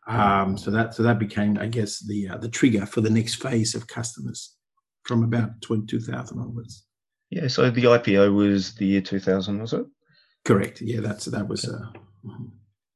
Um, 0.07 0.57
so 0.57 0.71
that 0.71 0.93
so 0.93 1.03
that 1.03 1.19
became, 1.19 1.57
I 1.57 1.65
guess, 1.65 1.99
the 1.99 2.29
uh, 2.29 2.37
the 2.37 2.49
trigger 2.49 2.85
for 2.85 3.01
the 3.01 3.09
next 3.09 3.41
phase 3.41 3.75
of 3.75 3.87
customers 3.87 4.55
from 5.03 5.23
about 5.23 5.61
2000 5.61 6.39
onwards. 6.39 6.84
Yeah. 7.29 7.47
So 7.47 7.69
the 7.69 7.83
IPO 7.83 8.35
was 8.35 8.75
the 8.75 8.85
year 8.85 9.01
2000, 9.01 9.59
was 9.59 9.73
it? 9.73 9.85
Correct. 10.43 10.81
Yeah. 10.81 11.01
That's 11.01 11.25
that 11.25 11.47
was. 11.47 11.65
Uh, 11.65 11.91
mm-hmm. 12.25 12.45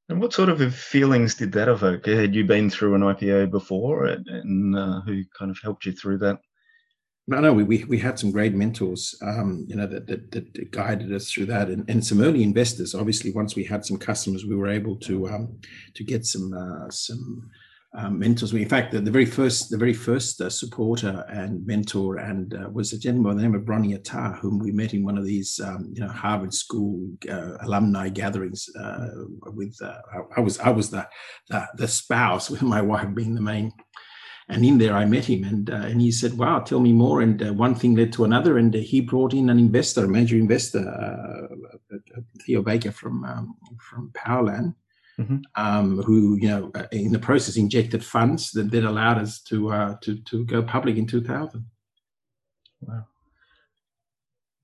and 0.10 0.22
what 0.22 0.34
sort 0.34 0.50
of 0.50 0.76
feelings 0.76 1.36
did 1.36 1.52
that 1.54 1.68
evoke? 1.68 2.06
Had 2.06 2.36
you 2.36 2.46
been 2.46 2.70
through 2.70 2.96
an 2.96 3.02
IPO 3.02 3.52
before, 3.52 4.06
and, 4.06 4.28
and 4.28 4.76
uh, 4.76 5.02
who 5.02 5.24
kind 5.38 5.52
of 5.52 5.60
helped 5.64 5.86
you 5.86 5.92
through 5.92 6.20
that? 6.20 6.40
no, 7.30 7.40
no, 7.40 7.54
we, 7.54 7.64
we, 7.64 7.84
we 7.84 8.00
had 8.00 8.18
some 8.18 8.32
great 8.32 8.56
mentors, 8.56 9.16
um, 9.22 9.64
you 9.68 9.76
know, 9.76 9.86
that, 9.86 10.08
that, 10.08 10.32
that, 10.32 10.72
guided 10.72 11.14
us 11.14 11.32
through 11.32 11.46
that, 11.46 11.70
and, 11.70 11.88
and 11.88 12.04
some 12.04 12.22
early 12.22 12.42
investors. 12.42 12.96
Obviously, 12.96 13.32
once 13.32 13.56
we 13.56 13.64
had 13.64 13.86
some 13.86 13.98
customers, 13.98 14.46
we 14.46 14.56
were 14.56 14.68
able 14.68 14.96
to 14.96 15.30
um, 15.30 15.60
to 15.94 16.04
get 16.04 16.26
some 16.26 16.52
uh, 16.54 16.90
some 16.90 17.48
um, 17.94 18.20
mentors. 18.20 18.54
In 18.54 18.70
fact, 18.70 18.92
the, 18.92 19.00
the, 19.02 19.12
very 19.12 19.26
first 19.26 19.70
the 19.70 19.78
very 19.78 19.94
first 19.94 20.42
uh, 20.42 20.50
supporter 20.50 21.26
and 21.30 21.66
mentor 21.66 22.18
and 22.18 22.54
uh, 22.54 22.70
was 22.70 22.94
a 22.94 23.00
gentleman 23.00 23.32
by 23.32 23.36
the 23.36 23.42
name 23.42 23.56
of 23.56 23.66
Bronnie 23.66 23.96
Attar, 23.96 24.34
whom 24.34 24.60
we 24.60 24.72
met 24.72 24.94
in 24.94 25.04
one 25.04 25.18
of 25.18 25.26
these 25.26 25.60
um, 25.64 25.92
you 25.94 26.02
know 26.02 26.10
Harvard 26.10 26.54
School 26.54 27.10
uh, 27.30 27.58
alumni 27.62 28.10
gatherings. 28.10 28.70
Uh, 28.80 29.08
with 29.54 29.76
uh, 29.82 29.98
I, 30.38 30.40
was 30.40 30.60
I 30.60 30.70
was 30.70 30.92
the, 30.92 31.08
the 31.50 31.68
the 31.76 31.88
spouse 31.88 32.50
with 32.50 32.62
my 32.62 32.82
wife 32.92 33.14
being 33.16 33.36
the 33.36 33.42
main 33.42 33.74
and 34.52 34.66
in 34.66 34.80
there, 34.80 34.96
I 34.96 35.06
met 35.06 35.26
him, 35.26 35.44
and 35.44 35.70
uh, 35.70 35.76
and 35.76 36.02
he 36.02 36.12
said, 36.12 36.36
"Wow, 36.36 36.60
tell 36.60 36.80
me 36.80 36.92
more." 36.92 37.22
And 37.22 37.56
one 37.58 37.76
thing 37.76 37.96
led 37.96 38.12
to 38.14 38.24
another, 38.24 38.58
and 38.58 38.74
he 38.74 39.00
brought 39.00 39.36
in 39.36 39.50
an 39.52 39.60
investor, 39.60 40.06
a 40.06 40.08
major 40.08 40.38
investor, 40.38 40.84
Theo 42.46 42.64
Baker 42.64 42.92
from 42.92 43.24
um, 43.26 43.56
from 43.80 44.12
Powerlan, 44.18 44.74
mm-hmm. 45.20 45.38
um, 45.56 46.02
who 46.02 46.38
you 46.40 46.48
know 46.48 46.72
uh, 46.76 46.88
in 46.92 47.12
the 47.12 47.20
process 47.20 47.58
injected 47.58 48.04
funds 48.04 48.52
that 48.52 48.72
then 48.72 48.86
allowed 48.86 49.18
us 49.18 49.42
to 49.42 49.98
to 50.02 50.18
to 50.22 50.46
go 50.46 50.64
public 50.64 50.98
in 50.98 51.06
2000. 51.06 51.66
Wow. 52.82 53.06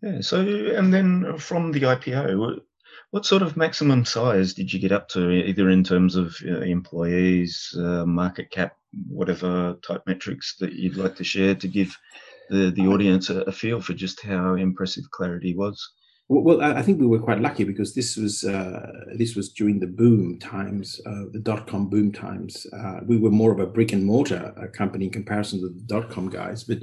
Yeah. 0.01 0.21
So, 0.21 0.39
and 0.39 0.93
then 0.93 1.38
from 1.38 1.71
the 1.71 1.82
IPO, 1.82 2.62
what 3.12 3.25
sort 3.25 3.41
of 3.41 3.58
maximum 3.58 4.06
size 4.06 4.53
did 4.53 4.71
you 4.71 4.80
get 4.80 4.91
up 4.91 5.08
to, 5.10 5.32
either 5.32 5.69
in 5.69 5.84
terms 5.84 6.15
of 6.15 6.36
uh, 6.45 6.60
employees, 6.60 7.75
uh, 7.77 8.06
market 8.06 8.51
cap, 8.51 8.75
whatever 9.08 9.77
type 9.88 10.03
metrics 10.06 10.56
that 10.60 10.73
you'd 10.73 10.97
like 10.97 11.15
to 11.15 11.23
share 11.23 11.56
to 11.56 11.67
give 11.67 11.97
the, 12.49 12.71
the 12.71 12.88
audience 12.88 13.30
a, 13.30 13.41
a 13.41 13.51
feel 13.51 13.82
for 13.82 13.93
just 13.93 14.21
how 14.21 14.56
impressive 14.56 15.10
Clarity 15.12 15.56
was? 15.56 15.91
Well, 16.27 16.59
I 16.59 16.81
think 16.81 16.99
we 16.99 17.05
were 17.05 17.19
quite 17.19 17.39
lucky 17.39 17.65
because 17.65 17.93
this 17.93 18.17
was 18.17 18.43
uh, 18.43 18.91
this 19.15 19.35
was 19.35 19.49
during 19.49 19.79
the 19.79 19.85
boom 19.85 20.39
times, 20.39 20.99
uh, 21.05 21.25
the 21.31 21.39
dot 21.39 21.67
com 21.67 21.88
boom 21.88 22.11
times. 22.11 22.65
Uh, 22.75 23.01
we 23.05 23.17
were 23.17 23.29
more 23.29 23.51
of 23.51 23.59
a 23.59 23.67
brick 23.67 23.93
and 23.93 24.03
mortar 24.03 24.51
uh, 24.57 24.65
company 24.75 25.05
in 25.05 25.11
comparison 25.11 25.61
to 25.61 25.69
the 25.69 25.81
dot 25.85 26.09
com 26.09 26.27
guys, 26.27 26.63
but 26.63 26.79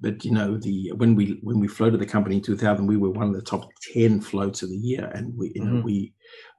but 0.00 0.24
you 0.24 0.32
know 0.32 0.56
the 0.56 0.90
when 0.96 1.14
we 1.14 1.38
when 1.42 1.60
we 1.60 1.68
floated 1.68 2.00
the 2.00 2.06
company 2.06 2.36
in 2.36 2.42
2000 2.42 2.86
we 2.86 2.96
were 2.96 3.10
one 3.10 3.28
of 3.28 3.34
the 3.34 3.42
top 3.42 3.68
10 3.92 4.20
floats 4.20 4.62
of 4.62 4.70
the 4.70 4.76
year 4.76 5.10
and 5.14 5.36
we 5.36 5.52
you 5.54 5.64
know 5.64 5.72
mm-hmm. 5.72 5.84
we 5.84 6.12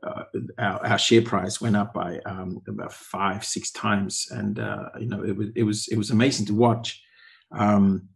uh, 0.08 0.24
our, 0.60 0.86
our, 0.86 0.98
share 0.98 1.22
price 1.22 1.60
went 1.60 1.76
up 1.76 1.94
by 1.94 2.20
um, 2.26 2.62
about 2.68 2.94
five 2.94 3.44
six 3.44 3.72
times 3.72 4.28
and 4.32 4.60
uh, 4.60 4.90
you 5.00 5.08
know 5.08 5.24
it 5.24 5.36
was 5.36 5.48
it 5.56 5.64
was 5.64 5.88
it 5.90 5.98
was 5.98 6.12
amazing 6.12 6.46
to 6.46 6.54
watch 6.54 7.02
um, 7.58 8.08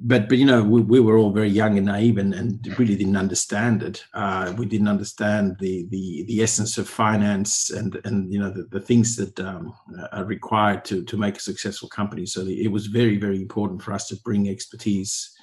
but 0.00 0.28
but 0.28 0.38
you 0.38 0.44
know 0.44 0.62
we, 0.62 0.80
we, 0.80 1.00
were 1.00 1.18
all 1.18 1.32
very 1.32 1.48
young 1.48 1.76
and 1.76 1.86
naive 1.86 2.18
and, 2.18 2.32
and 2.32 2.78
really 2.78 2.96
didn't 2.96 3.16
understand 3.16 3.82
it. 3.82 4.04
Uh, 4.14 4.54
we 4.56 4.66
didn't 4.66 4.88
understand 4.88 5.56
the, 5.60 5.86
the 5.90 6.24
the 6.28 6.42
essence 6.42 6.78
of 6.78 6.88
finance 6.88 7.70
and 7.70 8.00
and 8.04 8.32
you 8.32 8.38
know 8.38 8.50
the, 8.50 8.64
the 8.70 8.80
things 8.80 9.16
that 9.16 9.38
um, 9.40 9.74
are 10.12 10.24
required 10.24 10.84
to 10.84 11.04
to 11.04 11.16
make 11.16 11.36
a 11.36 11.40
successful 11.40 11.88
company. 11.88 12.26
So 12.26 12.42
it 12.46 12.70
was 12.70 12.86
very 12.86 13.16
very 13.16 13.40
important 13.42 13.82
for 13.82 13.92
us 13.92 14.06
to 14.08 14.16
bring 14.24 14.48
expertise 14.48 15.34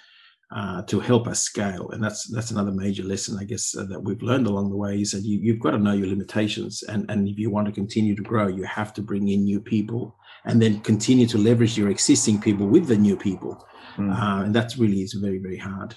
uh, 0.56 0.84
to 0.84 1.00
help 1.00 1.28
us 1.28 1.42
scale. 1.42 1.90
And 1.92 2.04
that's 2.04 2.26
that's 2.28 2.52
another 2.52 2.72
major 2.72 3.04
lesson 3.04 3.38
i 3.40 3.44
guess 3.44 3.76
uh, 3.76 3.84
that 3.86 4.02
we've 4.02 4.22
learned 4.22 4.48
along 4.48 4.70
the 4.70 4.78
way 4.78 5.02
is 5.02 5.12
that 5.12 5.24
you, 5.24 5.40
you've 5.40 5.60
got 5.60 5.72
to 5.72 5.80
know 5.80 5.94
your 5.94 6.08
limitations. 6.08 6.84
And 6.84 7.10
and 7.10 7.28
if 7.28 7.38
you 7.38 7.50
want 7.50 7.68
to 7.68 7.74
continue 7.74 8.16
to 8.16 8.24
grow 8.24 8.48
you 8.48 8.64
have 8.64 8.94
to 8.94 9.02
bring 9.02 9.28
in 9.28 9.44
new 9.44 9.60
people 9.60 10.16
and 10.46 10.62
then 10.62 10.80
continue 10.82 11.28
to 11.28 11.38
leverage 11.38 11.78
your 11.78 11.90
existing 11.90 12.40
people 12.40 12.68
with 12.68 12.88
the 12.88 12.96
new 12.96 13.18
people 13.18 13.68
mm. 13.96 14.12
uh, 14.12 14.44
and 14.44 14.56
that 14.56 14.76
really 14.78 15.02
is 15.02 15.14
very 15.14 15.40
very 15.40 15.58
hard. 15.58 15.96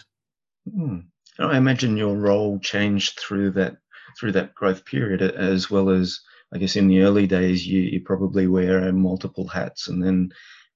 Mm. 0.68 1.04
I 1.38 1.56
imagine 1.56 1.96
your 1.96 2.16
role 2.16 2.58
changed 2.58 3.20
through 3.20 3.52
that 3.52 3.76
through 4.18 4.32
that 4.32 4.54
growth 4.54 4.84
period, 4.84 5.22
as 5.22 5.70
well 5.70 5.90
as 5.90 6.20
I 6.52 6.58
guess 6.58 6.76
in 6.76 6.88
the 6.88 7.02
early 7.02 7.26
days 7.26 7.66
you, 7.66 7.80
you 7.82 8.00
probably 8.00 8.46
wear 8.46 8.90
multiple 8.92 9.46
hats, 9.46 9.88
and 9.88 10.02
then 10.02 10.30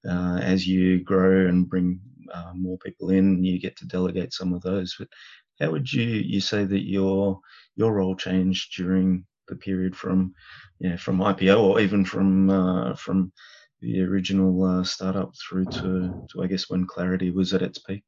uh, 0.07 0.39
as 0.41 0.67
you 0.67 1.03
grow 1.03 1.47
and 1.47 1.67
bring 1.67 1.99
uh, 2.33 2.53
more 2.55 2.77
people 2.77 3.09
in, 3.09 3.43
you 3.43 3.59
get 3.59 3.75
to 3.77 3.87
delegate 3.87 4.33
some 4.33 4.53
of 4.53 4.61
those. 4.61 4.95
But 4.97 5.09
how 5.59 5.71
would 5.71 5.91
you 5.91 6.03
you 6.03 6.41
say 6.41 6.65
that 6.65 6.87
your 6.87 7.39
your 7.75 7.93
role 7.93 8.15
changed 8.15 8.75
during 8.75 9.25
the 9.47 9.55
period 9.55 9.95
from 9.95 10.33
yeah 10.79 10.95
from 10.97 11.19
IPO 11.19 11.59
or 11.61 11.79
even 11.79 12.05
from 12.05 12.49
uh, 12.49 12.95
from 12.95 13.31
the 13.83 14.01
original 14.01 14.63
uh, 14.63 14.83
startup 14.83 15.33
through 15.37 15.65
to, 15.65 16.25
to 16.29 16.43
I 16.43 16.47
guess 16.47 16.69
when 16.69 16.87
Clarity 16.87 17.31
was 17.31 17.53
at 17.53 17.61
its 17.61 17.79
peak? 17.79 18.03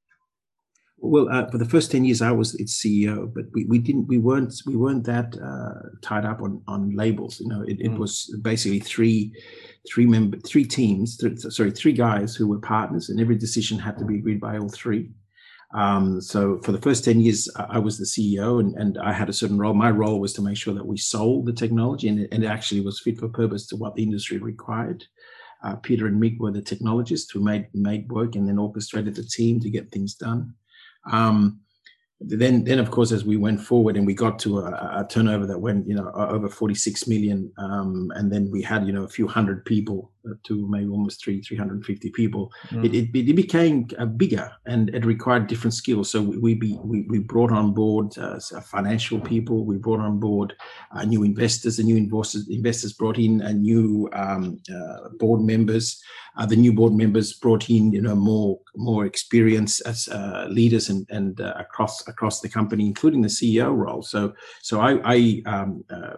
Well, 0.97 1.27
uh, 1.29 1.49
for 1.51 1.57
the 1.57 1.65
first 1.65 1.91
ten 1.91 2.05
years, 2.05 2.21
I 2.21 2.31
was 2.31 2.55
its 2.55 2.81
CEO, 2.81 3.31
but 3.33 3.45
we, 3.53 3.65
we 3.65 3.79
didn't 3.79 4.07
we 4.07 4.17
weren't 4.17 4.53
we 4.65 4.77
weren't 4.77 5.03
that 5.05 5.35
uh, 5.37 5.89
tied 6.01 6.25
up 6.25 6.41
on 6.41 6.61
on 6.67 6.95
labels. 6.95 7.39
You 7.41 7.49
know, 7.49 7.61
it, 7.63 7.79
it 7.81 7.91
mm. 7.91 7.97
was 7.97 8.33
basically 8.41 8.79
three 8.79 9.33
three 9.87 10.05
member 10.05 10.37
three 10.39 10.63
teams. 10.63 11.17
Th- 11.17 11.39
sorry, 11.39 11.71
three 11.71 11.93
guys 11.93 12.35
who 12.35 12.47
were 12.47 12.59
partners, 12.59 13.09
and 13.09 13.19
every 13.19 13.35
decision 13.35 13.77
had 13.77 13.97
to 13.99 14.05
be 14.05 14.15
agreed 14.15 14.39
by 14.39 14.57
all 14.57 14.69
three. 14.69 15.11
Um, 15.73 16.21
so 16.21 16.59
for 16.59 16.71
the 16.71 16.81
first 16.81 17.03
10 17.03 17.19
years, 17.19 17.49
I 17.57 17.79
was 17.79 17.97
the 17.97 18.05
CEO 18.05 18.61
and, 18.61 18.75
and 18.75 18.97
I 18.97 19.11
had 19.11 19.27
a 19.27 19.33
certain 19.33 19.57
role. 19.57 19.73
My 19.73 19.91
role 19.91 20.21
was 20.21 20.31
to 20.33 20.41
make 20.41 20.55
sure 20.55 20.73
that 20.73 20.85
we 20.85 20.95
sold 20.95 21.45
the 21.45 21.53
technology 21.53 22.07
and 22.07 22.19
it, 22.21 22.29
and 22.31 22.43
it 22.43 22.47
actually 22.47 22.79
was 22.79 23.01
fit 23.01 23.19
for 23.19 23.27
purpose 23.27 23.67
to 23.67 23.75
what 23.75 23.93
the 23.95 24.03
industry 24.03 24.37
required. 24.37 25.03
Uh, 25.65 25.75
Peter 25.77 26.07
and 26.07 26.21
Mick 26.21 26.37
were 26.39 26.51
the 26.51 26.61
technologists 26.61 27.31
who 27.31 27.39
made 27.39 27.67
made 27.73 28.09
work 28.11 28.35
and 28.35 28.47
then 28.47 28.59
orchestrated 28.59 29.15
the 29.15 29.23
team 29.23 29.59
to 29.59 29.69
get 29.69 29.91
things 29.91 30.13
done. 30.15 30.53
Um, 31.11 31.61
then 32.19 32.63
then 32.63 32.79
of 32.79 32.91
course 32.91 33.11
as 33.11 33.25
we 33.25 33.37
went 33.37 33.59
forward 33.59 33.97
and 33.97 34.05
we 34.05 34.13
got 34.13 34.39
to 34.39 34.59
a, 34.59 34.71
a 35.01 35.07
turnover 35.09 35.45
that 35.45 35.59
went 35.59 35.87
you 35.87 35.95
know 35.95 36.09
over 36.15 36.47
46 36.47 37.07
million 37.07 37.51
um, 37.57 38.11
and 38.15 38.31
then 38.31 38.49
we 38.49 38.61
had 38.61 38.87
you 38.87 38.93
know 38.93 39.03
a 39.03 39.09
few 39.09 39.27
hundred 39.27 39.65
people 39.65 40.11
to 40.43 40.67
maybe 40.69 40.89
almost 40.89 41.23
three 41.23 41.41
350 41.41 42.09
people 42.11 42.51
mm. 42.69 42.85
it, 42.85 42.93
it, 42.93 43.29
it, 43.29 43.35
became 43.35 43.87
uh, 43.97 44.05
bigger 44.05 44.51
and 44.65 44.89
it 44.95 45.05
required 45.05 45.47
different 45.47 45.73
skills 45.73 46.09
so 46.09 46.21
we 46.21 46.55
we, 46.55 46.79
we, 46.83 47.01
we 47.09 47.19
brought 47.19 47.51
on 47.51 47.73
board 47.73 48.17
uh, 48.17 48.39
financial 48.61 49.19
people 49.19 49.65
we 49.65 49.77
brought 49.77 49.99
on 49.99 50.19
board 50.19 50.53
uh, 50.91 51.03
new 51.03 51.23
investors 51.23 51.77
the 51.77 51.83
new 51.83 51.97
investors 51.97 52.47
investors 52.49 52.93
brought 52.93 53.17
in 53.17 53.41
a 53.41 53.53
new 53.53 54.09
um, 54.13 54.59
uh, 54.73 55.09
board 55.19 55.41
members 55.41 56.01
uh, 56.37 56.45
the 56.45 56.55
new 56.55 56.73
board 56.73 56.93
members 56.93 57.33
brought 57.33 57.69
in, 57.69 57.91
you 57.91 58.01
know, 58.01 58.15
more 58.15 58.59
more 58.75 59.05
experience 59.05 59.79
as 59.81 60.07
uh, 60.09 60.47
leaders 60.49 60.89
and 60.89 61.05
and 61.09 61.39
uh, 61.39 61.53
across 61.57 62.05
across 62.07 62.41
the 62.41 62.49
company, 62.49 62.85
including 62.85 63.21
the 63.21 63.27
CEO 63.27 63.75
role. 63.75 64.01
So 64.01 64.33
so 64.61 64.81
I, 64.81 64.99
I 65.05 65.41
um, 65.45 65.83
uh, 65.89 66.15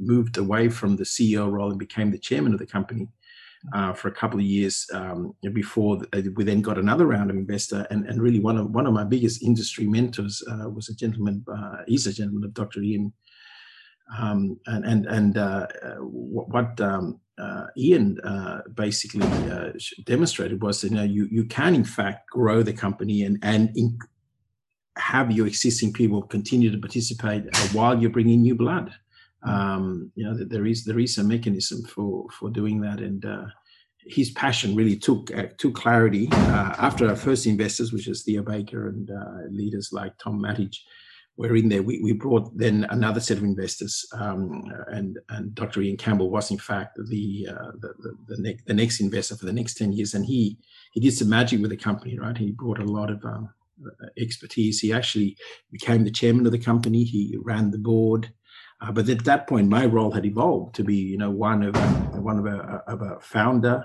moved 0.00 0.38
away 0.38 0.68
from 0.68 0.96
the 0.96 1.04
CEO 1.04 1.50
role 1.50 1.70
and 1.70 1.78
became 1.78 2.10
the 2.10 2.18
chairman 2.18 2.52
of 2.52 2.58
the 2.58 2.66
company 2.66 3.08
uh, 3.74 3.92
for 3.92 4.08
a 4.08 4.12
couple 4.12 4.40
of 4.40 4.46
years 4.46 4.86
um, 4.94 5.34
before 5.52 6.00
we 6.34 6.44
then 6.44 6.62
got 6.62 6.78
another 6.78 7.06
round 7.06 7.30
of 7.30 7.36
investor. 7.36 7.86
And, 7.90 8.06
and 8.06 8.20
really, 8.20 8.40
one 8.40 8.56
of 8.56 8.70
one 8.70 8.86
of 8.86 8.92
my 8.92 9.04
biggest 9.04 9.42
industry 9.42 9.86
mentors 9.86 10.42
uh, 10.50 10.68
was 10.68 10.88
a 10.88 10.94
gentleman. 10.94 11.44
Uh, 11.46 11.82
he's 11.86 12.06
a 12.06 12.12
gentleman 12.12 12.44
of 12.44 12.54
Dr. 12.54 12.80
Ian. 12.80 13.12
Um, 14.18 14.58
and 14.66 14.84
and 14.84 15.06
and 15.06 15.38
uh, 15.38 15.66
what 15.98 16.80
um, 16.80 17.20
uh, 17.38 17.66
Ian 17.76 18.18
uh, 18.20 18.62
basically 18.74 19.26
demonstrated 20.04 20.62
was, 20.62 20.82
you 20.82 20.90
know, 20.90 21.04
you 21.04 21.28
you 21.30 21.44
can 21.44 21.74
in 21.74 21.84
fact 21.84 22.30
grow 22.30 22.62
the 22.62 22.72
company 22.72 23.22
and 23.22 23.38
and 23.42 23.70
have 24.96 25.30
your 25.30 25.46
existing 25.46 25.92
people 25.92 26.22
continue 26.22 26.70
to 26.70 26.78
participate 26.78 27.44
while 27.72 28.00
you're 28.00 28.10
bringing 28.10 28.42
new 28.42 28.54
blood. 28.54 28.92
Um, 29.42 30.12
you 30.14 30.24
know, 30.24 30.34
there 30.34 30.66
is 30.66 30.84
there 30.84 30.98
is 30.98 31.18
a 31.18 31.24
mechanism 31.24 31.82
for 31.84 32.26
for 32.38 32.50
doing 32.50 32.80
that, 32.82 33.00
and 33.00 33.24
uh, 33.24 33.46
his 34.06 34.30
passion 34.30 34.74
really 34.74 34.96
took 34.96 35.34
uh, 35.36 35.46
took 35.58 35.74
clarity 35.74 36.28
uh, 36.32 36.74
after 36.78 37.08
our 37.08 37.16
first 37.16 37.46
investors, 37.46 37.92
which 37.92 38.08
is 38.08 38.22
Theo 38.22 38.42
Baker 38.42 38.88
and 38.88 39.10
uh, 39.10 39.48
leaders 39.50 39.90
like 39.92 40.16
Tom 40.18 40.42
Matich, 40.42 40.76
were 41.36 41.56
in 41.56 41.68
there. 41.68 41.82
We, 41.82 42.00
we 42.02 42.12
brought 42.12 42.56
then 42.56 42.86
another 42.90 43.20
set 43.20 43.38
of 43.38 43.44
investors, 43.44 44.04
um, 44.12 44.62
and 44.88 45.18
and 45.30 45.54
Dr. 45.54 45.80
Ian 45.80 45.96
Campbell 45.96 46.30
was 46.30 46.50
in 46.50 46.58
fact 46.58 46.98
the, 47.08 47.48
uh, 47.50 47.72
the 47.80 47.94
the 47.98 48.36
the, 48.36 48.56
the, 48.66 48.74
next 48.74 49.00
investor 49.00 49.36
for 49.36 49.46
the 49.46 49.52
next 49.52 49.74
ten 49.74 49.92
years, 49.92 50.14
and 50.14 50.26
he 50.26 50.58
he 50.92 51.00
did 51.00 51.14
some 51.14 51.30
magic 51.30 51.60
with 51.60 51.70
the 51.70 51.76
company, 51.76 52.18
right? 52.18 52.36
He 52.36 52.52
brought 52.52 52.78
a 52.78 52.84
lot 52.84 53.10
of 53.10 53.24
um, 53.24 53.48
expertise. 54.18 54.80
He 54.80 54.92
actually 54.92 55.36
became 55.72 56.04
the 56.04 56.10
chairman 56.10 56.46
of 56.46 56.52
the 56.52 56.58
company. 56.58 57.04
He 57.04 57.36
ran 57.42 57.70
the 57.70 57.78
board. 57.78 58.32
Uh, 58.80 58.90
but 58.90 59.08
at 59.08 59.24
that 59.24 59.46
point, 59.46 59.68
my 59.68 59.84
role 59.84 60.10
had 60.10 60.24
evolved 60.24 60.74
to 60.74 60.84
be, 60.84 60.96
you 60.96 61.18
know, 61.18 61.30
one 61.30 61.62
of 61.62 61.76
a, 61.76 61.88
one 62.20 62.38
of 62.38 62.46
a, 62.46 62.82
of 62.86 63.02
a 63.02 63.20
founder, 63.20 63.84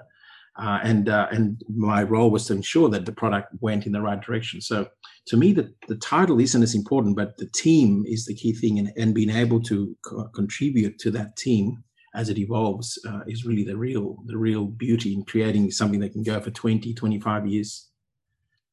uh, 0.58 0.80
and 0.84 1.10
uh, 1.10 1.28
and 1.32 1.62
my 1.68 2.02
role 2.02 2.32
was 2.32 2.48
to 2.48 2.54
ensure 2.54 2.88
that 2.88 3.06
the 3.06 3.12
product 3.12 3.50
went 3.60 3.86
in 3.86 3.92
the 3.92 4.02
right 4.02 4.22
direction. 4.22 4.62
So 4.62 4.88
to 5.28 5.38
me, 5.38 5.52
the, 5.52 5.74
the 5.90 5.98
title 5.98 6.40
isn't 6.40 6.64
as 6.64 6.76
important, 6.76 7.18
but 7.18 7.36
the 7.38 7.48
team 7.48 8.06
is 8.08 8.26
the 8.26 8.34
key 8.34 8.54
thing, 8.54 8.80
and, 8.80 8.92
and 8.96 9.14
being 9.14 9.30
able 9.30 9.62
to 9.64 9.96
co- 10.06 10.30
contribute 10.34 10.98
to 11.00 11.12
that 11.12 11.36
team 11.36 11.84
as 12.16 12.30
it 12.30 12.38
evolves 12.38 12.98
uh, 13.06 13.20
is 13.28 13.46
really 13.46 13.66
the 13.66 13.76
real 13.76 14.18
the 14.28 14.38
real 14.38 14.66
beauty 14.66 15.14
in 15.14 15.26
creating 15.26 15.72
something 15.72 16.00
that 16.00 16.14
can 16.14 16.24
go 16.24 16.40
for 16.40 16.52
20, 16.52 16.94
25 16.94 17.48
years. 17.48 17.90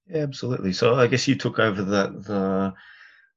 Yeah, 0.09 0.23
absolutely. 0.23 0.73
So 0.73 0.95
I 0.95 1.09
guess 1.09 1.27
you 1.27 1.35
took 1.35 1.59
over 1.59 1.83
that 1.83 2.25
the 2.25 2.75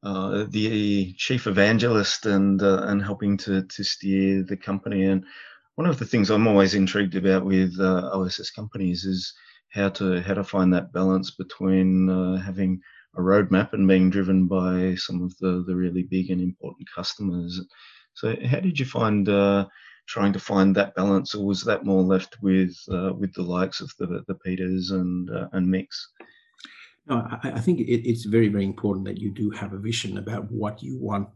uh, 0.06 0.46
the 0.50 1.14
chief 1.18 1.48
evangelist 1.48 2.28
and 2.28 2.62
uh, 2.62 2.84
and 2.84 3.02
helping 3.04 3.36
to 3.38 3.64
to 3.64 3.84
steer 3.84 4.44
the 4.44 4.56
company. 4.56 5.06
And 5.06 5.26
one 5.76 5.88
of 5.88 5.98
the 5.98 6.06
things 6.06 6.30
I'm 6.30 6.48
always 6.48 6.76
intrigued 6.76 7.16
about 7.16 7.44
with 7.44 7.76
uh, 7.80 8.12
OSS 8.14 8.52
companies 8.52 9.04
is 9.04 9.34
how 9.74 9.90
to 9.90 10.22
how 10.22 10.36
to 10.36 10.44
find 10.44 10.72
that 10.74 10.94
balance 10.94 11.32
between 11.32 12.10
uh, 12.10 12.38
having 12.38 12.80
a 13.18 13.20
roadmap 13.20 13.74
and 13.74 13.88
being 13.88 14.12
driven 14.12 14.46
by 14.48 14.94
some 14.96 15.24
of 15.24 15.36
the 15.40 15.64
the 15.66 15.76
really 15.76 16.04
big 16.04 16.30
and 16.30 16.42
important 16.42 16.88
customers. 16.96 17.60
So 18.14 18.36
how 18.46 18.60
did 18.60 18.80
you 18.80 18.86
find 18.86 19.28
uh, 19.28 19.66
trying 20.08 20.34
to 20.34 20.40
find 20.40 20.76
that 20.76 20.94
balance, 20.94 21.34
or 21.34 21.48
was 21.48 21.64
that 21.64 21.84
more 21.84 22.04
left 22.04 22.38
with 22.44 22.76
with 22.88 23.34
the 23.34 23.42
likes 23.58 23.82
of 23.82 23.92
the 23.98 24.24
the 24.28 24.36
Peters 24.36 24.92
and 24.92 25.32
and 25.54 25.68
Micks? 25.68 25.98
No, 27.08 27.18
I, 27.18 27.52
I 27.56 27.60
think 27.60 27.80
it, 27.80 28.08
it's 28.10 28.26
very, 28.26 28.48
very 28.48 28.66
important 28.66 29.06
that 29.06 29.18
you 29.20 29.32
do 29.32 29.52
have 29.52 29.74
a 29.74 29.78
vision 29.78 30.18
about 30.18 30.52
what 30.52 30.82
you 30.82 30.98
want 30.98 31.30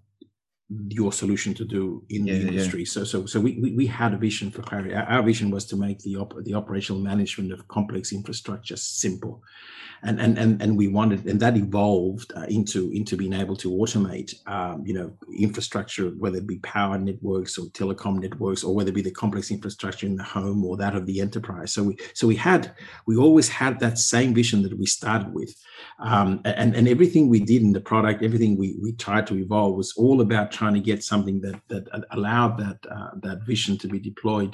your 0.89 1.11
solution 1.11 1.53
to 1.55 1.65
do 1.65 2.03
in 2.09 2.27
yeah, 2.27 2.33
the 2.35 2.47
industry. 2.47 2.81
Yeah. 2.81 2.85
So, 2.85 3.03
so, 3.03 3.25
so 3.25 3.39
we, 3.39 3.59
we, 3.59 3.71
we 3.71 3.87
had 3.87 4.13
a 4.13 4.17
vision 4.17 4.51
for 4.51 4.61
clarity. 4.61 4.93
Our, 4.93 5.03
our 5.03 5.23
vision 5.23 5.49
was 5.49 5.65
to 5.65 5.75
make 5.75 5.99
the 5.99 6.17
op- 6.17 6.43
the 6.43 6.53
operational 6.53 7.01
management 7.01 7.51
of 7.51 7.67
complex 7.67 8.13
infrastructure 8.13 8.77
simple 8.77 9.41
and 10.03 10.19
and 10.19 10.37
and, 10.37 10.61
and 10.61 10.77
we 10.77 10.87
wanted 10.87 11.25
and 11.25 11.39
that 11.39 11.57
evolved 11.57 12.31
uh, 12.35 12.45
into 12.49 12.91
into 12.91 13.17
being 13.17 13.33
able 13.33 13.55
to 13.55 13.71
automate 13.71 14.33
um, 14.47 14.85
you 14.85 14.93
know 14.93 15.11
infrastructure 15.37 16.09
whether 16.11 16.37
it 16.37 16.47
be 16.47 16.57
power 16.59 16.97
networks 16.97 17.57
or 17.57 17.65
telecom 17.67 18.19
networks 18.19 18.63
or 18.63 18.73
whether 18.73 18.89
it 18.89 18.95
be 18.95 19.01
the 19.01 19.11
complex 19.11 19.51
infrastructure 19.51 20.05
in 20.05 20.15
the 20.15 20.23
home 20.23 20.63
or 20.63 20.77
that 20.77 20.95
of 20.95 21.05
the 21.05 21.19
enterprise 21.19 21.73
so 21.73 21.83
we 21.83 21.97
so 22.13 22.27
we 22.27 22.35
had 22.35 22.73
we 23.05 23.17
always 23.17 23.49
had 23.49 23.79
that 23.79 23.97
same 23.97 24.33
vision 24.33 24.61
that 24.61 24.77
we 24.77 24.85
started 24.85 25.33
with 25.33 25.53
um, 25.99 26.41
and 26.45 26.75
and 26.75 26.87
everything 26.87 27.27
we 27.27 27.39
did 27.39 27.61
in 27.61 27.73
the 27.73 27.81
product 27.81 28.23
everything 28.23 28.57
we 28.57 28.77
we 28.81 28.93
tried 28.93 29.27
to 29.27 29.35
evolve 29.35 29.75
was 29.75 29.93
all 29.97 30.21
about 30.21 30.51
trying 30.59 30.77
to 30.79 30.87
get 30.89 31.03
something 31.11 31.37
that 31.45 31.57
that 31.71 31.83
allowed 32.17 32.53
that 32.63 32.79
uh, 32.95 33.11
that 33.25 33.39
vision 33.51 33.73
to 33.77 33.87
be 33.87 33.99
deployed 34.09 34.53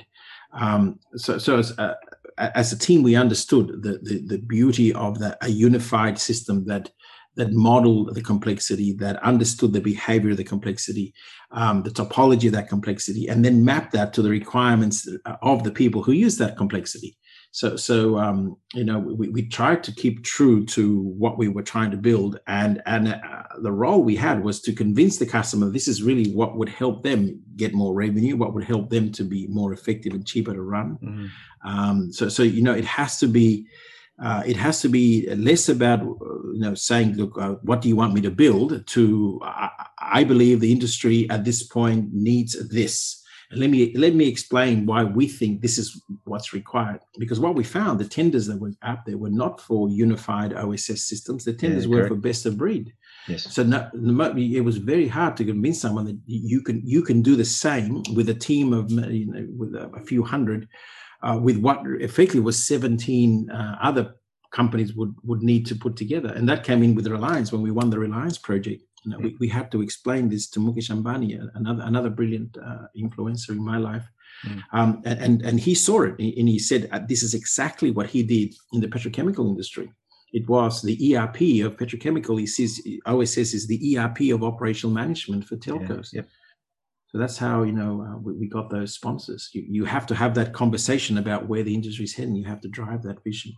um, 0.64 1.00
so 1.16 1.38
so 1.38 1.52
as, 1.60 1.78
uh, 1.78 1.96
as 2.38 2.72
a 2.72 2.78
team, 2.78 3.04
we 3.04 3.16
understood 3.16 3.82
the, 3.82 4.00
the, 4.02 4.22
the 4.28 4.38
beauty 4.38 4.94
of 4.94 5.20
the, 5.20 5.38
a 5.42 5.50
unified 5.50 6.20
system 6.20 6.66
that 6.66 6.92
that 7.38 7.52
modeled 7.52 8.16
the 8.16 8.22
complexity, 8.22 8.94
that 8.94 9.22
understood 9.22 9.74
the 9.74 9.82
behavior 9.82 10.32
of 10.32 10.38
the 10.38 10.44
complexity, 10.44 11.14
um, 11.52 11.84
the 11.84 11.90
topology 11.90 12.46
of 12.46 12.54
that 12.54 12.70
complexity, 12.70 13.28
and 13.28 13.44
then 13.44 13.66
mapped 13.66 13.92
that 13.92 14.14
to 14.14 14.22
the 14.22 14.30
requirements 14.30 15.06
of 15.42 15.62
the 15.66 15.72
people 15.72 16.02
who 16.02 16.14
use 16.14 16.38
that 16.38 16.56
complexity. 16.56 17.18
So, 17.56 17.78
so 17.78 18.18
um, 18.18 18.58
you 18.74 18.84
know, 18.84 19.00
we, 19.00 19.30
we 19.30 19.48
tried 19.48 19.82
to 19.86 19.94
keep 19.94 20.26
true 20.26 20.66
to 20.66 21.00
what 21.00 21.38
we 21.38 21.48
were 21.48 21.64
trying 21.64 21.90
to 21.92 21.96
build, 21.96 22.38
and 22.48 22.84
and 22.86 23.08
uh, 23.08 23.44
the 23.62 23.72
role 23.72 24.04
we 24.04 24.18
had 24.18 24.44
was 24.44 24.60
to 24.64 24.74
convince 24.74 25.20
the 25.20 25.26
customer 25.26 25.70
this 25.70 25.88
is 25.88 26.04
really 26.04 26.34
what 26.34 26.58
would 26.58 26.68
help 26.68 27.02
them 27.02 27.42
get 27.56 27.74
more 27.74 27.94
revenue, 27.94 28.36
what 28.36 28.54
would 28.54 28.66
help 28.66 28.90
them 28.90 29.10
to 29.14 29.24
be 29.24 29.48
more 29.48 29.72
effective 29.72 30.14
and 30.14 30.28
cheaper 30.28 30.54
to 30.54 30.62
run. 30.62 30.98
Mm-hmm. 31.02 31.28
Um, 31.64 32.12
so, 32.12 32.28
so 32.28 32.44
you 32.44 32.62
know, 32.62 32.74
it 32.74 32.84
has 32.84 33.20
to 33.20 33.28
be. 33.28 33.68
Uh, 34.18 34.44
it 34.46 34.56
has 34.56 34.82
to 34.82 34.88
be 34.88 35.28
less 35.36 35.68
about 35.68 36.02
you 36.02 36.60
know 36.60 36.74
saying 36.74 37.16
look 37.16 37.38
uh, 37.38 37.56
what 37.64 37.82
do 37.82 37.90
you 37.90 37.98
want 37.98 38.14
me 38.14 38.22
to 38.22 38.32
build 38.32 38.88
to 38.88 39.40
I, 39.44 39.70
I 40.00 40.24
believe 40.24 40.62
the 40.62 40.72
industry 40.72 41.30
at 41.30 41.44
this 41.44 41.64
point 41.64 42.14
needs 42.14 42.54
this 42.70 43.25
and 43.52 43.60
let 43.60 43.70
me 43.70 43.94
let 43.96 44.16
me 44.16 44.28
explain 44.28 44.86
why 44.86 45.04
we 45.04 45.28
think 45.28 45.62
this 45.62 45.78
is 45.78 46.02
what's 46.24 46.54
required. 46.54 47.02
Because 47.20 47.40
what 47.40 47.56
we 47.56 47.64
found, 47.64 48.00
the 48.00 48.06
tenders 48.06 48.48
that 48.48 48.60
were 48.60 48.72
out 48.82 49.06
there 49.06 49.18
were 49.18 49.30
not 49.30 49.62
for 49.62 49.90
unified 49.90 50.54
OSS 50.54 51.08
systems. 51.08 51.46
The 51.46 51.54
tenders 51.54 51.86
yeah, 51.86 51.96
were 51.96 52.08
for 52.08 52.16
best 52.16 52.46
of 52.46 52.58
breed. 52.58 52.94
Yes. 53.28 53.54
So 53.54 53.64
no, 53.64 53.90
it 53.94 54.64
was 54.64 54.78
very 54.78 55.08
hard 55.08 55.38
to 55.38 55.46
convince 55.46 55.80
someone 55.82 56.06
that 56.06 56.20
you 56.26 56.62
can 56.62 56.82
you 56.86 57.02
can 57.02 57.22
do 57.22 57.36
the 57.36 57.46
same 57.46 58.04
with 58.16 58.30
a 58.30 58.34
team 58.34 58.74
of 58.74 58.92
you 58.92 59.28
know, 59.28 59.48
with 59.56 59.76
a, 59.76 59.90
a 59.96 60.02
few 60.02 60.24
hundred, 60.24 60.68
uh, 61.22 61.38
with 61.42 61.58
what 61.58 61.82
effectively 62.00 62.42
was 62.42 62.64
17 62.64 63.50
uh, 63.50 63.78
other 63.82 64.16
companies 64.52 64.96
would 64.96 65.14
would 65.24 65.44
need 65.44 65.66
to 65.68 65.76
put 65.76 65.96
together. 65.98 66.30
And 66.30 66.48
that 66.50 66.64
came 66.64 66.82
in 66.82 66.96
with 66.96 67.08
Reliance 67.08 67.52
when 67.52 67.62
we 67.62 67.72
won 67.72 67.90
the 67.90 68.00
Reliance 68.00 68.38
project. 68.38 68.85
You 69.06 69.12
know, 69.12 69.20
we, 69.20 69.36
we 69.40 69.48
had 69.48 69.72
to 69.72 69.82
explain 69.82 70.30
this 70.30 70.50
to 70.52 70.60
Mukesh 70.60 70.90
Ambani, 70.90 71.40
another 71.56 71.84
another 71.84 72.10
brilliant 72.10 72.58
uh, 72.58 72.88
influencer 72.98 73.50
in 73.50 73.64
my 73.64 73.78
life. 73.78 74.06
Mm. 74.46 74.64
Um, 74.74 75.02
and 75.06 75.42
and 75.44 75.60
he 75.60 75.76
saw 75.76 76.02
it, 76.04 76.16
and 76.20 76.50
he 76.50 76.60
said, 76.60 76.90
uh, 76.92 77.00
"This 77.08 77.24
is 77.24 77.34
exactly 77.34 77.92
what 77.92 78.08
he 78.08 78.24
did 78.24 78.56
in 78.74 78.82
the 78.82 78.88
petrochemical 78.88 79.48
industry. 79.48 79.92
It 80.34 80.50
was 80.50 80.82
the 80.82 81.16
ERP 81.16 81.66
of 81.66 81.78
petrochemical. 81.78 82.40
He 82.40 82.48
says 82.48 82.82
OSS 83.06 83.54
is 83.54 83.68
the 83.68 83.98
ERP 83.98 84.34
of 84.34 84.44
operational 84.44 84.94
management 84.94 85.46
for 85.46 85.56
telcos." 85.56 86.12
Yeah, 86.12 86.22
yep. 86.22 86.30
So 87.10 87.20
that's 87.20 87.38
how 87.38 87.64
you 87.64 87.72
know 87.72 88.02
uh, 88.02 88.18
we, 88.18 88.34
we, 88.34 88.48
got 88.48 88.70
those 88.70 88.94
sponsors. 88.94 89.50
You, 89.54 89.64
you 89.70 89.86
have 89.86 90.06
to 90.08 90.16
have 90.16 90.36
that 90.36 90.54
conversation 90.54 91.18
about 91.18 91.48
where 91.48 91.64
the 91.64 91.74
industry 91.74 92.04
is 92.04 92.14
heading. 92.14 92.36
You 92.36 92.46
have 92.46 92.62
to 92.62 92.68
drive 92.68 93.04
that 93.04 93.24
vision. 93.24 93.54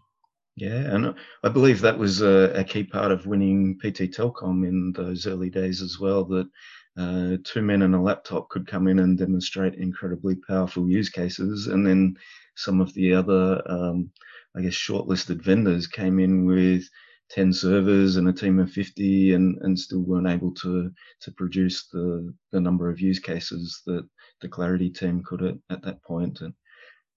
Yeah, 0.57 0.91
and 0.95 1.13
I 1.43 1.49
believe 1.49 1.81
that 1.81 1.99
was 1.99 2.21
a, 2.23 2.51
a, 2.55 2.63
key 2.63 2.83
part 2.83 3.11
of 3.11 3.27
winning 3.27 3.77
PT 3.77 4.09
Telkom 4.11 4.67
in 4.67 4.91
those 4.91 5.27
early 5.27 5.51
days 5.51 5.83
as 5.83 5.99
well. 5.99 6.25
That 6.25 6.49
uh, 6.97 7.37
two 7.43 7.61
men 7.61 7.83
and 7.83 7.93
a 7.93 8.01
laptop 8.01 8.49
could 8.49 8.65
come 8.65 8.87
in 8.87 8.97
and 8.97 9.19
demonstrate 9.19 9.75
incredibly 9.75 10.35
powerful 10.35 10.89
use 10.89 11.09
cases, 11.09 11.67
and 11.67 11.85
then 11.85 12.15
some 12.55 12.81
of 12.81 12.91
the 12.95 13.13
other, 13.13 13.61
um, 13.67 14.09
I 14.55 14.61
guess, 14.61 14.73
shortlisted 14.73 15.43
vendors 15.43 15.85
came 15.85 16.17
in 16.19 16.47
with 16.47 16.89
10 17.29 17.53
servers 17.53 18.15
and 18.15 18.27
a 18.27 18.33
team 18.33 18.57
of 18.57 18.71
50 18.71 19.33
and, 19.33 19.59
and 19.61 19.77
still 19.77 20.01
weren't 20.01 20.27
able 20.27 20.55
to 20.55 20.91
to 21.21 21.31
produce 21.33 21.87
the, 21.93 22.33
the 22.51 22.59
number 22.59 22.89
of 22.89 22.99
use 22.99 23.19
cases 23.19 23.83
that 23.85 24.07
the 24.41 24.47
Clarity 24.47 24.89
team 24.89 25.21
could 25.23 25.43
at, 25.43 25.57
at 25.69 25.83
that 25.83 26.01
point. 26.01 26.41
And 26.41 26.53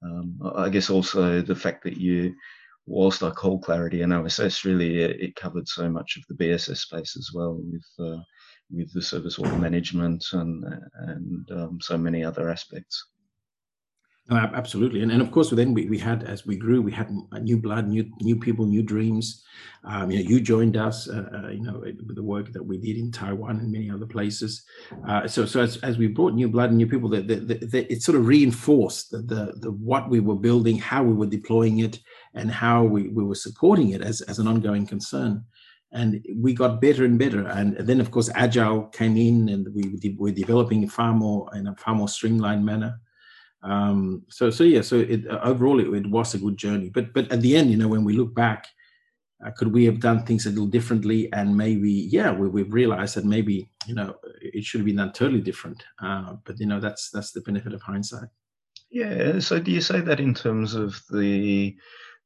um, 0.03 0.39
I 0.57 0.69
guess 0.69 0.91
also 0.91 1.41
the 1.41 1.55
fact 1.55 1.85
that 1.85 1.97
you 1.97 2.35
whilst 2.87 3.23
I 3.23 3.31
call 3.31 3.61
Clarity 3.61 4.03
and 4.03 4.13
OSS, 4.13 4.65
really 4.65 5.03
it, 5.03 5.21
it, 5.21 5.37
covered 5.37 5.69
so 5.69 5.89
much 5.89 6.17
of 6.17 6.25
the 6.29 6.45
BSS 6.45 6.79
space 6.79 7.17
as 7.17 7.31
well 7.33 7.55
with 7.55 7.87
uh, 7.99 8.21
with 8.71 8.93
the 8.93 9.03
service 9.03 9.39
order 9.39 9.57
management 9.57 10.25
and 10.33 10.65
and 10.95 11.51
um, 11.53 11.79
so 11.81 11.97
many 11.97 12.25
other 12.25 12.51
aspects. 12.51 13.05
Oh, 14.33 14.37
absolutely, 14.37 15.03
and, 15.03 15.11
and 15.11 15.21
of 15.21 15.33
course, 15.33 15.51
then 15.51 15.75
we, 15.75 15.87
we 15.87 15.99
had 15.99 16.23
as 16.23 16.47
we 16.47 16.55
grew, 16.55 16.81
we 16.81 16.93
had 16.93 17.11
new 17.41 17.59
blood, 17.59 17.89
new 17.89 18.09
new 18.21 18.39
people, 18.39 18.65
new 18.65 18.83
dreams. 18.83 19.45
Um, 19.83 20.11
you 20.13 20.23
know, 20.23 20.31
you 20.31 20.41
joined 20.41 20.77
us, 20.77 21.09
uh, 21.09 21.25
uh, 21.35 21.49
you 21.49 21.63
know, 21.63 21.81
with 21.81 22.15
the 22.15 22.23
work 22.23 22.53
that 22.53 22.65
we 22.65 22.79
did 22.79 22.97
in 22.97 23.11
Taiwan 23.11 23.59
and 23.59 23.73
many 23.73 23.91
other 23.91 24.07
places. 24.07 24.63
Uh, 25.09 25.27
so, 25.27 25.47
so 25.47 25.63
as, 25.63 25.79
as 25.79 25.99
we 25.99 26.07
brought 26.07 26.35
new 26.35 26.49
blood 26.49 26.69
and 26.69 26.77
new 26.77 26.87
people, 26.87 27.09
that 27.09 27.29
it 27.29 28.03
sort 28.03 28.17
of 28.17 28.27
reinforced 28.27 29.11
the, 29.11 29.19
the, 29.19 29.53
the 29.57 29.73
what 29.73 30.09
we 30.09 30.21
were 30.21 30.37
building, 30.37 30.79
how 30.79 31.03
we 31.03 31.15
were 31.15 31.27
deploying 31.27 31.81
it, 31.81 31.99
and 32.35 32.51
how 32.51 32.85
we, 32.85 33.09
we 33.09 33.25
were 33.25 33.35
supporting 33.35 33.91
it 33.91 34.03
as, 34.03 34.21
as 34.23 34.39
an 34.39 34.47
ongoing 34.47 34.87
concern. 34.87 35.45
And 35.93 36.25
we 36.37 36.55
got 36.55 36.81
better 36.81 37.05
and 37.05 37.19
better. 37.19 37.47
And 37.49 37.77
then, 37.79 38.01
of 38.01 38.13
course, 38.13 38.31
agile 38.35 38.85
came 38.85 39.17
in, 39.17 39.49
and 39.49 39.67
we 39.75 39.97
did, 39.97 40.17
we're 40.19 40.33
developing 40.33 40.89
far 40.89 41.13
more 41.13 41.49
in 41.55 41.67
a 41.67 41.75
far 41.75 41.95
more 41.95 42.09
streamlined 42.09 42.65
manner. 42.65 43.01
Um, 43.63 44.23
so, 44.29 44.51
so 44.51 44.63
yeah. 44.63 44.83
So 44.83 45.01
it, 45.01 45.27
overall, 45.27 45.81
it, 45.81 45.93
it, 45.93 46.09
was 46.09 46.35
a 46.35 46.39
good 46.39 46.57
journey. 46.57 46.91
But, 46.91 47.13
but 47.13 47.31
at 47.33 47.41
the 47.41 47.57
end, 47.57 47.71
you 47.71 47.77
know, 47.77 47.89
when 47.89 48.05
we 48.05 48.13
look 48.13 48.35
back, 48.35 48.69
uh, 49.45 49.51
could 49.57 49.73
we 49.73 49.85
have 49.87 50.01
done 50.01 50.25
things 50.25 50.47
a 50.47 50.51
little 50.51 50.67
differently? 50.67 51.33
And 51.33 51.57
maybe, 51.57 51.91
yeah, 51.91 52.33
we, 52.33 52.49
we've 52.49 52.73
realized 52.73 53.17
that 53.17 53.25
maybe, 53.25 53.71
you 53.87 53.95
know, 53.95 54.15
it 54.41 54.65
should 54.65 54.81
have 54.81 54.87
been 54.87 54.97
done 54.97 55.13
totally 55.13 55.41
different. 55.41 55.83
Uh, 56.01 56.35
but 56.45 56.61
you 56.61 56.67
know, 56.67 56.79
that's 56.79 57.11
that's 57.11 57.33
the 57.33 57.41
benefit 57.41 57.73
of 57.73 57.83
hindsight. 57.83 58.29
Yeah. 58.91 59.39
So, 59.39 59.59
do 59.59 59.71
you 59.71 59.81
say 59.81 60.01
that 60.01 60.21
in 60.21 60.35
terms 60.35 60.75
of 60.75 61.01
the 61.11 61.77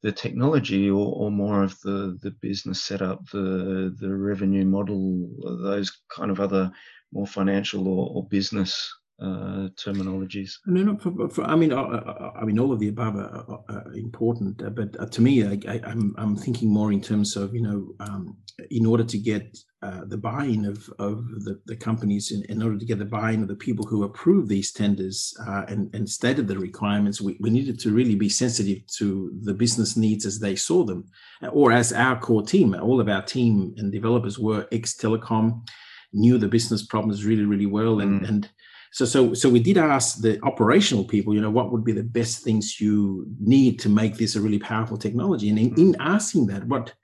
the 0.05 0.13
technology 0.13 0.91
or, 0.91 1.15
or 1.17 1.31
more 1.31 1.63
of 1.63 1.81
the, 1.81 2.19
the 2.21 2.31
business 2.43 2.83
setup, 2.83 3.27
the 3.31 3.97
the 3.99 4.15
revenue 4.15 4.67
model, 4.67 5.31
those 5.63 5.91
kind 6.15 6.31
of 6.31 6.41
other 6.41 6.71
more 7.11 7.27
financial 7.27 7.89
or, 7.89 8.11
or 8.15 8.29
business 8.29 8.95
uh, 9.21 9.69
terminologies? 9.77 10.55
No, 10.67 10.83
no. 10.83 10.97
For, 10.99 11.29
for, 11.29 11.45
I 11.45 11.55
mean, 11.55 11.73
uh, 11.73 11.83
uh, 11.83 12.33
I 12.37 12.45
mean, 12.45 12.59
all 12.59 12.73
of 12.73 12.81
the 12.81 12.89
above 12.89 13.17
are, 13.17 13.61
are 13.69 13.93
important, 13.95 14.63
uh, 14.63 14.71
but 14.71 14.99
uh, 14.99 15.07
to 15.07 15.23
me, 15.23 15.45
I, 15.45 15.75
am 15.75 15.83
I'm, 15.85 16.15
I'm 16.19 16.37
thinking 16.37 16.73
more 16.73 16.93
in 16.93 17.01
terms 17.01 17.37
of 17.37 17.55
you 17.55 17.63
know, 17.63 17.95
um, 18.01 18.37
in 18.71 18.87
order 18.87 19.05
to 19.05 19.19
get 19.19 19.57
uh, 19.83 20.01
the 20.07 20.17
buy-in 20.17 20.65
of 20.65 20.89
of 20.99 21.29
the, 21.45 21.61
the 21.67 21.77
companies, 21.77 22.33
in, 22.33 22.43
in, 22.49 22.63
order 22.63 22.77
to 22.77 22.85
get 22.85 22.99
the 22.99 23.05
buy-in 23.05 23.43
of 23.43 23.49
the 23.49 23.55
people 23.55 23.87
who 23.87 24.03
approve 24.03 24.49
these 24.49 24.73
tenders 24.73 25.33
and 25.69 25.95
and 25.95 26.09
stated 26.09 26.49
the 26.49 26.59
requirements, 26.59 27.21
we, 27.21 27.37
we 27.41 27.51
needed 27.51 27.79
to 27.81 27.93
really 27.93 28.17
be 28.17 28.29
sensitive 28.29 28.85
to 28.99 29.31
the 29.43 29.55
business 29.55 29.97
needs 29.97 30.27
as 30.27 30.41
they 30.41 30.57
saw 30.57 30.83
them, 30.83 31.05
or 31.53 31.71
as 31.71 31.93
our 31.93 32.19
core 32.19 32.43
team, 32.43 32.75
all 32.75 33.01
of 33.01 33.09
our 33.09 33.23
team 33.23 33.75
and 33.77 33.93
developers 33.93 34.41
were 34.41 34.67
ex 34.73 34.97
telecom, 34.97 35.65
knew 36.13 36.37
the 36.37 36.49
business 36.49 36.85
problems 36.85 37.25
really 37.25 37.45
really 37.45 37.67
well, 37.67 38.01
and 38.01 38.23
mm. 38.23 38.29
and 38.29 38.51
so, 38.95 39.05
so, 39.05 39.35
so 39.35 39.49
we 39.49 39.59
did 39.59 39.77
ask 39.77 40.21
the 40.21 40.41
operational 40.45 41.03
people, 41.03 41.35
you 41.35 41.41
know, 41.41 41.51
what 41.51 41.73
would 41.73 41.85
be 41.85 41.91
the 41.91 42.05
best 42.05 42.45
things 42.45 42.81
you 42.81 43.27
need 43.41 43.81
to 43.81 43.89
make 43.89 44.19
this 44.19 44.37
a 44.37 44.41
really 44.41 44.61
powerful 44.61 44.97
technology? 44.97 45.49
And 45.49 45.59
in, 45.59 45.67
in 45.71 45.93
mm-hmm. 45.95 46.01
asking 46.01 46.47
that, 46.47 46.65
what 46.69 46.95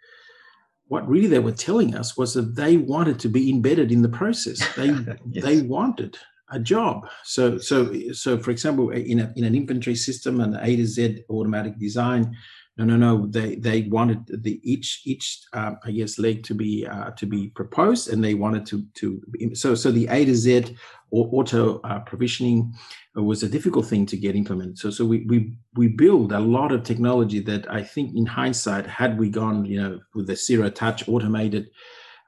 what 0.87 1.09
really 1.09 1.27
they 1.27 1.41
were 1.41 1.51
telling 1.51 1.97
us 1.97 2.17
was 2.17 2.33
that 2.35 2.55
they 2.55 2.77
wanted 2.77 3.19
to 3.19 3.29
be 3.29 3.51
embedded 3.51 3.91
in 3.91 4.03
the 4.03 4.09
process. 4.09 4.63
They 4.77 4.95
yes. 5.33 5.45
they 5.45 5.63
wanted 5.63 6.17
a 6.53 6.61
job. 6.61 7.09
So 7.25 7.59
so 7.59 7.93
so 8.13 8.39
for 8.39 8.53
example, 8.53 8.91
in 8.91 9.19
a, 9.19 9.33
in 9.35 9.43
an 9.43 9.57
inventory 9.57 9.97
system, 9.97 10.41
an 10.41 10.57
A 10.63 10.77
to 10.77 10.87
Z 10.87 11.25
automatic 11.29 11.77
design, 11.77 12.37
no 12.85 12.97
no 12.97 12.97
no. 12.97 13.27
They 13.27 13.57
they 13.57 13.83
wanted 13.83 14.43
the 14.43 14.61
each 14.63 15.03
each 15.05 15.43
uh, 15.53 15.75
i 15.85 15.91
guess 15.91 16.19
leg 16.19 16.43
to 16.45 16.55
be 16.55 16.87
uh, 16.87 17.11
to 17.13 17.27
be 17.27 17.49
proposed 17.49 18.09
and 18.09 18.23
they 18.23 18.35
wanted 18.35 18.67
to 18.67 18.85
to 18.95 19.21
so 19.55 19.75
so 19.75 19.91
the 19.91 20.07
a 20.09 20.25
to 20.25 20.35
z 20.35 20.77
or 21.11 21.29
auto 21.33 21.81
uh, 21.81 22.01
provisioning 22.01 22.73
was 23.15 23.43
a 23.43 23.49
difficult 23.49 23.87
thing 23.87 24.07
to 24.07 24.17
get 24.17 24.37
implemented. 24.37 24.79
So 24.79 24.91
so 24.91 25.05
we 25.05 25.27
we 25.27 25.57
we 25.75 25.89
build 25.89 26.33
a 26.33 26.41
lot 26.41 26.73
of 26.73 26.85
technology 26.85 27.41
that 27.41 27.71
i 27.71 27.83
think 27.83 28.15
in 28.15 28.27
hindsight 28.27 28.87
had 28.87 29.19
we 29.19 29.29
gone 29.29 29.65
you 29.65 29.81
know 29.81 30.01
with 30.15 30.27
the 30.27 30.37
zero 30.37 30.71
touch 30.71 31.09
automated 31.09 31.69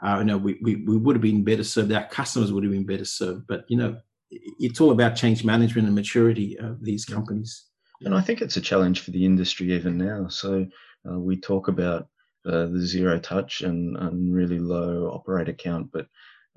uh, 0.02 0.18
you 0.18 0.24
know 0.24 0.36
we, 0.36 0.58
we 0.62 0.76
we 0.76 0.96
would 0.96 1.16
have 1.16 1.22
been 1.22 1.44
better 1.44 1.64
served 1.64 1.92
our 1.92 2.06
customers 2.08 2.52
would 2.52 2.64
have 2.64 2.72
been 2.72 2.86
better 2.86 3.04
served. 3.04 3.46
But 3.46 3.64
you 3.68 3.76
know 3.76 3.96
it's 4.30 4.80
all 4.80 4.90
about 4.90 5.16
change 5.16 5.44
management 5.44 5.86
and 5.86 5.94
maturity 5.94 6.58
of 6.58 6.82
these 6.82 7.04
companies 7.04 7.71
and 8.04 8.14
I 8.14 8.20
think 8.20 8.40
it's 8.40 8.56
a 8.56 8.60
challenge 8.60 9.00
for 9.00 9.10
the 9.10 9.24
industry 9.24 9.72
even 9.72 9.98
now. 9.98 10.28
So 10.28 10.66
uh, 11.08 11.18
we 11.18 11.36
talk 11.40 11.68
about 11.68 12.08
uh, 12.46 12.66
the 12.66 12.80
zero 12.80 13.18
touch 13.18 13.62
and, 13.62 13.96
and 13.96 14.34
really 14.34 14.58
low 14.58 15.10
operator 15.12 15.52
count, 15.52 15.90
but 15.92 16.06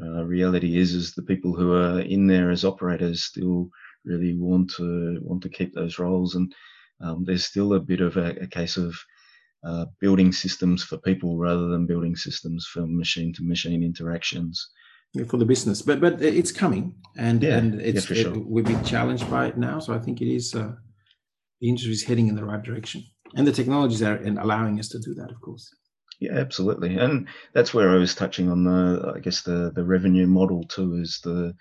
uh, 0.01 0.25
reality 0.25 0.77
is 0.77 0.93
is 0.93 1.13
the 1.13 1.21
people 1.21 1.55
who 1.55 1.73
are 1.73 2.01
in 2.01 2.27
there 2.27 2.51
as 2.51 2.65
operators 2.65 3.23
still 3.23 3.69
really 4.03 4.35
want 4.37 4.69
to 4.71 5.19
want 5.21 5.41
to 5.43 5.49
keep 5.49 5.73
those 5.73 5.99
roles, 5.99 6.35
and 6.35 6.53
um, 7.01 7.23
there's 7.23 7.45
still 7.45 7.73
a 7.73 7.79
bit 7.79 8.01
of 8.01 8.17
a, 8.17 8.35
a 8.41 8.47
case 8.47 8.77
of 8.77 8.95
uh, 9.63 9.85
building 10.01 10.31
systems 10.31 10.83
for 10.83 10.97
people 10.97 11.37
rather 11.37 11.67
than 11.67 11.85
building 11.87 12.15
systems 12.15 12.67
for 12.67 12.85
machine 12.85 13.33
to 13.33 13.43
machine 13.43 13.83
interactions 13.83 14.69
for 15.23 15.37
the 15.37 15.45
business. 15.45 15.81
But 15.81 16.01
but 16.01 16.21
it's 16.21 16.51
coming, 16.51 16.95
and 17.17 17.41
yeah, 17.41 17.57
and 17.57 17.79
it's 17.81 18.09
yeah, 18.09 18.23
sure. 18.23 18.35
it, 18.35 18.45
we've 18.45 18.65
been 18.65 18.83
challenged 18.83 19.29
by 19.29 19.47
it 19.47 19.57
now. 19.57 19.79
So 19.79 19.93
I 19.93 19.99
think 19.99 20.21
it 20.21 20.33
is 20.33 20.53
uh, 20.53 20.73
the 21.61 21.69
industry 21.69 21.93
is 21.93 22.03
heading 22.03 22.27
in 22.27 22.35
the 22.35 22.45
right 22.45 22.63
direction, 22.63 23.03
and 23.35 23.47
the 23.47 23.51
technologies 23.51 24.01
are 24.01 24.17
allowing 24.23 24.79
us 24.79 24.89
to 24.89 24.99
do 24.99 25.13
that, 25.15 25.31
of 25.31 25.41
course. 25.41 25.69
Yeah, 26.19 26.33
absolutely, 26.33 26.97
and 26.97 27.27
that's 27.53 27.73
where 27.73 27.89
I 27.89 27.97
was 27.97 28.15
touching 28.15 28.49
on 28.49 28.63
the, 28.63 29.13
I 29.15 29.19
guess 29.19 29.41
the 29.41 29.71
the 29.75 29.83
revenue 29.83 30.27
model 30.27 30.63
too 30.63 30.95
is 30.95 31.19
the 31.23 31.53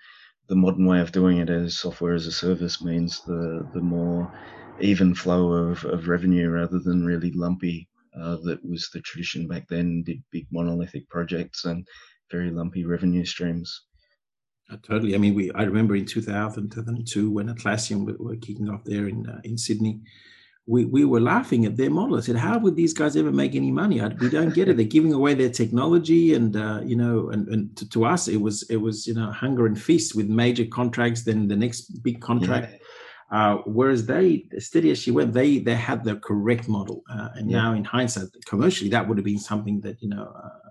the 0.47 0.55
modern 0.55 0.85
way 0.85 0.99
of 1.01 1.11
doing 1.11 1.39
it 1.39 1.49
as 1.49 1.77
software 1.77 2.13
as 2.13 2.27
a 2.27 2.31
service 2.31 2.81
means 2.81 3.21
the 3.25 3.67
the 3.73 3.81
more 3.81 4.31
even 4.79 5.15
flow 5.15 5.51
of, 5.51 5.83
of 5.85 6.07
revenue 6.07 6.49
rather 6.49 6.79
than 6.79 7.05
really 7.05 7.31
lumpy. 7.31 7.87
Uh, 8.17 8.37
that 8.43 8.59
was 8.63 8.89
the 8.93 9.01
tradition 9.01 9.47
back 9.47 9.67
then. 9.67 10.03
Did 10.05 10.23
big 10.31 10.47
monolithic 10.51 11.09
projects 11.09 11.65
and 11.65 11.85
very 12.31 12.49
lumpy 12.49 12.85
revenue 12.85 13.25
streams. 13.25 13.81
Uh, 14.71 14.77
totally. 14.81 15.13
I 15.15 15.17
mean, 15.17 15.35
we. 15.35 15.51
I 15.51 15.63
remember 15.63 15.95
in 15.95 16.05
2000, 16.05 16.71
2002, 16.71 17.29
when 17.29 17.53
Atlassian 17.53 18.05
were, 18.05 18.15
were 18.17 18.35
kicking 18.35 18.69
off 18.69 18.83
there 18.83 19.07
in 19.07 19.27
uh, 19.27 19.39
in 19.43 19.57
Sydney, 19.57 20.01
we, 20.67 20.85
we 20.85 21.05
were 21.05 21.19
laughing 21.19 21.65
at 21.65 21.77
their 21.77 21.91
model. 21.91 22.17
I 22.17 22.21
said, 22.21 22.35
"How 22.35 22.57
would 22.57 22.75
these 22.75 22.93
guys 22.93 23.15
ever 23.15 23.31
make 23.31 23.55
any 23.55 23.71
money? 23.71 24.01
I, 24.01 24.07
we 24.07 24.29
don't 24.29 24.53
get 24.53 24.67
it. 24.67 24.77
They're 24.77 24.85
giving 24.85 25.13
away 25.13 25.35
their 25.35 25.51
technology, 25.51 26.33
and 26.33 26.55
uh, 26.55 26.81
you 26.83 26.95
know, 26.95 27.29
and, 27.29 27.47
and 27.49 27.77
to, 27.77 27.87
to, 27.89 28.05
us, 28.05 28.27
it 28.27 28.41
was 28.41 28.63
it 28.63 28.77
was 28.77 29.05
you 29.05 29.13
know 29.13 29.31
hunger 29.31 29.67
and 29.67 29.79
feast 29.79 30.15
with 30.15 30.27
major 30.27 30.65
contracts. 30.65 31.23
Then 31.23 31.47
the 31.47 31.55
next 31.55 32.03
big 32.03 32.21
contract." 32.21 32.71
Yeah. 32.71 32.77
Uh, 33.31 33.57
whereas 33.65 34.05
they, 34.05 34.45
steady 34.59 34.91
as 34.91 34.99
she 34.99 35.09
went, 35.09 35.33
they 35.33 35.57
they 35.57 35.75
had 35.75 36.03
the 36.03 36.15
correct 36.17 36.67
model, 36.69 37.03
uh, 37.11 37.29
and 37.35 37.49
yeah. 37.49 37.57
now 37.57 37.73
in 37.73 37.83
hindsight, 37.83 38.27
commercially, 38.45 38.89
that 38.89 39.07
would 39.07 39.17
have 39.17 39.25
been 39.25 39.39
something 39.39 39.81
that 39.81 40.01
you 40.01 40.09
know 40.09 40.31
uh, 40.43 40.64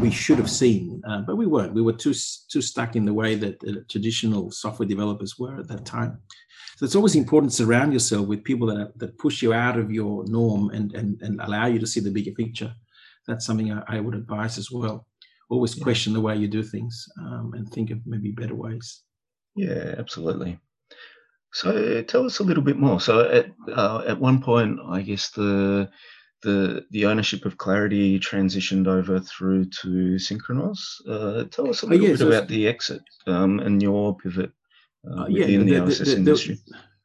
we 0.00 0.10
should 0.10 0.38
have 0.38 0.50
seen, 0.50 1.02
uh, 1.06 1.22
but 1.22 1.36
we 1.36 1.46
weren't. 1.46 1.74
We 1.74 1.82
were 1.82 1.92
too 1.92 2.14
too 2.48 2.62
stuck 2.62 2.96
in 2.96 3.04
the 3.04 3.14
way 3.14 3.34
that 3.36 3.62
uh, 3.64 3.80
traditional 3.88 4.50
software 4.50 4.88
developers 4.88 5.38
were 5.38 5.58
at 5.58 5.68
that 5.68 5.84
time. 5.84 6.18
So 6.76 6.84
it's 6.84 6.96
always 6.96 7.14
important 7.14 7.52
to 7.52 7.56
surround 7.56 7.92
yourself 7.92 8.26
with 8.26 8.44
people 8.44 8.66
that 8.68 8.78
are, 8.78 8.92
that 8.96 9.18
push 9.18 9.42
you 9.42 9.52
out 9.52 9.78
of 9.78 9.90
your 9.90 10.24
norm 10.26 10.70
and 10.70 10.94
and 10.94 11.20
and 11.22 11.40
allow 11.40 11.66
you 11.66 11.78
to 11.78 11.86
see 11.86 12.00
the 12.00 12.10
bigger 12.10 12.32
picture. 12.32 12.74
That's 13.26 13.46
something 13.46 13.72
I, 13.72 13.82
I 13.88 14.00
would 14.00 14.14
advise 14.14 14.58
as 14.58 14.70
well. 14.70 15.06
Always 15.50 15.76
yeah. 15.76 15.84
question 15.84 16.12
the 16.12 16.20
way 16.20 16.36
you 16.36 16.48
do 16.48 16.62
things 16.62 17.06
um, 17.20 17.52
and 17.54 17.68
think 17.70 17.90
of 17.90 17.98
maybe 18.06 18.32
better 18.32 18.54
ways. 18.54 19.02
Yeah, 19.54 19.94
absolutely. 19.98 20.58
So 21.52 22.02
tell 22.02 22.26
us 22.26 22.40
a 22.40 22.44
little 22.44 22.64
bit 22.64 22.76
more. 22.76 23.00
So 23.00 23.28
at 23.30 23.46
uh, 23.72 24.02
at 24.06 24.20
one 24.20 24.42
point, 24.42 24.80
I 24.88 25.02
guess 25.02 25.30
the 25.30 25.88
the 26.44 26.86
the 26.90 27.06
ownership 27.06 27.44
of 27.44 27.58
Clarity 27.58 28.20
transitioned 28.20 28.86
over 28.86 29.18
through 29.18 29.64
to 29.82 30.16
Synchronoss. 30.16 30.80
Uh, 31.08 31.44
tell 31.50 31.68
us 31.68 31.82
a 31.82 31.86
oh, 31.86 31.88
little 31.88 32.06
oh, 32.06 32.08
yeah, 32.08 32.16
bit 32.16 32.28
about 32.28 32.48
the 32.48 32.68
exit 32.68 33.02
um, 33.26 33.58
and 33.60 33.82
your 33.82 34.16
pivot 34.16 34.52
uh, 35.10 35.22
uh 35.22 35.26
within 35.28 35.66
yeah, 35.66 35.80
the, 35.80 35.80
the, 35.80 35.86
OSS 35.86 35.98
the, 35.98 36.16
industry. 36.16 36.58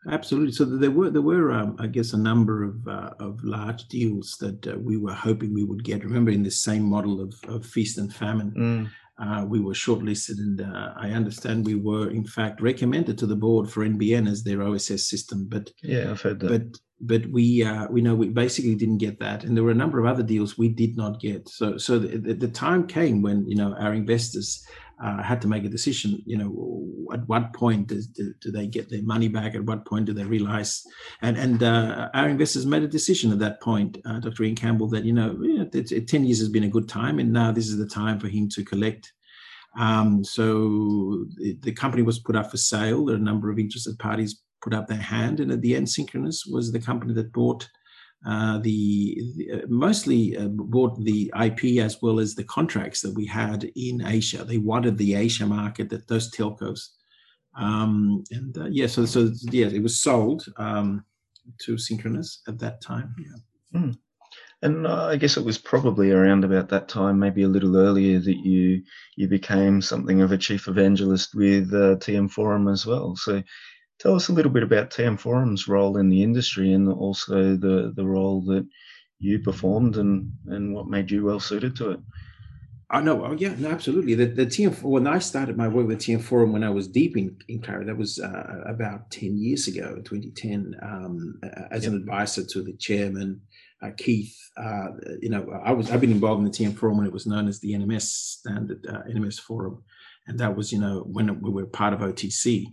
Absolutely. 0.09 0.51
So 0.51 0.65
there 0.65 0.91
were 0.91 1.09
there 1.09 1.21
were 1.21 1.51
um, 1.51 1.75
I 1.79 1.87
guess 1.87 2.13
a 2.13 2.17
number 2.17 2.63
of 2.63 2.87
uh, 2.87 3.11
of 3.19 3.43
large 3.43 3.87
deals 3.87 4.37
that 4.39 4.67
uh, 4.67 4.77
we 4.77 4.97
were 4.97 5.13
hoping 5.13 5.53
we 5.53 5.63
would 5.63 5.83
get. 5.83 6.03
Remember, 6.03 6.31
in 6.31 6.43
this 6.43 6.63
same 6.63 6.83
model 6.83 7.21
of, 7.21 7.33
of 7.47 7.65
feast 7.65 7.97
and 7.97 8.13
famine, 8.13 8.51
mm. 8.51 8.89
Uh, 9.19 9.43
we 9.43 9.59
were 9.59 9.73
shortlisted, 9.73 10.37
and 10.39 10.61
uh, 10.61 10.93
I 10.95 11.09
understand 11.09 11.65
we 11.65 11.75
were 11.75 12.09
in 12.09 12.25
fact 12.25 12.61
recommended 12.61 13.17
to 13.17 13.25
the 13.25 13.35
board 13.35 13.69
for 13.69 13.85
NBN 13.85 14.29
as 14.29 14.43
their 14.43 14.63
OSS 14.63 15.09
system. 15.09 15.45
But 15.49 15.71
yeah, 15.83 16.09
I've 16.09 16.21
heard 16.21 16.39
that. 16.39 16.47
But 16.47 16.79
but 17.01 17.25
we 17.27 17.63
uh, 17.63 17.87
we 17.89 18.01
know 18.01 18.15
we 18.15 18.29
basically 18.29 18.75
didn't 18.75 18.97
get 18.97 19.19
that, 19.19 19.43
and 19.43 19.55
there 19.55 19.63
were 19.63 19.71
a 19.71 19.75
number 19.75 19.99
of 19.99 20.05
other 20.05 20.23
deals 20.23 20.57
we 20.57 20.69
did 20.69 20.97
not 20.97 21.19
get. 21.19 21.47
So 21.47 21.77
so 21.77 21.97
the, 21.99 22.33
the 22.33 22.47
time 22.47 22.87
came 22.87 23.21
when 23.21 23.47
you 23.47 23.55
know 23.55 23.73
our 23.75 23.93
investors 23.93 24.65
uh, 25.01 25.23
had 25.23 25.41
to 25.41 25.47
make 25.47 25.63
a 25.63 25.69
decision. 25.69 26.21
You 26.25 26.37
know, 26.37 27.13
at 27.13 27.27
what 27.27 27.53
point 27.53 27.87
does, 27.87 28.07
do, 28.07 28.33
do, 28.41 28.51
they 28.51 28.67
get 28.67 28.89
their 28.89 29.01
money 29.01 29.29
back? 29.29 29.55
At 29.55 29.63
what 29.63 29.85
point 29.85 30.05
do 30.05 30.13
they 30.13 30.25
realize? 30.25 30.83
And 31.21 31.37
and 31.37 31.63
uh, 31.63 32.09
our 32.13 32.27
investors 32.27 32.65
made 32.65 32.83
a 32.83 32.87
decision 32.87 33.31
at 33.31 33.39
that 33.39 33.61
point, 33.61 33.97
uh, 34.05 34.19
Dr. 34.19 34.43
Ian 34.43 34.55
Campbell, 34.55 34.89
that 34.89 35.05
you 35.05 35.13
know, 35.13 35.37
it, 35.41 36.07
ten 36.07 36.25
years 36.25 36.39
has 36.39 36.49
been 36.49 36.65
a 36.65 36.69
good 36.69 36.89
time, 36.89 37.19
and 37.19 37.31
now 37.31 37.51
this 37.51 37.67
is 37.67 37.77
the 37.77 37.87
time 37.87 38.19
for 38.19 38.27
him 38.27 38.49
to 38.49 38.63
collect. 38.63 39.13
Um, 39.79 40.23
so 40.23 41.25
the, 41.37 41.57
the 41.61 41.71
company 41.71 42.03
was 42.03 42.19
put 42.19 42.35
up 42.35 42.51
for 42.51 42.57
sale. 42.57 43.05
There 43.05 43.15
are 43.15 43.19
a 43.19 43.21
number 43.21 43.51
of 43.51 43.59
interested 43.59 43.97
parties 43.99 44.41
put 44.61 44.73
up 44.73 44.87
their 44.87 44.97
hand. 44.97 45.39
And 45.39 45.51
at 45.51 45.61
the 45.61 45.75
end, 45.75 45.87
Synchronoss 45.87 46.49
was 46.49 46.71
the 46.71 46.79
company 46.79 47.13
that 47.13 47.31
bought 47.31 47.67
uh, 48.25 48.57
the, 48.59 49.21
the 49.37 49.51
uh, 49.53 49.65
mostly 49.69 50.35
uh, 50.35 50.47
bought 50.47 51.01
the 51.05 51.31
IP 51.41 51.79
as 51.79 52.01
well 52.01 52.19
as 52.19 52.35
the 52.35 52.43
contracts 52.43 53.01
that 53.01 53.15
we 53.15 53.25
had 53.25 53.71
in 53.75 54.05
Asia. 54.05 54.43
They 54.43 54.57
wanted 54.57 54.97
the 54.97 55.15
Asia 55.15 55.45
market 55.45 55.89
that 55.89 56.07
those 56.07 56.29
telcos. 56.31 56.89
Um, 57.55 58.23
and 58.31 58.57
uh, 58.57 58.67
yeah, 58.69 58.87
so 58.87 59.05
so 59.05 59.31
yeah, 59.51 59.67
it 59.67 59.81
was 59.81 60.01
sold 60.01 60.45
um, 60.57 61.05
to 61.61 61.75
Synchronoss 61.75 62.39
at 62.47 62.59
that 62.59 62.81
time. 62.81 63.15
Yeah. 63.17 63.79
Mm. 63.79 63.97
And 64.61 64.85
uh, 64.85 65.05
I 65.05 65.15
guess 65.15 65.37
it 65.37 65.45
was 65.45 65.57
probably 65.57 66.11
around 66.11 66.43
about 66.43 66.67
that 66.69 66.89
time, 66.89 67.17
maybe 67.17 67.43
a 67.43 67.47
little 67.47 67.77
earlier, 67.77 68.19
that 68.19 68.45
you 68.45 68.83
you 69.15 69.27
became 69.27 69.81
something 69.81 70.21
of 70.21 70.33
a 70.33 70.37
chief 70.37 70.67
evangelist 70.67 71.33
with 71.33 71.73
uh, 71.73 71.95
TM 71.95 72.29
Forum 72.29 72.67
as 72.67 72.85
well. 72.85 73.15
So, 73.15 73.41
tell 73.99 74.15
us 74.15 74.29
a 74.29 74.33
little 74.33 74.51
bit 74.51 74.63
about 74.63 74.89
TM 74.89 75.19
Forum's 75.19 75.67
role 75.67 75.97
in 75.97 76.09
the 76.09 76.23
industry 76.23 76.73
and 76.73 76.89
also 76.91 77.55
the 77.55 77.93
the 77.95 78.05
role 78.05 78.41
that 78.41 78.67
you 79.19 79.39
performed 79.39 79.97
and 79.97 80.31
and 80.47 80.73
what 80.73 80.87
made 80.87 81.11
you 81.11 81.25
well 81.25 81.39
suited 81.39 81.75
to 81.77 81.91
it. 81.91 81.99
I 82.91 83.01
know. 83.01 83.23
Oh, 83.23 83.33
yeah, 83.33 83.53
no, 83.59 83.69
absolutely. 83.69 84.15
The, 84.15 84.25
the 84.25 84.47
TM 84.47 84.81
when 84.81 85.05
I 85.05 85.19
started 85.19 85.55
my 85.55 85.67
work 85.67 85.85
with 85.85 85.99
TM 85.99 86.23
Forum 86.23 86.53
when 86.53 86.63
I 86.63 86.71
was 86.71 86.87
deep 86.87 87.15
in, 87.15 87.37
in 87.47 87.61
clarity, 87.61 87.85
that 87.85 87.97
was 87.97 88.19
uh, 88.19 88.63
about 88.65 89.11
ten 89.11 89.37
years 89.37 89.67
ago, 89.67 90.01
2010, 90.03 90.75
um, 90.81 91.39
as 91.69 91.83
yep. 91.83 91.91
an 91.91 91.99
advisor 91.99 92.43
to 92.43 92.63
the 92.63 92.73
chairman 92.73 93.41
uh, 93.81 93.91
Keith. 93.97 94.35
Uh, 94.57 94.89
you 95.21 95.29
know, 95.29 95.47
I 95.63 95.71
was 95.71 95.91
I've 95.91 96.01
been 96.01 96.11
involved 96.11 96.39
in 96.39 96.45
the 96.45 96.51
TM 96.51 96.77
forum 96.77 96.97
when 96.97 97.07
it 97.07 97.13
was 97.13 97.27
known 97.27 97.47
as 97.47 97.59
the 97.59 97.73
NMS 97.73 98.01
standard 98.01 98.85
uh, 98.87 99.03
NMS 99.09 99.39
forum, 99.39 99.83
and 100.27 100.39
that 100.39 100.55
was 100.55 100.71
you 100.71 100.79
know 100.79 101.01
when 101.11 101.41
we 101.41 101.49
were 101.49 101.65
part 101.65 101.93
of 101.93 101.99
OTC. 101.99 102.65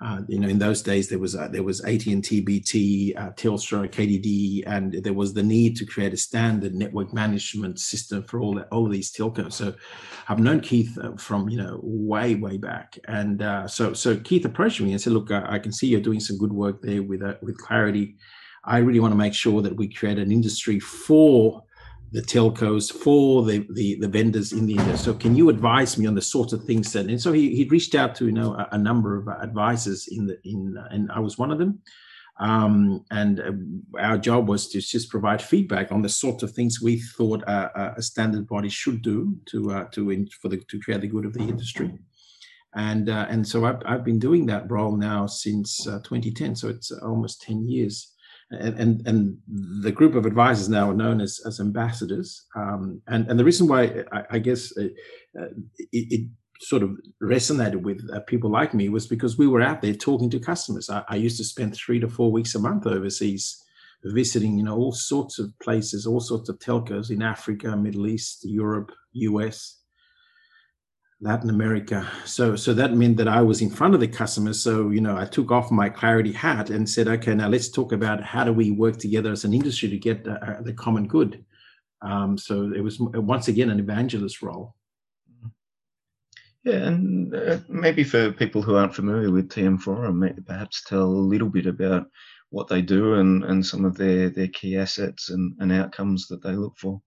Uh, 0.00 0.20
you 0.28 0.38
know, 0.38 0.46
in 0.46 0.60
those 0.60 0.80
days 0.80 1.08
there 1.08 1.18
was 1.18 1.34
uh, 1.34 1.48
there 1.48 1.64
was 1.64 1.84
AT&T, 1.84 2.40
BT, 2.42 3.14
uh, 3.16 3.30
Telstra, 3.30 3.88
KDD, 3.88 4.62
and 4.66 4.92
there 5.02 5.12
was 5.12 5.34
the 5.34 5.42
need 5.42 5.76
to 5.76 5.84
create 5.84 6.12
a 6.12 6.16
standard 6.16 6.74
network 6.74 7.12
management 7.12 7.80
system 7.80 8.22
for 8.22 8.40
all 8.40 8.60
all 8.70 8.86
of 8.86 8.92
these 8.92 9.12
telcos. 9.12 9.54
So, 9.54 9.74
I've 10.28 10.38
known 10.38 10.60
Keith 10.60 10.96
from 11.18 11.48
you 11.48 11.58
know 11.58 11.80
way 11.82 12.36
way 12.36 12.58
back, 12.58 12.96
and 13.08 13.42
so 13.68 13.92
so 13.92 14.16
Keith 14.16 14.44
approached 14.44 14.80
me 14.80 14.92
and 14.92 15.00
said, 15.00 15.14
"Look, 15.14 15.32
I, 15.32 15.54
I 15.54 15.58
can 15.58 15.72
see 15.72 15.88
you're 15.88 16.00
doing 16.00 16.20
some 16.20 16.38
good 16.38 16.52
work 16.52 16.80
there 16.80 17.02
with 17.02 17.22
with 17.42 17.58
Clarity." 17.58 18.16
I 18.64 18.78
really 18.78 19.00
want 19.00 19.12
to 19.12 19.18
make 19.18 19.34
sure 19.34 19.62
that 19.62 19.76
we 19.76 19.88
create 19.88 20.18
an 20.18 20.30
industry 20.30 20.78
for 20.78 21.64
the 22.10 22.22
telcos, 22.22 22.90
for 22.90 23.44
the, 23.44 23.66
the, 23.70 23.96
the 24.00 24.08
vendors 24.08 24.52
in 24.52 24.66
the 24.66 24.74
industry. 24.74 24.98
So 24.98 25.14
can 25.14 25.36
you 25.36 25.48
advise 25.50 25.98
me 25.98 26.06
on 26.06 26.14
the 26.14 26.22
sorts 26.22 26.52
of 26.52 26.64
things 26.64 26.92
that? 26.92 27.06
And 27.06 27.20
so 27.20 27.32
he, 27.32 27.54
he 27.54 27.64
reached 27.64 27.94
out 27.94 28.14
to 28.16 28.26
you 28.26 28.32
know 28.32 28.54
a, 28.54 28.68
a 28.72 28.78
number 28.78 29.16
of 29.16 29.28
advisors 29.28 30.08
in 30.10 30.26
the 30.26 30.38
in 30.44 30.76
and 30.90 31.10
I 31.12 31.20
was 31.20 31.38
one 31.38 31.50
of 31.50 31.58
them. 31.58 31.80
Um, 32.40 33.04
and 33.10 33.40
uh, 33.40 34.00
our 34.00 34.16
job 34.16 34.48
was 34.48 34.68
to 34.68 34.80
just 34.80 35.10
provide 35.10 35.42
feedback 35.42 35.90
on 35.90 36.02
the 36.02 36.08
sorts 36.08 36.44
of 36.44 36.52
things 36.52 36.80
we 36.80 37.00
thought 37.00 37.42
a, 37.42 37.94
a 37.96 38.02
standard 38.02 38.46
body 38.46 38.68
should 38.68 39.02
do 39.02 39.36
to 39.46 39.72
uh, 39.72 39.84
to 39.92 40.10
in, 40.10 40.28
for 40.40 40.48
the 40.48 40.58
to 40.58 40.80
create 40.80 41.00
the 41.00 41.08
good 41.08 41.26
of 41.26 41.34
the 41.34 41.42
industry. 41.42 41.98
And 42.74 43.08
uh, 43.08 43.26
and 43.28 43.46
so 43.46 43.64
I've, 43.64 43.82
I've 43.84 44.04
been 44.04 44.20
doing 44.20 44.46
that 44.46 44.70
role 44.70 44.96
now 44.96 45.26
since 45.26 45.86
uh, 45.86 45.98
2010. 46.04 46.54
So 46.54 46.68
it's 46.68 46.92
almost 46.92 47.42
10 47.42 47.66
years 47.66 48.14
and, 48.50 48.78
and, 48.78 49.06
and 49.06 49.38
the 49.82 49.92
group 49.92 50.14
of 50.14 50.24
advisors 50.24 50.68
now 50.68 50.90
are 50.90 50.94
known 50.94 51.20
as, 51.20 51.40
as 51.46 51.60
ambassadors. 51.60 52.46
Um, 52.56 53.02
and, 53.06 53.28
and 53.28 53.38
the 53.38 53.44
reason 53.44 53.68
why 53.68 54.04
I, 54.12 54.22
I 54.32 54.38
guess 54.38 54.72
uh, 54.76 54.84
uh, 55.38 55.48
it, 55.78 56.12
it, 56.12 56.28
sort 56.60 56.82
of 56.82 56.98
resonated 57.22 57.82
with 57.82 58.04
uh, 58.12 58.18
people 58.26 58.50
like 58.50 58.74
me 58.74 58.88
was 58.88 59.06
because 59.06 59.38
we 59.38 59.46
were 59.46 59.62
out 59.62 59.80
there 59.80 59.94
talking 59.94 60.28
to 60.28 60.40
customers. 60.40 60.90
I, 60.90 61.04
I, 61.08 61.14
used 61.14 61.36
to 61.36 61.44
spend 61.44 61.76
three 61.76 62.00
to 62.00 62.08
four 62.08 62.32
weeks 62.32 62.56
a 62.56 62.58
month 62.58 62.84
overseas 62.84 63.62
visiting, 64.02 64.58
you 64.58 64.64
know, 64.64 64.76
all 64.76 64.90
sorts 64.90 65.38
of 65.38 65.52
places, 65.62 66.04
all 66.04 66.18
sorts 66.18 66.48
of 66.48 66.58
telcos 66.58 67.10
in 67.10 67.22
Africa, 67.22 67.76
Middle 67.76 68.08
East, 68.08 68.40
Europe, 68.42 68.90
US. 69.12 69.77
Latin 71.20 71.50
America. 71.50 72.08
So 72.24 72.54
so 72.54 72.72
that 72.74 72.94
meant 72.94 73.16
that 73.16 73.28
I 73.28 73.42
was 73.42 73.60
in 73.60 73.70
front 73.70 73.94
of 73.94 74.00
the 74.00 74.08
customers. 74.08 74.62
So 74.62 74.90
you 74.90 75.00
know, 75.00 75.16
I 75.16 75.24
took 75.24 75.50
off 75.50 75.70
my 75.70 75.88
clarity 75.88 76.32
hat 76.32 76.70
and 76.70 76.88
said, 76.88 77.08
okay, 77.08 77.34
now 77.34 77.48
let's 77.48 77.68
talk 77.68 77.92
about 77.92 78.22
how 78.22 78.44
do 78.44 78.52
we 78.52 78.70
work 78.70 78.98
together 78.98 79.32
as 79.32 79.44
an 79.44 79.54
industry 79.54 79.88
to 79.88 79.98
get 79.98 80.26
uh, 80.26 80.62
the 80.62 80.72
common 80.72 81.08
good. 81.08 81.44
Um, 82.02 82.38
so 82.38 82.72
it 82.74 82.80
was 82.80 83.00
once 83.00 83.48
again 83.48 83.70
an 83.70 83.80
evangelist 83.80 84.42
role. 84.42 84.76
Yeah, 86.64 86.86
and 86.86 87.34
uh, 87.34 87.58
maybe 87.68 88.04
for 88.04 88.32
people 88.32 88.62
who 88.62 88.76
aren't 88.76 88.94
familiar 88.94 89.30
with 89.30 89.48
TM 89.48 89.80
Forum, 89.80 90.28
perhaps 90.46 90.82
tell 90.84 91.04
a 91.04 91.28
little 91.32 91.48
bit 91.48 91.66
about 91.66 92.06
what 92.50 92.68
they 92.68 92.82
do 92.82 93.14
and, 93.14 93.44
and 93.44 93.64
some 93.64 93.84
of 93.84 93.96
their, 93.96 94.30
their 94.30 94.48
key 94.48 94.76
assets 94.76 95.30
and, 95.30 95.54
and 95.60 95.72
outcomes 95.72 96.26
that 96.28 96.42
they 96.42 96.52
look 96.52 96.76
for. 96.76 97.00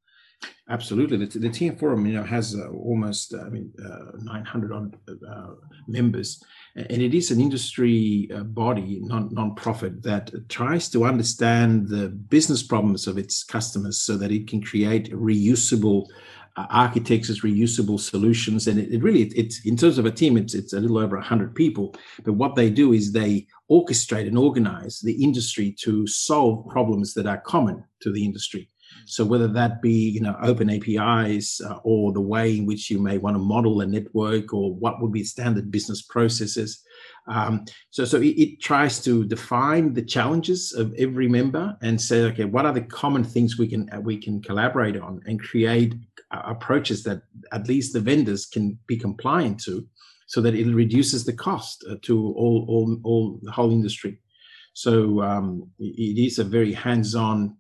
Absolutely, 0.70 1.18
the, 1.18 1.38
the 1.38 1.50
TM 1.50 1.78
Forum, 1.78 2.06
you 2.06 2.14
know, 2.14 2.24
has 2.24 2.56
uh, 2.56 2.70
almost, 2.70 3.34
uh, 3.34 3.42
I 3.42 3.50
mean, 3.50 3.74
uh, 3.84 4.18
900 4.22 4.72
on, 4.72 4.96
uh, 5.30 5.48
members, 5.88 6.42
and 6.76 7.02
it 7.02 7.14
is 7.14 7.30
an 7.30 7.42
industry 7.42 8.30
uh, 8.34 8.44
body, 8.44 9.02
non 9.04 9.30
non-profit, 9.34 10.02
that 10.04 10.32
tries 10.48 10.88
to 10.92 11.04
understand 11.04 11.90
the 11.90 12.08
business 12.08 12.64
problems 12.64 13.06
of 13.06 13.18
its 13.18 13.44
customers, 13.44 14.00
so 14.00 14.16
that 14.18 14.32
it 14.32 14.48
can 14.48 14.62
create 14.62 15.12
reusable 15.12 16.06
uh, 16.56 16.68
architectures, 16.70 17.42
reusable 17.42 18.00
solutions, 18.00 18.68
and 18.68 18.80
it, 18.80 18.94
it 18.94 19.04
really, 19.04 19.24
it, 19.24 19.34
it's 19.36 19.66
in 19.66 19.76
terms 19.76 19.98
of 19.98 20.06
a 20.06 20.12
team, 20.12 20.38
it's 20.38 20.54
it's 20.54 20.72
a 20.72 20.80
little 20.80 21.00
over 21.00 21.18
100 21.18 21.54
people, 21.54 21.94
but 22.24 22.34
what 22.34 22.56
they 22.56 22.70
do 22.70 22.94
is 22.94 23.12
they 23.12 23.46
orchestrate 23.70 24.28
and 24.28 24.38
organize 24.38 25.00
the 25.00 25.22
industry 25.22 25.76
to 25.80 26.08
solve 26.08 26.66
problems 26.68 27.14
that 27.14 27.28
are 27.28 27.42
common 27.42 27.84
to 28.00 28.12
the 28.12 28.24
industry. 28.24 28.70
So 29.06 29.26
whether 29.26 29.48
that 29.48 29.82
be 29.82 30.10
you 30.10 30.22
know 30.22 30.36
open 30.42 30.70
APIs 30.70 31.62
uh, 31.62 31.80
or 31.84 32.12
the 32.12 32.22
way 32.22 32.58
in 32.58 32.66
which 32.66 32.90
you 32.90 33.00
may 33.00 33.18
want 33.18 33.36
to 33.36 33.40
model 33.40 33.82
a 33.82 33.86
network 33.86 34.54
or 34.54 34.74
what 34.74 35.02
would 35.02 35.12
be 35.12 35.24
standard 35.24 35.72
business 35.72 36.02
processes. 36.02 36.84
Um, 37.28 37.66
so 37.92 38.06
so 38.06 38.18
it, 38.18 38.36
it, 38.38 38.62
tries 38.62 39.04
to 39.04 39.26
define 39.26 39.94
the 39.94 40.02
challenges 40.02 40.74
of 40.74 40.94
every 40.98 41.28
member 41.28 41.78
and 41.82 42.02
say 42.02 42.22
okay 42.24 42.46
what 42.46 42.66
are 42.66 42.74
the 42.74 42.82
common 42.82 43.24
things 43.24 43.60
we 43.60 43.68
can 43.68 43.88
we 44.02 44.18
can 44.18 44.42
collaborate 44.42 44.98
on 44.98 45.22
and 45.28 45.40
create 45.40 45.94
uh, 46.32 46.42
approaches 46.46 47.04
that 47.04 47.22
at 47.52 47.68
least 47.68 47.94
the 47.94 48.00
vendors 48.00 48.48
can 48.48 48.78
be 48.88 48.98
compliant 48.98 49.60
to 49.64 49.86
so 50.32 50.40
that 50.40 50.56
it 50.56 50.74
reduces 50.74 51.26
the 51.26 51.34
cost 51.34 51.84
uh, 51.90 51.96
to 52.04 52.18
all, 52.38 52.66
all, 52.70 52.98
all 53.04 53.40
the 53.42 53.52
whole 53.52 53.70
industry. 53.70 54.18
So 54.72 55.22
um, 55.22 55.70
it 55.78 56.18
is 56.18 56.40
a 56.40 56.46
very 56.46 56.72
hands-on 56.72 57.58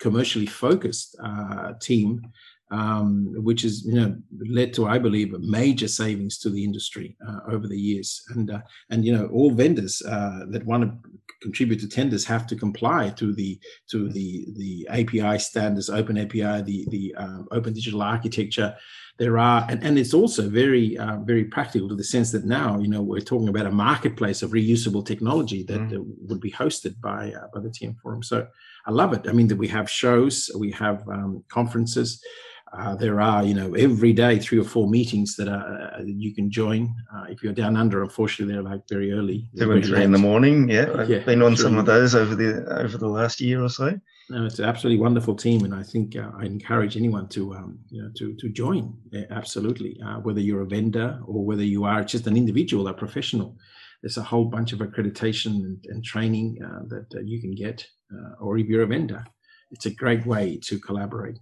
commercially 0.00 0.46
focused 0.46 1.16
uh, 1.22 1.74
team, 1.80 2.22
um, 2.70 3.32
which 3.36 3.62
has 3.62 3.84
you 3.84 3.94
know 3.94 4.16
led 4.48 4.72
to, 4.74 4.86
I 4.86 4.98
believe, 4.98 5.32
major 5.40 5.88
savings 5.88 6.38
to 6.38 6.50
the 6.50 6.62
industry 6.62 7.16
uh, 7.26 7.40
over 7.48 7.66
the 7.66 7.78
years. 7.78 8.22
And 8.30 8.50
uh, 8.50 8.60
and 8.90 9.04
you 9.04 9.16
know 9.16 9.26
all 9.26 9.50
vendors 9.50 10.02
uh, 10.02 10.46
that 10.50 10.64
want 10.64 10.84
to 10.84 11.09
contribute 11.42 11.80
to 11.80 11.88
tenders 11.88 12.24
have 12.24 12.46
to 12.46 12.56
comply 12.56 13.10
to 13.10 13.32
the 13.32 13.58
to 13.90 14.08
the 14.10 14.46
the 14.56 14.86
API 14.90 15.38
standards, 15.38 15.90
Open 15.90 16.18
API, 16.18 16.62
the 16.62 16.86
the 16.88 17.14
um, 17.16 17.48
Open 17.50 17.72
Digital 17.72 18.02
Architecture 18.02 18.76
there 19.20 19.38
are 19.38 19.66
and, 19.68 19.84
and 19.84 19.98
it's 19.98 20.14
also 20.14 20.48
very 20.48 20.96
uh, 20.96 21.18
very 21.18 21.44
practical 21.44 21.90
to 21.90 21.94
the 21.94 22.02
sense 22.02 22.32
that 22.32 22.46
now 22.46 22.78
you 22.78 22.88
know 22.88 23.02
we're 23.02 23.20
talking 23.20 23.48
about 23.48 23.66
a 23.66 23.70
marketplace 23.70 24.42
of 24.42 24.52
reusable 24.52 25.04
technology 25.04 25.62
that 25.62 25.78
mm. 25.78 25.98
uh, 25.98 26.02
would 26.26 26.40
be 26.40 26.50
hosted 26.50 26.98
by 27.02 27.30
uh, 27.32 27.46
by 27.52 27.60
the 27.60 27.68
TM 27.68 27.94
Forum. 28.00 28.22
So 28.22 28.48
I 28.86 28.90
love 28.90 29.12
it. 29.12 29.28
I 29.28 29.32
mean 29.32 29.48
that 29.48 29.58
we 29.58 29.68
have 29.68 29.90
shows, 29.90 30.50
we 30.58 30.70
have 30.72 31.06
um, 31.06 31.44
conferences. 31.48 32.24
Uh, 32.72 32.94
there 32.94 33.20
are, 33.20 33.44
you 33.44 33.52
know, 33.52 33.74
every 33.74 34.12
day 34.12 34.38
three 34.38 34.58
or 34.58 34.64
four 34.64 34.88
meetings 34.88 35.34
that 35.34 35.48
are, 35.48 35.92
uh, 35.98 36.02
you 36.04 36.32
can 36.32 36.50
join. 36.50 36.94
Uh, 37.12 37.24
if 37.28 37.42
you're 37.42 37.52
down 37.52 37.76
under, 37.76 38.02
unfortunately, 38.02 38.54
they're 38.54 38.62
like 38.62 38.82
very 38.88 39.12
early. 39.12 39.48
Two 39.58 39.72
and 39.72 39.84
three 39.84 40.04
in 40.04 40.12
the 40.12 40.18
morning. 40.18 40.68
Yeah, 40.68 40.88
I've 40.96 41.10
yeah, 41.10 41.18
been 41.18 41.42
on 41.42 41.56
some 41.56 41.78
of 41.78 41.86
those 41.86 42.14
over 42.14 42.36
the 42.36 42.64
over 42.78 42.96
the 42.96 43.08
last 43.08 43.40
year 43.40 43.62
or 43.64 43.68
so. 43.68 43.98
No, 44.28 44.46
it's 44.46 44.60
an 44.60 44.66
absolutely 44.66 45.00
wonderful 45.00 45.34
team, 45.34 45.64
and 45.64 45.74
I 45.74 45.82
think 45.82 46.14
uh, 46.14 46.30
I 46.38 46.44
encourage 46.44 46.96
anyone 46.96 47.28
to 47.30 47.52
um, 47.54 47.80
you 47.88 48.00
know 48.02 48.10
to 48.18 48.36
to 48.36 48.48
join. 48.48 48.94
Yeah, 49.10 49.24
absolutely, 49.30 50.00
uh, 50.06 50.20
whether 50.20 50.40
you're 50.40 50.62
a 50.62 50.66
vendor 50.66 51.20
or 51.26 51.44
whether 51.44 51.64
you 51.64 51.84
are 51.84 52.04
just 52.04 52.28
an 52.28 52.36
individual, 52.36 52.86
a 52.86 52.94
professional. 52.94 53.56
There's 54.02 54.16
a 54.16 54.22
whole 54.22 54.44
bunch 54.44 54.72
of 54.72 54.78
accreditation 54.78 55.64
and, 55.64 55.84
and 55.88 56.04
training 56.04 56.58
uh, 56.64 56.84
that 56.88 57.06
uh, 57.16 57.20
you 57.20 57.40
can 57.40 57.54
get, 57.54 57.84
uh, 58.14 58.34
or 58.40 58.56
if 58.56 58.66
you're 58.66 58.82
a 58.82 58.86
vendor, 58.86 59.26
it's 59.72 59.86
a 59.86 59.90
great 59.90 60.24
way 60.24 60.58
to 60.64 60.78
collaborate. 60.78 61.38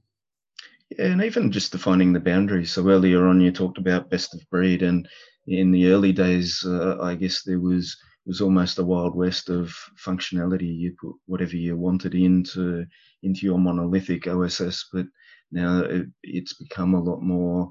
Yeah, 0.90 1.06
and 1.06 1.22
even 1.22 1.52
just 1.52 1.72
defining 1.72 2.12
the 2.12 2.20
boundaries. 2.20 2.72
So 2.72 2.88
earlier 2.88 3.26
on, 3.26 3.40
you 3.40 3.52
talked 3.52 3.78
about 3.78 4.10
best 4.10 4.34
of 4.34 4.48
breed, 4.50 4.82
and 4.82 5.08
in 5.46 5.70
the 5.70 5.90
early 5.92 6.12
days, 6.12 6.64
uh, 6.66 6.98
I 7.00 7.14
guess 7.14 7.42
there 7.42 7.60
was 7.60 7.96
was 8.26 8.40
almost 8.42 8.78
a 8.78 8.84
wild 8.84 9.14
west 9.16 9.48
of 9.48 9.74
functionality. 10.04 10.76
You 10.76 10.94
put 11.00 11.14
whatever 11.26 11.56
you 11.56 11.76
wanted 11.76 12.14
into 12.14 12.86
into 13.22 13.46
your 13.46 13.58
monolithic 13.58 14.26
OSS, 14.26 14.88
but 14.92 15.06
now 15.50 15.80
it, 15.80 16.06
it's 16.22 16.52
become 16.54 16.94
a 16.94 17.02
lot 17.02 17.22
more 17.22 17.70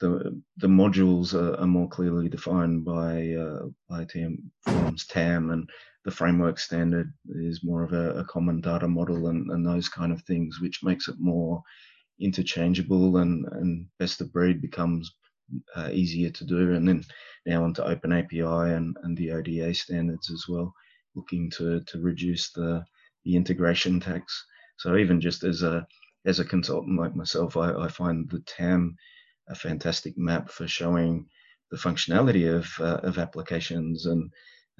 the 0.00 0.42
the 0.58 0.66
modules 0.66 1.34
are, 1.34 1.58
are 1.60 1.66
more 1.66 1.88
clearly 1.88 2.28
defined 2.28 2.84
by 2.84 3.32
uh, 3.32 3.66
by 3.88 4.04
TM 4.04 4.36
Forum's 4.66 5.06
TAM, 5.06 5.50
and 5.50 5.68
the 6.04 6.10
framework 6.10 6.58
standard 6.58 7.12
is 7.30 7.64
more 7.64 7.82
of 7.82 7.92
a, 7.92 8.10
a, 8.20 8.24
common 8.24 8.60
data 8.60 8.86
model 8.86 9.26
and, 9.26 9.50
and 9.50 9.66
those 9.66 9.88
kind 9.88 10.12
of 10.12 10.22
things, 10.22 10.60
which 10.60 10.84
makes 10.84 11.08
it 11.08 11.16
more 11.18 11.62
interchangeable 12.20 13.18
and, 13.18 13.46
and 13.52 13.86
best 13.98 14.20
of 14.20 14.32
breed 14.32 14.60
becomes 14.60 15.14
uh, 15.76 15.90
easier 15.92 16.30
to 16.30 16.44
do. 16.44 16.74
And 16.74 16.88
then 16.88 17.04
now 17.44 17.64
onto 17.64 17.82
Open 17.82 18.12
API 18.12 18.40
and, 18.40 18.96
and 19.02 19.16
the 19.16 19.32
ODA 19.32 19.74
standards 19.74 20.30
as 20.30 20.44
well, 20.48 20.72
looking 21.14 21.50
to, 21.52 21.80
to 21.80 22.00
reduce 22.00 22.50
the, 22.52 22.84
the 23.24 23.36
integration 23.36 24.00
tax. 24.00 24.44
So 24.78 24.96
even 24.96 25.20
just 25.20 25.44
as 25.44 25.62
a 25.62 25.86
as 26.26 26.40
a 26.40 26.44
consultant 26.44 26.98
like 26.98 27.14
myself, 27.14 27.56
I, 27.56 27.72
I 27.72 27.88
find 27.88 28.28
the 28.28 28.40
TAM 28.40 28.96
a 29.48 29.54
fantastic 29.54 30.18
map 30.18 30.50
for 30.50 30.66
showing 30.66 31.26
the 31.70 31.76
functionality 31.76 32.52
of 32.52 32.68
uh, 32.80 33.00
of 33.06 33.18
applications 33.18 34.06
and 34.06 34.30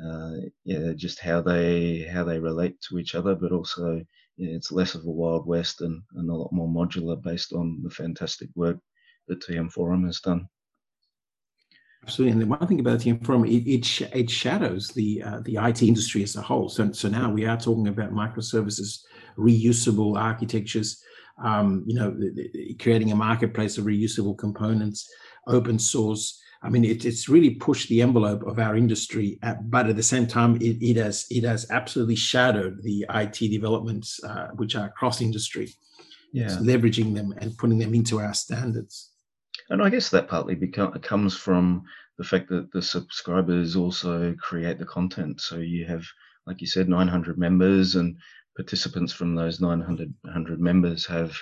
uh, 0.04 0.32
yeah, 0.64 0.92
just 0.94 1.20
how 1.20 1.40
they 1.40 2.00
how 2.12 2.24
they 2.24 2.38
relate 2.38 2.76
to 2.82 2.98
each 2.98 3.14
other, 3.14 3.34
but 3.34 3.52
also 3.52 4.02
it's 4.38 4.72
less 4.72 4.94
of 4.94 5.04
a 5.04 5.10
wild 5.10 5.46
west 5.46 5.80
and, 5.80 6.02
and 6.14 6.30
a 6.30 6.34
lot 6.34 6.52
more 6.52 6.68
modular 6.68 7.20
based 7.20 7.52
on 7.52 7.80
the 7.82 7.90
fantastic 7.90 8.48
work 8.54 8.78
that 9.28 9.40
TM 9.40 9.70
Forum 9.70 10.04
has 10.04 10.20
done. 10.20 10.48
Absolutely, 12.02 12.32
and 12.32 12.42
the 12.42 12.46
one 12.46 12.68
thing 12.68 12.78
about 12.78 13.00
TM 13.00 13.24
Forum, 13.24 13.44
it 13.44 13.66
it, 13.66 14.00
it 14.14 14.30
shadows 14.30 14.88
the 14.88 15.22
uh, 15.22 15.40
the 15.44 15.56
IT 15.56 15.82
industry 15.82 16.22
as 16.22 16.36
a 16.36 16.42
whole. 16.42 16.68
So 16.68 16.92
so 16.92 17.08
now 17.08 17.30
we 17.30 17.46
are 17.46 17.56
talking 17.56 17.88
about 17.88 18.12
microservices, 18.12 19.00
reusable 19.36 20.16
architectures, 20.16 21.02
um, 21.42 21.84
you 21.86 21.94
know, 21.94 22.16
creating 22.78 23.12
a 23.12 23.16
marketplace 23.16 23.76
of 23.76 23.86
reusable 23.86 24.38
components, 24.38 25.10
open 25.46 25.78
source. 25.78 26.40
I 26.66 26.68
mean, 26.68 26.84
it, 26.84 27.04
it's 27.04 27.28
really 27.28 27.50
pushed 27.54 27.88
the 27.88 28.02
envelope 28.02 28.42
of 28.42 28.58
our 28.58 28.76
industry, 28.76 29.38
at, 29.42 29.70
but 29.70 29.88
at 29.88 29.96
the 29.96 30.02
same 30.02 30.26
time, 30.26 30.56
it, 30.56 30.82
it, 30.82 30.96
has 30.96 31.26
it 31.30 31.44
has 31.44 31.70
absolutely 31.70 32.16
shadowed 32.16 32.82
the 32.82 33.06
IT 33.14 33.38
developments 33.38 34.22
uh, 34.24 34.48
which 34.56 34.74
are 34.74 34.90
cross 34.90 35.20
industry. 35.20 35.72
Yeah. 36.32 36.46
It's 36.46 36.56
leveraging 36.56 37.14
them 37.14 37.32
and 37.38 37.56
putting 37.56 37.78
them 37.78 37.94
into 37.94 38.18
our 38.18 38.34
standards. 38.34 39.12
And 39.70 39.80
I 39.80 39.88
guess 39.88 40.10
that 40.10 40.28
partly 40.28 40.56
become, 40.56 40.92
comes 41.00 41.36
from 41.36 41.84
the 42.18 42.24
fact 42.24 42.48
that 42.48 42.72
the 42.72 42.82
subscribers 42.82 43.76
also 43.76 44.34
create 44.40 44.78
the 44.78 44.84
content. 44.84 45.40
So 45.40 45.58
you 45.58 45.86
have, 45.86 46.04
like 46.46 46.60
you 46.60 46.66
said, 46.66 46.88
900 46.88 47.38
members, 47.38 47.94
and 47.94 48.16
participants 48.56 49.12
from 49.12 49.34
those 49.34 49.60
900 49.60 50.60
members 50.60 51.06
have 51.06 51.30
uh, 51.30 51.34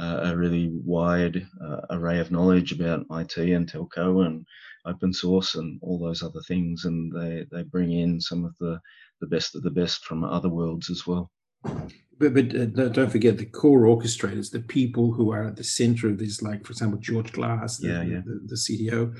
a 0.00 0.36
really 0.36 0.70
wide 0.84 1.46
uh, 1.62 1.80
array 1.90 2.18
of 2.18 2.30
knowledge 2.30 2.72
about 2.72 3.06
IT 3.10 3.36
and 3.36 3.70
telco 3.70 4.26
and 4.26 4.46
open 4.86 5.12
source 5.12 5.54
and 5.54 5.78
all 5.82 5.98
those 5.98 6.22
other 6.22 6.40
things, 6.48 6.84
and 6.84 7.12
they, 7.12 7.46
they 7.52 7.62
bring 7.62 7.92
in 7.92 8.20
some 8.20 8.44
of 8.44 8.56
the, 8.58 8.80
the 9.20 9.26
best 9.26 9.54
of 9.54 9.62
the 9.62 9.70
best 9.70 10.04
from 10.04 10.24
other 10.24 10.48
worlds 10.48 10.90
as 10.90 11.06
well. 11.06 11.30
But, 12.20 12.34
but 12.34 12.54
uh, 12.54 12.66
don't 12.66 13.10
forget 13.10 13.38
the 13.38 13.46
core 13.46 13.84
orchestrators, 13.84 14.50
the 14.50 14.60
people 14.60 15.10
who 15.10 15.32
are 15.32 15.46
at 15.46 15.56
the 15.56 15.64
center 15.64 16.06
of 16.06 16.18
this, 16.18 16.42
like 16.42 16.66
for 16.66 16.72
example 16.72 16.98
George 16.98 17.32
Glass, 17.32 17.78
the, 17.78 17.88
yeah, 17.88 18.02
yeah. 18.02 18.20
the, 18.26 18.40
the 18.44 18.54
CTO. 18.56 19.16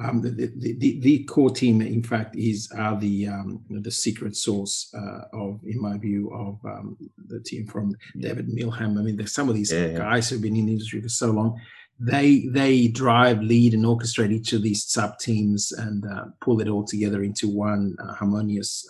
Um, 0.00 0.22
the, 0.22 0.30
the, 0.30 1.00
the, 1.00 1.24
core 1.24 1.50
team, 1.50 1.82
in 1.82 2.04
fact, 2.04 2.36
is 2.36 2.70
are 2.76 2.96
the 2.96 3.26
um, 3.26 3.60
the 3.68 3.90
secret 3.90 4.36
source 4.36 4.94
uh, 4.96 5.22
of, 5.32 5.60
in 5.64 5.82
my 5.82 5.98
view, 5.98 6.32
of 6.32 6.60
um, 6.64 6.96
the 7.26 7.40
team 7.40 7.66
from 7.66 7.96
David 8.20 8.48
Milham. 8.48 9.00
I 9.00 9.02
mean, 9.02 9.16
there's 9.16 9.32
some 9.32 9.48
of 9.48 9.56
these 9.56 9.72
yeah, 9.72 9.88
guys 9.88 10.30
who've 10.30 10.40
been 10.40 10.54
in 10.54 10.66
the 10.66 10.72
industry 10.72 11.00
for 11.00 11.08
so 11.08 11.32
long. 11.32 11.60
They 11.98 12.46
they 12.52 12.86
drive, 12.86 13.40
lead, 13.40 13.74
and 13.74 13.84
orchestrate 13.84 14.30
each 14.30 14.52
of 14.52 14.62
these 14.62 14.84
sub 14.84 15.18
teams 15.18 15.72
and 15.72 16.06
uh, 16.06 16.26
pull 16.40 16.60
it 16.60 16.68
all 16.68 16.84
together 16.84 17.24
into 17.24 17.48
one 17.48 17.96
uh, 17.98 18.14
harmonious 18.14 18.88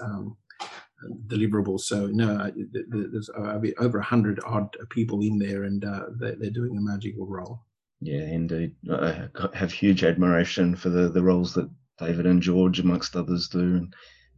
deliverables. 1.27 1.81
So 1.81 2.07
no, 2.07 2.51
there's 2.89 3.31
uh, 3.31 3.61
over 3.79 3.99
a 3.99 4.05
hundred 4.05 4.41
odd 4.45 4.77
people 4.91 5.21
in 5.23 5.39
there, 5.39 5.65
and 5.65 5.85
uh, 5.85 6.07
they're, 6.19 6.37
they're 6.37 6.51
doing 6.51 6.77
a 6.77 6.81
magical 6.81 7.27
role. 7.27 7.63
Yeah, 8.01 8.25
indeed. 8.25 8.75
I 8.91 9.29
have 9.55 9.73
huge 9.73 10.05
admiration 10.05 10.77
for 10.77 10.91
the, 10.91 11.09
the 11.09 11.23
roles 11.23 11.55
that 11.55 11.71
David 11.99 12.27
and 12.27 12.43
George, 12.43 12.81
amongst 12.81 13.17
others, 13.17 13.49
do, 13.49 13.61
and 13.61 13.95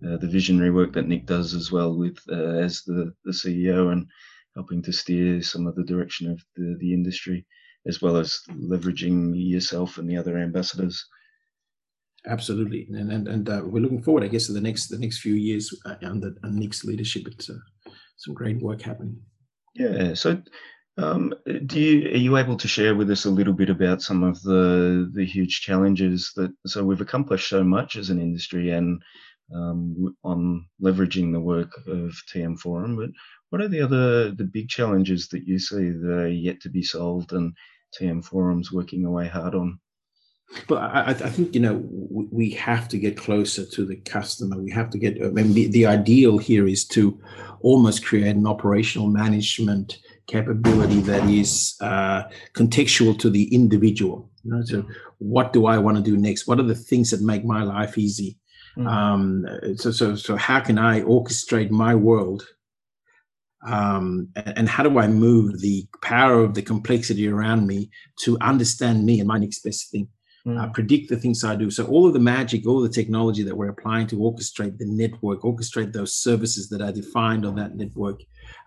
uh, 0.06 0.16
the 0.18 0.28
visionary 0.28 0.70
work 0.70 0.92
that 0.92 1.08
Nick 1.08 1.26
does 1.26 1.54
as 1.54 1.72
well, 1.72 1.96
with 1.96 2.18
uh, 2.30 2.58
as 2.58 2.82
the, 2.82 3.12
the 3.24 3.32
CEO 3.32 3.92
and 3.92 4.06
helping 4.54 4.82
to 4.82 4.92
steer 4.92 5.42
some 5.42 5.66
of 5.66 5.74
the 5.74 5.84
direction 5.84 6.30
of 6.30 6.42
the, 6.54 6.76
the 6.80 6.92
industry, 6.92 7.44
as 7.86 8.00
well 8.00 8.16
as 8.16 8.40
leveraging 8.50 9.32
yourself 9.34 9.98
and 9.98 10.08
the 10.08 10.16
other 10.16 10.38
ambassadors 10.38 11.04
absolutely, 12.26 12.86
and 12.90 13.12
and, 13.12 13.28
and 13.28 13.48
uh, 13.48 13.62
we're 13.64 13.82
looking 13.82 14.02
forward, 14.02 14.24
I 14.24 14.28
guess, 14.28 14.46
to 14.46 14.52
the 14.52 14.60
next 14.60 14.88
the 14.88 14.98
next 14.98 15.18
few 15.18 15.34
years 15.34 15.74
uh, 15.84 15.96
under 16.02 16.34
Nick's 16.44 16.84
leadership. 16.84 17.26
It's 17.26 17.50
uh, 17.50 17.58
some 18.16 18.34
great 18.34 18.60
work 18.60 18.82
happening. 18.82 19.20
Yeah. 19.74 20.14
So, 20.14 20.42
um, 20.98 21.34
do 21.66 21.80
you 21.80 22.08
are 22.10 22.18
you 22.18 22.36
able 22.36 22.56
to 22.56 22.68
share 22.68 22.94
with 22.94 23.10
us 23.10 23.24
a 23.24 23.30
little 23.30 23.52
bit 23.52 23.70
about 23.70 24.02
some 24.02 24.22
of 24.22 24.40
the 24.42 25.10
the 25.12 25.24
huge 25.24 25.60
challenges 25.60 26.32
that? 26.36 26.52
So 26.66 26.84
we've 26.84 27.00
accomplished 27.00 27.48
so 27.48 27.62
much 27.62 27.96
as 27.96 28.10
an 28.10 28.20
industry 28.20 28.70
and 28.70 29.02
um, 29.54 30.16
on 30.24 30.66
leveraging 30.82 31.32
the 31.32 31.40
work 31.40 31.70
of 31.86 32.12
TM 32.32 32.58
Forum, 32.58 32.96
but 32.96 33.10
what 33.50 33.60
are 33.60 33.68
the 33.68 33.80
other 33.80 34.32
the 34.32 34.44
big 34.44 34.68
challenges 34.68 35.28
that 35.28 35.46
you 35.46 35.58
see 35.58 35.90
that 35.90 36.12
are 36.12 36.28
yet 36.28 36.60
to 36.62 36.68
be 36.68 36.82
solved 36.82 37.32
and 37.32 37.54
TM 37.98 38.24
Forum's 38.24 38.72
working 38.72 39.04
away 39.04 39.28
hard 39.28 39.54
on? 39.54 39.78
But 40.68 40.76
I, 40.76 41.08
I, 41.08 41.12
think 41.14 41.54
you 41.54 41.60
know 41.60 41.82
we 41.88 42.50
have 42.50 42.88
to 42.88 42.98
get 42.98 43.16
closer 43.16 43.66
to 43.66 43.84
the 43.84 43.96
customer. 43.96 44.56
We 44.60 44.70
have 44.70 44.90
to 44.90 44.98
get. 44.98 45.20
I 45.22 45.28
mean, 45.28 45.52
the, 45.54 45.66
the 45.66 45.86
ideal 45.86 46.38
here 46.38 46.66
is 46.66 46.84
to 46.88 47.20
almost 47.60 48.06
create 48.06 48.36
an 48.36 48.46
operational 48.46 49.08
management 49.08 49.98
capability 50.28 51.00
that 51.00 51.28
is 51.28 51.76
uh, 51.80 52.24
contextual 52.54 53.18
to 53.18 53.30
the 53.30 53.52
individual. 53.54 54.30
You 54.44 54.52
know, 54.52 54.62
so 54.64 54.84
what 55.18 55.52
do 55.52 55.66
I 55.66 55.78
want 55.78 55.96
to 55.96 56.02
do 56.02 56.16
next? 56.16 56.46
What 56.46 56.60
are 56.60 56.64
the 56.64 56.74
things 56.74 57.10
that 57.10 57.20
make 57.20 57.44
my 57.44 57.62
life 57.62 57.98
easy? 57.98 58.38
Mm-hmm. 58.76 58.86
Um, 58.86 59.46
so, 59.76 59.90
so, 59.90 60.14
so 60.14 60.36
how 60.36 60.60
can 60.60 60.78
I 60.78 61.00
orchestrate 61.00 61.70
my 61.70 61.94
world? 61.94 62.46
Um, 63.66 64.28
and, 64.36 64.58
and, 64.58 64.68
how 64.68 64.82
do 64.84 64.98
I 64.98 65.08
move 65.08 65.60
the 65.60 65.86
power 66.02 66.44
of 66.44 66.54
the 66.54 66.62
complexity 66.62 67.26
around 67.26 67.66
me 67.66 67.90
to 68.20 68.38
understand 68.40 69.04
me 69.04 69.18
and 69.18 69.26
my 69.26 69.38
next 69.38 69.64
best 69.64 69.90
thing? 69.90 70.08
Mm. 70.46 70.62
uh, 70.62 70.68
predict 70.68 71.08
the 71.08 71.16
things 71.16 71.42
I 71.44 71.56
do. 71.56 71.70
So 71.70 71.84
all 71.86 72.06
of 72.06 72.12
the 72.12 72.20
magic, 72.20 72.66
all 72.66 72.80
the 72.80 72.88
technology 72.88 73.42
that 73.42 73.56
we're 73.56 73.68
applying 73.68 74.06
to 74.08 74.16
orchestrate 74.16 74.78
the 74.78 74.86
network, 74.86 75.42
orchestrate 75.42 75.92
those 75.92 76.14
services 76.14 76.68
that 76.68 76.80
are 76.80 76.92
defined 76.92 77.44
on 77.44 77.56
that 77.56 77.76
network, 77.76 78.20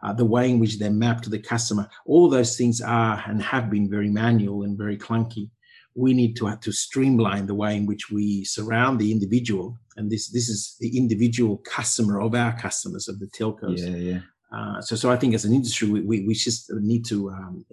uh, 0.03 0.13
the 0.13 0.25
way 0.25 0.49
in 0.49 0.59
which 0.59 0.77
they're 0.77 0.91
mapped 0.91 1.23
to 1.23 1.29
the 1.29 1.39
customer, 1.39 1.89
all 2.05 2.29
those 2.29 2.57
things 2.57 2.81
are 2.81 3.23
and 3.27 3.41
have 3.41 3.69
been 3.69 3.89
very 3.89 4.09
manual 4.09 4.63
and 4.63 4.77
very 4.77 4.97
clunky. 4.97 5.49
We 5.95 6.13
need 6.13 6.35
to 6.37 6.45
have 6.45 6.59
to 6.61 6.71
streamline 6.71 7.47
the 7.47 7.55
way 7.55 7.75
in 7.75 7.85
which 7.85 8.09
we 8.11 8.45
surround 8.45 8.99
the 8.99 9.11
individual, 9.11 9.77
and 9.97 10.09
this 10.09 10.29
this 10.29 10.47
is 10.47 10.77
the 10.79 10.95
individual 10.95 11.57
customer 11.57 12.21
of 12.21 12.35
our 12.35 12.57
customers 12.57 13.09
of 13.09 13.19
the 13.19 13.25
telcos. 13.25 13.79
Yeah, 13.79 13.97
yeah. 13.97 14.19
Uh, 14.51 14.81
so, 14.81 14.95
so 14.95 15.11
I 15.11 15.17
think 15.17 15.33
as 15.33 15.45
an 15.45 15.53
industry, 15.53 15.89
we, 15.89 16.01
we, 16.01 16.25
we 16.25 16.33
just 16.33 16.71
need 16.73 17.05
to 17.05 17.29
um, 17.31 17.65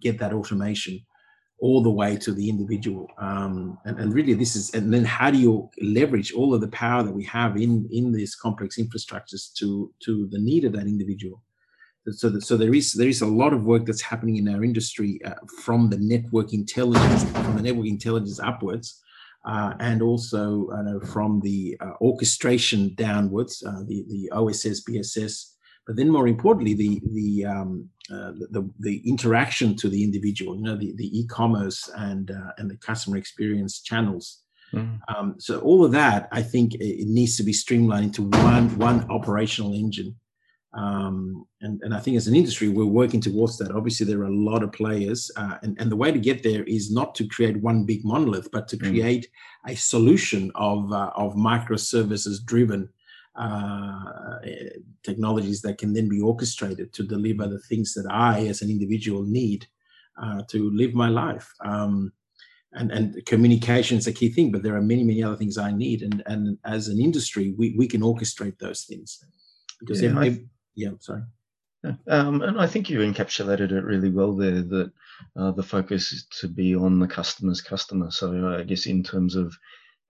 get 0.00 0.18
that 0.18 0.32
automation 0.32 1.00
all 1.62 1.80
the 1.80 1.90
way 1.90 2.16
to 2.16 2.32
the 2.32 2.48
individual. 2.48 3.06
Um, 3.18 3.78
and, 3.84 3.96
and, 4.00 4.12
really, 4.12 4.34
this 4.34 4.56
is, 4.56 4.74
and 4.74 4.92
then 4.92 5.04
how 5.04 5.30
do 5.30 5.38
you 5.38 5.70
leverage 5.80 6.32
all 6.32 6.52
of 6.52 6.60
the 6.60 6.66
power 6.68 7.04
that 7.04 7.14
we 7.14 7.24
have 7.26 7.56
in 7.56 7.88
in 7.92 8.12
these 8.12 8.34
complex 8.34 8.78
infrastructures 8.78 9.54
to 9.58 9.92
to 10.00 10.26
the 10.32 10.40
need 10.40 10.64
of 10.64 10.72
that 10.72 10.86
individual? 10.86 11.40
So, 12.10 12.30
that, 12.30 12.42
so 12.42 12.56
there 12.56 12.74
is 12.74 12.92
there 12.94 13.08
is 13.08 13.22
a 13.22 13.26
lot 13.42 13.52
of 13.52 13.62
work 13.62 13.86
that's 13.86 14.02
happening 14.02 14.38
in 14.38 14.48
our 14.48 14.64
industry 14.64 15.20
uh, 15.24 15.34
from 15.62 15.88
the 15.88 15.98
network 15.98 16.52
intelligence, 16.52 17.22
from 17.30 17.56
the 17.56 17.62
network 17.62 17.86
intelligence 17.86 18.40
upwards, 18.40 19.00
uh, 19.44 19.74
and 19.78 20.02
also 20.02 20.68
uh, 20.70 21.06
from 21.06 21.40
the 21.44 21.76
uh, 21.80 21.92
orchestration 22.00 22.92
downwards, 22.96 23.62
uh, 23.64 23.84
the 23.86 24.04
the 24.08 24.28
OSS 24.32 24.82
BSS 24.82 25.51
but 25.86 25.96
then 25.96 26.10
more 26.10 26.28
importantly, 26.28 26.74
the 26.74 27.00
the 27.12 27.46
um, 27.46 27.88
uh, 28.12 28.32
the, 28.50 28.68
the 28.80 29.02
interaction 29.08 29.76
to 29.76 29.88
the 29.88 30.02
individual, 30.02 30.56
you 30.56 30.62
know, 30.62 30.76
the, 30.76 30.92
the 30.96 31.18
e-commerce 31.18 31.90
and 31.96 32.30
uh, 32.30 32.52
and 32.58 32.70
the 32.70 32.76
customer 32.76 33.16
experience 33.16 33.80
channels. 33.80 34.42
Mm. 34.72 34.98
Um, 35.08 35.34
so 35.38 35.60
all 35.60 35.84
of 35.84 35.92
that, 35.92 36.28
I 36.32 36.42
think, 36.42 36.74
it 36.74 37.08
needs 37.08 37.36
to 37.36 37.42
be 37.42 37.52
streamlined 37.52 38.04
into 38.06 38.22
one 38.22 38.76
one 38.78 39.06
operational 39.10 39.74
engine. 39.74 40.16
Um, 40.74 41.44
and, 41.60 41.82
and 41.82 41.94
I 41.94 42.00
think 42.00 42.16
as 42.16 42.28
an 42.28 42.34
industry, 42.34 42.68
we're 42.70 42.86
working 42.86 43.20
towards 43.20 43.58
that. 43.58 43.72
Obviously, 43.72 44.06
there 44.06 44.20
are 44.20 44.24
a 44.24 44.34
lot 44.34 44.62
of 44.62 44.72
players, 44.72 45.30
uh, 45.36 45.58
and, 45.62 45.78
and 45.78 45.90
the 45.90 45.96
way 45.96 46.10
to 46.10 46.18
get 46.18 46.42
there 46.42 46.64
is 46.64 46.90
not 46.90 47.14
to 47.16 47.28
create 47.28 47.58
one 47.58 47.84
big 47.84 48.04
monolith, 48.04 48.50
but 48.50 48.68
to 48.68 48.78
mm. 48.78 48.88
create 48.88 49.26
mm. 49.66 49.72
a 49.72 49.76
solution 49.76 50.50
of, 50.54 50.90
uh, 50.90 51.10
of 51.14 51.34
microservices 51.34 52.42
driven 52.42 52.88
uh, 53.34 54.38
technologies 55.02 55.62
that 55.62 55.78
can 55.78 55.92
then 55.92 56.08
be 56.08 56.20
orchestrated 56.20 56.92
to 56.92 57.02
deliver 57.02 57.46
the 57.46 57.58
things 57.60 57.94
that 57.94 58.06
I, 58.10 58.46
as 58.46 58.62
an 58.62 58.70
individual, 58.70 59.22
need 59.22 59.66
uh, 60.22 60.42
to 60.50 60.70
live 60.70 60.94
my 60.94 61.08
life. 61.08 61.50
Um, 61.64 62.12
and 62.74 62.90
and 62.90 63.26
communication 63.26 63.98
is 63.98 64.06
a 64.06 64.12
key 64.12 64.30
thing 64.30 64.50
but 64.50 64.62
there 64.62 64.74
are 64.74 64.80
many 64.80 65.04
many 65.04 65.22
other 65.22 65.36
things 65.36 65.58
i 65.58 65.70
need 65.70 66.00
and 66.00 66.22
and 66.24 66.56
as 66.64 66.88
an 66.88 66.98
industry 66.98 67.54
we, 67.58 67.74
we 67.76 67.86
can 67.86 68.00
orchestrate 68.00 68.58
those 68.58 68.84
things 68.84 69.22
because 69.78 70.00
yeah, 70.00 70.18
I, 70.18 70.40
yeah 70.74 70.92
sorry 70.98 71.20
um, 72.06 72.42
and 72.42 72.60
I 72.60 72.66
think 72.66 72.88
you 72.88 73.00
encapsulated 73.00 73.72
it 73.72 73.84
really 73.84 74.10
well 74.10 74.34
there. 74.34 74.62
That 74.62 74.92
uh, 75.36 75.50
the 75.50 75.62
focus 75.62 76.12
is 76.12 76.26
to 76.40 76.48
be 76.48 76.74
on 76.74 76.98
the 76.98 77.08
customer's 77.08 77.60
customer. 77.60 78.10
So 78.10 78.56
I 78.56 78.62
guess 78.62 78.86
in 78.86 79.02
terms 79.02 79.34
of 79.34 79.54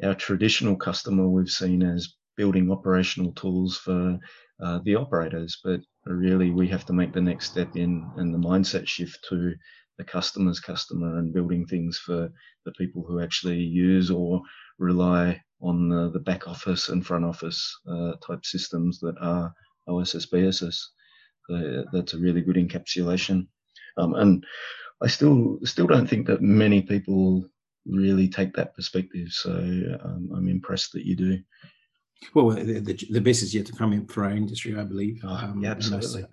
our 0.02 0.14
traditional 0.14 0.76
customer, 0.76 1.28
we've 1.28 1.48
seen 1.48 1.82
as 1.82 2.14
building 2.36 2.70
operational 2.70 3.32
tools 3.32 3.76
for 3.76 4.18
uh, 4.62 4.80
the 4.84 4.94
operators, 4.94 5.58
but 5.64 5.80
really 6.06 6.50
we 6.50 6.68
have 6.68 6.84
to 6.86 6.92
make 6.92 7.12
the 7.12 7.20
next 7.20 7.50
step 7.50 7.76
in 7.76 8.08
and 8.16 8.32
the 8.32 8.38
mindset 8.38 8.86
shift 8.86 9.24
to 9.28 9.54
the 9.98 10.04
customer's 10.04 10.60
customer 10.60 11.18
and 11.18 11.34
building 11.34 11.66
things 11.66 11.98
for 11.98 12.30
the 12.64 12.72
people 12.72 13.04
who 13.06 13.20
actually 13.20 13.58
use 13.58 14.10
or 14.10 14.40
rely 14.78 15.40
on 15.60 15.88
the, 15.88 16.10
the 16.10 16.18
back 16.18 16.48
office 16.48 16.88
and 16.88 17.06
front 17.06 17.24
office 17.24 17.76
uh, 17.88 18.12
type 18.26 18.44
systems 18.44 18.98
that 19.00 19.14
are 19.20 19.52
OSS 19.88 20.26
BSS. 20.26 20.76
That's 21.92 22.14
a 22.14 22.18
really 22.18 22.40
good 22.40 22.56
encapsulation. 22.56 23.46
Um, 23.96 24.14
and 24.14 24.44
I 25.02 25.08
still 25.08 25.58
still 25.64 25.86
don't 25.86 26.08
think 26.08 26.26
that 26.26 26.42
many 26.42 26.82
people 26.82 27.44
really 27.86 28.28
take 28.28 28.54
that 28.54 28.74
perspective. 28.74 29.28
So 29.30 29.50
um, 29.50 30.30
I'm 30.34 30.48
impressed 30.48 30.92
that 30.92 31.04
you 31.04 31.16
do. 31.16 31.38
Well, 32.34 32.50
the, 32.50 32.80
the, 32.80 33.06
the, 33.10 33.20
best 33.20 33.42
is 33.42 33.54
yet 33.54 33.66
to 33.66 33.72
come 33.72 33.92
in 33.92 34.06
for 34.06 34.24
our 34.24 34.30
industry, 34.30 34.78
I 34.78 34.84
believe. 34.84 35.20
Oh, 35.24 35.28
um, 35.28 35.60
yeah, 35.62 35.70
absolutely. 35.70 36.24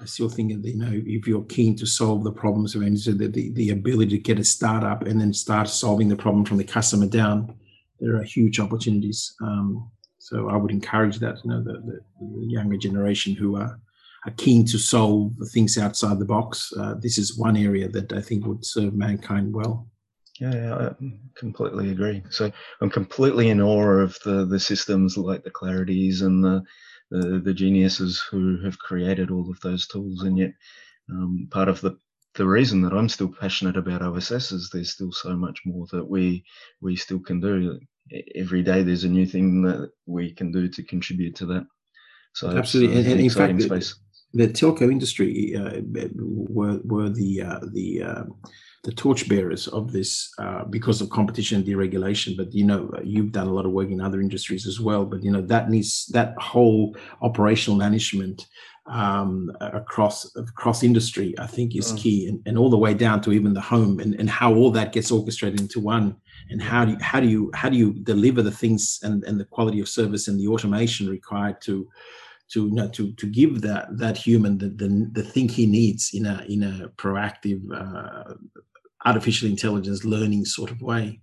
I 0.00 0.04
still 0.06 0.28
think 0.28 0.52
that 0.52 0.68
you 0.68 0.76
know 0.76 0.90
if 0.92 1.26
you're 1.26 1.44
keen 1.44 1.76
to 1.76 1.86
solve 1.86 2.24
the 2.24 2.32
problems 2.32 2.74
of 2.74 2.82
industry, 2.82 3.14
the, 3.14 3.28
the, 3.28 3.52
the 3.52 3.70
ability 3.70 4.10
to 4.10 4.18
get 4.18 4.38
a 4.38 4.44
startup 4.44 5.02
and 5.02 5.20
then 5.20 5.32
start 5.32 5.68
solving 5.68 6.08
the 6.08 6.16
problem 6.16 6.44
from 6.44 6.56
the 6.56 6.64
customer 6.64 7.06
down, 7.06 7.54
there 8.00 8.16
are 8.16 8.22
huge 8.22 8.58
opportunities. 8.58 9.34
Um, 9.40 9.90
so 10.18 10.48
I 10.48 10.56
would 10.56 10.70
encourage 10.70 11.18
that 11.20 11.36
you 11.44 11.50
know 11.50 11.62
the, 11.62 11.74
the, 11.74 12.00
the, 12.20 12.46
younger 12.46 12.76
generation 12.76 13.34
who 13.34 13.56
are 13.56 13.78
are 14.26 14.32
keen 14.36 14.64
to 14.66 14.78
solve 14.78 15.32
things 15.52 15.76
outside 15.78 16.18
the 16.18 16.24
box. 16.24 16.72
Uh, 16.78 16.94
this 16.98 17.18
is 17.18 17.38
one 17.38 17.56
area 17.56 17.88
that 17.88 18.12
I 18.12 18.20
think 18.20 18.46
would 18.46 18.64
serve 18.64 18.94
mankind 18.94 19.54
well. 19.54 19.86
Yeah, 20.40 20.54
yeah, 20.54 20.74
I 20.74 20.90
completely 21.36 21.90
agree. 21.90 22.22
So 22.30 22.50
I'm 22.80 22.90
completely 22.90 23.50
in 23.50 23.60
awe 23.60 24.00
of 24.00 24.18
the 24.24 24.44
the 24.44 24.58
systems 24.58 25.16
like 25.16 25.44
the 25.44 25.50
clarities 25.50 26.22
and 26.22 26.42
the 26.42 26.62
the, 27.10 27.40
the 27.44 27.54
geniuses 27.54 28.20
who 28.30 28.60
have 28.64 28.78
created 28.78 29.30
all 29.30 29.48
of 29.50 29.60
those 29.60 29.86
tools. 29.86 30.22
And 30.22 30.36
yet, 30.38 30.52
um, 31.10 31.46
part 31.50 31.68
of 31.68 31.80
the 31.80 31.96
the 32.34 32.46
reason 32.46 32.82
that 32.82 32.92
I'm 32.92 33.08
still 33.08 33.32
passionate 33.40 33.76
about 33.76 34.02
OSS 34.02 34.50
is 34.50 34.70
there's 34.70 34.92
still 34.92 35.12
so 35.12 35.36
much 35.36 35.60
more 35.64 35.86
that 35.92 36.08
we 36.08 36.44
we 36.80 36.96
still 36.96 37.20
can 37.20 37.40
do. 37.40 37.78
Every 38.34 38.62
day 38.62 38.82
there's 38.82 39.04
a 39.04 39.08
new 39.08 39.26
thing 39.26 39.62
that 39.62 39.90
we 40.06 40.32
can 40.32 40.50
do 40.50 40.68
to 40.68 40.82
contribute 40.82 41.36
to 41.36 41.46
that. 41.46 41.66
So 42.34 42.48
absolutely, 42.48 42.98
and, 42.98 43.06
and 43.06 43.20
in 43.20 43.30
fact, 43.30 43.62
space. 43.62 43.94
The, 44.32 44.46
the 44.46 44.52
telco 44.52 44.90
industry 44.90 45.54
uh, 45.56 45.80
were 46.16 46.80
were 46.82 47.08
the 47.08 47.42
uh, 47.42 47.60
the 47.72 48.02
uh, 48.02 48.24
the 48.84 48.92
torchbearers 48.92 49.66
of 49.68 49.92
this 49.92 50.32
uh, 50.38 50.64
because 50.64 51.00
of 51.00 51.08
competition 51.08 51.58
and 51.58 51.66
deregulation. 51.66 52.36
But 52.36 52.52
you 52.52 52.64
know, 52.64 52.90
you've 53.02 53.32
done 53.32 53.48
a 53.48 53.52
lot 53.52 53.66
of 53.66 53.72
work 53.72 53.90
in 53.90 54.00
other 54.00 54.20
industries 54.20 54.66
as 54.66 54.78
well. 54.78 55.04
But 55.06 55.24
you 55.24 55.32
know, 55.32 55.40
that 55.42 55.70
needs 55.70 56.06
that 56.12 56.34
whole 56.38 56.94
operational 57.22 57.78
management 57.78 58.46
um, 58.86 59.50
across 59.60 60.36
across 60.36 60.82
industry, 60.82 61.34
I 61.38 61.46
think, 61.46 61.74
is 61.74 61.92
mm. 61.92 61.98
key, 61.98 62.28
and, 62.28 62.42
and 62.46 62.58
all 62.58 62.68
the 62.68 62.78
way 62.78 62.92
down 62.92 63.22
to 63.22 63.32
even 63.32 63.54
the 63.54 63.60
home, 63.60 64.00
and, 64.00 64.14
and 64.14 64.28
how 64.28 64.54
all 64.54 64.70
that 64.72 64.92
gets 64.92 65.10
orchestrated 65.10 65.60
into 65.60 65.80
one. 65.80 66.16
And 66.50 66.60
how 66.60 66.84
do 66.84 66.92
you, 66.92 66.98
how 67.00 67.20
do 67.20 67.26
you 67.26 67.50
how 67.54 67.70
do 67.70 67.76
you 67.78 67.94
deliver 67.94 68.42
the 68.42 68.50
things 68.50 69.00
and, 69.02 69.24
and 69.24 69.40
the 69.40 69.46
quality 69.46 69.80
of 69.80 69.88
service 69.88 70.28
and 70.28 70.38
the 70.38 70.48
automation 70.48 71.08
required 71.08 71.62
to 71.62 71.88
to 72.50 72.66
you 72.66 72.74
know, 72.74 72.88
to 72.88 73.12
to 73.12 73.26
give 73.26 73.62
that 73.62 73.86
that 73.96 74.18
human 74.18 74.58
the, 74.58 74.68
the 74.68 75.08
the 75.12 75.22
thing 75.22 75.48
he 75.48 75.64
needs 75.64 76.10
in 76.12 76.26
a 76.26 76.44
in 76.46 76.62
a 76.62 76.88
proactive 76.96 77.62
uh, 77.72 78.34
artificial 79.04 79.48
intelligence 79.48 80.04
learning 80.04 80.44
sort 80.44 80.70
of 80.70 80.82
way. 80.82 81.20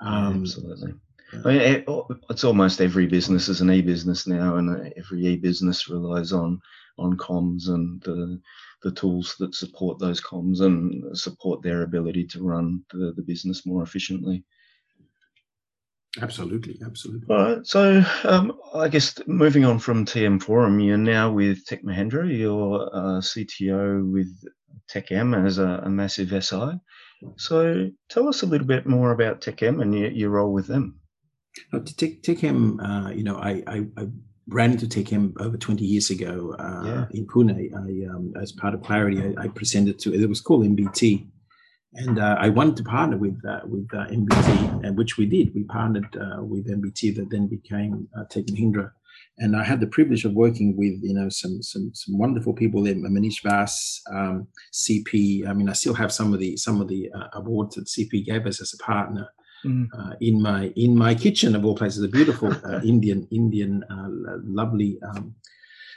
Um, 0.00 0.42
Absolutely. 0.42 0.94
I 1.32 1.48
mean, 1.48 1.60
it, 1.60 1.84
it's 2.28 2.44
almost 2.44 2.80
every 2.80 3.06
business 3.06 3.48
is 3.48 3.60
an 3.60 3.70
e-business 3.70 4.26
now, 4.26 4.56
and 4.56 4.92
every 4.96 5.26
e-business 5.26 5.88
relies 5.88 6.32
on 6.32 6.60
on 6.98 7.16
comms 7.16 7.68
and 7.68 8.02
the 8.02 8.40
the 8.82 8.90
tools 8.92 9.36
that 9.38 9.54
support 9.54 9.98
those 9.98 10.20
comms 10.20 10.60
and 10.60 11.16
support 11.16 11.62
their 11.62 11.82
ability 11.82 12.26
to 12.26 12.42
run 12.42 12.82
the, 12.92 13.12
the 13.14 13.22
business 13.22 13.66
more 13.66 13.82
efficiently. 13.82 14.42
Absolutely, 16.20 16.80
absolutely. 16.84 17.26
All 17.28 17.42
right. 17.42 17.66
So, 17.66 18.02
um, 18.24 18.58
I 18.74 18.88
guess 18.88 19.14
moving 19.26 19.64
on 19.64 19.78
from 19.78 20.04
TM 20.04 20.42
Forum, 20.42 20.80
you're 20.80 20.96
now 20.96 21.30
with 21.30 21.64
Tech 21.66 21.84
Mahindra. 21.84 22.36
You're 22.36 22.90
uh, 22.92 23.20
CTO 23.20 24.10
with 24.10 24.34
TechM 24.90 25.46
as 25.46 25.58
a, 25.58 25.82
a 25.84 25.88
massive 25.88 26.30
SI. 26.42 26.80
So 27.36 27.90
tell 28.08 28.28
us 28.28 28.42
a 28.42 28.46
little 28.46 28.66
bit 28.66 28.86
more 28.86 29.12
about 29.12 29.40
TechM 29.40 29.80
and 29.80 29.94
your, 29.94 30.10
your 30.10 30.30
role 30.30 30.52
with 30.52 30.66
them. 30.66 31.00
Uh, 31.72 31.78
TechM, 31.78 32.78
uh, 32.80 33.10
you 33.10 33.24
know, 33.24 33.36
I, 33.36 33.62
I, 33.66 33.86
I, 33.96 34.06
ran 34.48 34.72
into 34.72 34.86
TechM 34.86 35.32
over 35.40 35.56
20 35.56 35.84
years 35.84 36.10
ago 36.10 36.56
uh, 36.58 36.82
yeah. 36.84 37.06
in 37.12 37.26
Pune. 37.26 37.52
I, 37.52 38.12
um, 38.12 38.32
as 38.40 38.50
part 38.50 38.74
of 38.74 38.82
Clarity, 38.82 39.22
I, 39.22 39.42
I, 39.42 39.48
presented 39.48 39.98
to, 40.00 40.12
it 40.12 40.28
was 40.28 40.40
called 40.40 40.64
MBT. 40.64 41.28
And 41.94 42.18
uh, 42.18 42.36
I 42.38 42.48
wanted 42.48 42.76
to 42.76 42.84
partner 42.84 43.16
with 43.16 43.40
uh, 43.44 43.60
with 43.64 43.88
uh, 43.92 44.06
MBT, 44.06 44.84
and 44.84 44.96
which 44.96 45.16
we 45.16 45.26
did. 45.26 45.52
We 45.56 45.64
partnered 45.64 46.06
with 46.38 46.68
MBT, 46.68 47.16
that 47.16 47.30
then 47.30 47.48
became 47.48 48.06
Tech 48.30 48.44
Mahindra 48.44 48.92
and 49.38 49.56
I 49.56 49.64
had 49.64 49.80
the 49.80 49.86
privilege 49.86 50.24
of 50.24 50.34
working 50.34 50.76
with 50.76 51.00
you 51.02 51.14
know 51.14 51.28
some 51.28 51.62
some, 51.62 51.90
some 51.94 52.18
wonderful 52.18 52.52
people 52.52 52.82
there, 52.82 52.94
Manish 52.94 53.42
Vyas, 53.42 54.00
um, 54.12 54.46
CP. 54.72 55.48
I 55.48 55.52
mean, 55.52 55.68
I 55.68 55.72
still 55.72 55.94
have 55.94 56.12
some 56.12 56.32
of 56.32 56.40
the 56.40 56.56
some 56.56 56.80
of 56.80 56.88
the 56.88 57.10
uh, 57.14 57.28
awards 57.34 57.76
that 57.76 57.86
CP 57.86 58.24
gave 58.24 58.46
us 58.46 58.60
as 58.60 58.74
a 58.74 58.82
partner. 58.82 59.28
Mm. 59.64 59.88
Uh, 59.96 60.14
in 60.20 60.40
my 60.40 60.72
in 60.76 60.96
my 60.96 61.14
kitchen 61.14 61.54
of 61.54 61.64
all 61.64 61.76
places, 61.76 62.02
a 62.02 62.08
beautiful 62.08 62.52
uh, 62.64 62.80
Indian 62.84 63.26
Indian 63.30 63.84
uh, 63.90 64.38
lovely. 64.44 64.98
Um, 65.02 65.34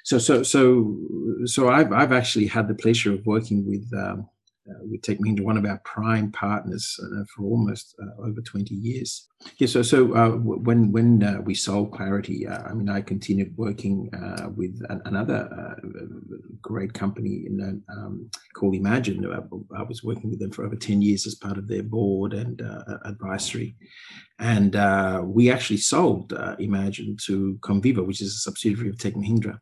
so 0.04 0.18
so 0.18 0.44
so 0.44 0.98
so 1.46 1.70
I've 1.70 1.92
I've 1.92 2.12
actually 2.12 2.48
had 2.48 2.68
the 2.68 2.76
pleasure 2.76 3.14
of 3.14 3.26
working 3.26 3.66
with 3.66 3.90
um, 3.98 4.28
uh, 4.70 4.80
we 4.90 4.98
Tech 4.98 5.18
Mahindra 5.20 5.44
one 5.44 5.58
of 5.58 5.66
our 5.66 5.80
prime 5.80 6.32
partners 6.32 6.98
uh, 7.04 7.24
for 7.36 7.44
almost 7.44 7.96
uh, 8.02 8.22
over 8.22 8.42
20 8.42 8.74
years. 8.74 9.28
Yeah, 9.58 9.68
so 9.68 9.82
so 9.82 10.14
uh, 10.16 10.30
when 10.38 10.94
when 10.94 11.22
uh, 11.22 11.42
we 11.42 11.54
sold 11.54 11.92
Clarity, 11.92 12.48
I 12.48 12.74
mean, 12.74 12.88
I 12.88 13.02
continued 13.02 13.58
working 13.58 14.10
with 14.56 14.82
an, 14.88 15.02
another 15.04 15.78
great 16.62 16.94
company 16.94 17.44
in, 17.46 17.84
um, 17.90 18.30
called 18.56 18.76
Emagine. 18.76 19.26
I 19.78 19.84
was 19.84 20.02
working 20.02 20.30
with 20.30 20.40
them 20.40 20.52
for 20.52 20.66
over 20.66 20.78
10 20.78 21.02
years 21.02 21.28
as 21.28 21.36
part 21.36 21.58
of 21.58 21.68
their 21.68 21.84
board 21.84 22.34
and 22.34 22.62
advisory, 23.04 23.76
and 24.40 24.74
we 25.26 25.52
actually 25.52 25.78
sold 25.78 26.30
Emagine 26.30 27.22
to 27.26 27.58
Comviva, 27.62 28.06
which 28.06 28.22
is 28.22 28.36
a 28.36 28.40
subsidiary 28.40 28.90
of 28.90 28.98
Tech 28.98 29.16
Mahindra. 29.16 29.60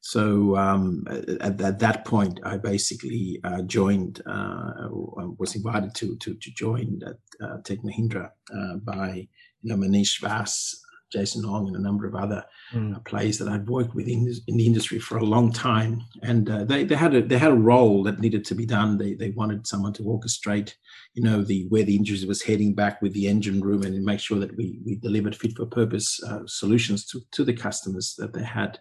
So 0.00 0.56
um, 0.56 1.04
at, 1.40 1.60
at, 1.60 1.78
that 1.78 2.04
point, 2.04 2.40
I 2.44 2.56
basically 2.56 3.38
uh, 3.44 3.62
joined, 3.62 4.22
uh, 4.26 4.88
was 4.90 5.54
invited 5.54 5.94
to 5.96 6.16
to, 6.16 6.34
to 6.34 6.50
join 6.52 7.00
uh, 7.42 7.58
Tech 7.64 7.78
Mahindra 7.80 8.30
uh, 8.54 8.76
by 8.76 9.28
you 9.62 9.68
know 9.68 9.76
Manish 9.76 10.20
Vyas, 10.22 10.74
Jason 11.12 11.44
Hong, 11.44 11.66
and 11.66 11.76
a 11.76 11.80
number 11.80 12.06
of 12.06 12.14
other 12.14 12.44
mm. 12.72 13.04
players 13.04 13.36
that 13.38 13.48
I'd 13.48 13.68
worked 13.68 13.94
with 13.94 14.08
in, 14.08 14.26
in 14.46 14.56
the 14.56 14.66
industry 14.66 14.98
for 14.98 15.18
a 15.18 15.24
long 15.24 15.52
time. 15.52 16.02
And 16.22 16.48
uh, 16.48 16.64
they, 16.64 16.84
they 16.84 16.94
had 16.94 17.14
a 17.14 17.20
they 17.20 17.38
had 17.38 17.52
a 17.52 17.54
role 17.54 18.02
that 18.04 18.20
needed 18.20 18.46
to 18.46 18.54
be 18.54 18.64
done. 18.64 18.96
They 18.96 19.12
they 19.12 19.30
wanted 19.30 19.66
someone 19.66 19.92
to 19.94 20.02
orchestrate, 20.02 20.74
you 21.12 21.22
know, 21.22 21.42
the 21.42 21.66
where 21.68 21.84
the 21.84 21.96
industry 21.96 22.26
was 22.26 22.42
heading 22.42 22.74
back 22.74 23.02
with 23.02 23.12
the 23.12 23.28
engine 23.28 23.60
room 23.60 23.82
and 23.82 24.02
make 24.02 24.20
sure 24.20 24.38
that 24.38 24.56
we 24.56 24.80
we 24.84 24.96
delivered 24.96 25.36
fit 25.36 25.56
for 25.56 25.66
purpose 25.66 26.22
uh, 26.22 26.40
solutions 26.46 27.04
to 27.08 27.20
to 27.32 27.44
the 27.44 27.52
customers 27.52 28.14
that 28.16 28.32
they 28.32 28.44
had 28.44 28.78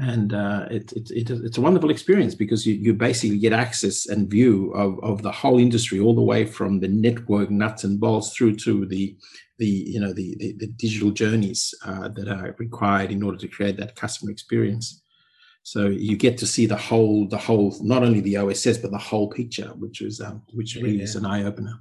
and 0.00 0.32
uh, 0.32 0.66
it, 0.70 0.92
it, 0.92 1.10
it, 1.10 1.30
it's 1.30 1.58
a 1.58 1.60
wonderful 1.60 1.90
experience 1.90 2.34
because 2.34 2.66
you, 2.66 2.74
you 2.74 2.94
basically 2.94 3.38
get 3.38 3.52
access 3.52 4.06
and 4.06 4.30
view 4.30 4.72
of, 4.72 4.98
of 5.02 5.22
the 5.22 5.32
whole 5.32 5.58
industry 5.58 5.98
all 5.98 6.14
the 6.14 6.22
way 6.22 6.44
from 6.44 6.78
the 6.78 6.88
network 6.88 7.50
nuts 7.50 7.84
and 7.84 7.98
bolts 7.98 8.36
through 8.36 8.54
to 8.54 8.86
the 8.86 9.16
the 9.58 9.66
you 9.66 10.00
know 10.00 10.12
the 10.12 10.36
the, 10.38 10.52
the 10.58 10.66
digital 10.66 11.10
journeys 11.10 11.74
uh, 11.84 12.08
that 12.08 12.28
are 12.28 12.54
required 12.58 13.10
in 13.10 13.22
order 13.22 13.38
to 13.38 13.48
create 13.48 13.76
that 13.76 13.96
customer 13.96 14.30
experience 14.30 15.02
so 15.64 15.86
you 15.86 16.16
get 16.16 16.38
to 16.38 16.46
see 16.46 16.66
the 16.66 16.76
whole 16.76 17.26
the 17.28 17.36
whole 17.36 17.74
not 17.82 18.04
only 18.04 18.20
the 18.20 18.36
oss 18.36 18.78
but 18.78 18.92
the 18.92 18.98
whole 18.98 19.28
picture 19.28 19.72
which 19.78 20.00
is 20.00 20.20
um, 20.20 20.42
which 20.52 20.76
really 20.76 20.98
yeah. 20.98 21.04
is 21.04 21.16
an 21.16 21.26
eye-opener 21.26 21.74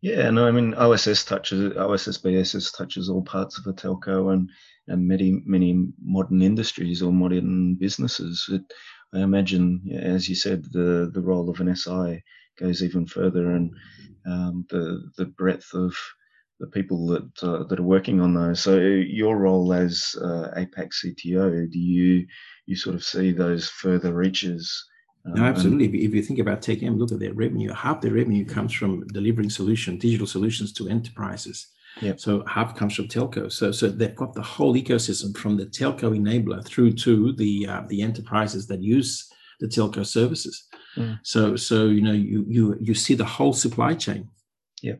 yeah 0.00 0.30
no 0.30 0.46
i 0.46 0.50
mean 0.50 0.74
oss 0.74 1.24
touches 1.24 1.76
oss 1.76 2.18
bss 2.18 2.76
touches 2.76 3.08
all 3.08 3.22
parts 3.22 3.58
of 3.58 3.66
a 3.66 3.72
telco 3.72 4.32
and 4.32 4.50
and 4.88 5.06
many 5.06 5.42
many 5.44 5.88
modern 6.02 6.40
industries 6.42 7.02
or 7.02 7.12
modern 7.12 7.74
businesses. 7.74 8.46
It, 8.50 8.62
I 9.14 9.20
imagine, 9.20 9.82
as 9.94 10.28
you 10.28 10.34
said, 10.34 10.64
the 10.72 11.10
the 11.12 11.20
role 11.20 11.50
of 11.50 11.60
an 11.60 11.68
SI 11.68 12.22
goes 12.58 12.82
even 12.82 13.06
further, 13.06 13.52
and 13.52 13.70
um, 14.26 14.66
the 14.70 15.10
the 15.18 15.26
breadth 15.26 15.74
of 15.74 15.94
the 16.60 16.66
people 16.68 17.06
that 17.08 17.42
uh, 17.42 17.64
that 17.64 17.78
are 17.78 17.82
working 17.96 18.20
on 18.20 18.34
those. 18.34 18.60
So 18.60 18.78
your 18.78 19.38
role 19.38 19.72
as 19.72 20.14
uh, 20.22 20.50
APAC 20.56 20.90
CTO, 20.92 21.70
do 21.70 21.78
you 21.78 22.26
you 22.66 22.76
sort 22.76 22.96
of 22.96 23.04
see 23.04 23.32
those 23.32 23.68
further 23.68 24.14
reaches? 24.14 24.84
Um, 25.24 25.34
no, 25.34 25.44
absolutely. 25.44 25.86
And- 25.86 25.94
if 25.94 26.14
you 26.14 26.22
think 26.22 26.38
about 26.38 26.62
TechM, 26.62 26.98
look 26.98 27.12
at 27.12 27.18
their 27.18 27.34
revenue. 27.34 27.72
Half 27.72 28.00
their 28.00 28.12
revenue 28.12 28.44
comes 28.44 28.72
from 28.72 29.06
delivering 29.08 29.50
solution, 29.50 29.98
digital 29.98 30.26
solutions 30.26 30.72
to 30.74 30.88
enterprises. 30.88 31.68
Yep. 32.00 32.20
So 32.20 32.44
half 32.46 32.76
comes 32.76 32.94
from 32.94 33.08
telco. 33.08 33.50
So 33.50 33.72
so 33.72 33.88
they've 33.88 34.14
got 34.14 34.34
the 34.34 34.42
whole 34.42 34.74
ecosystem 34.74 35.36
from 35.36 35.56
the 35.56 35.66
telco 35.66 36.16
enabler 36.16 36.64
through 36.64 36.92
to 36.92 37.32
the 37.32 37.66
uh, 37.66 37.82
the 37.88 38.02
enterprises 38.02 38.66
that 38.68 38.82
use 38.82 39.28
the 39.60 39.66
telco 39.66 40.06
services. 40.06 40.68
Mm. 40.96 41.18
So 41.22 41.56
so 41.56 41.86
you 41.86 42.02
know 42.02 42.12
you 42.12 42.44
you 42.48 42.76
you 42.80 42.94
see 42.94 43.14
the 43.14 43.24
whole 43.24 43.52
supply 43.52 43.94
chain. 43.94 44.28
Yeah. 44.82 44.96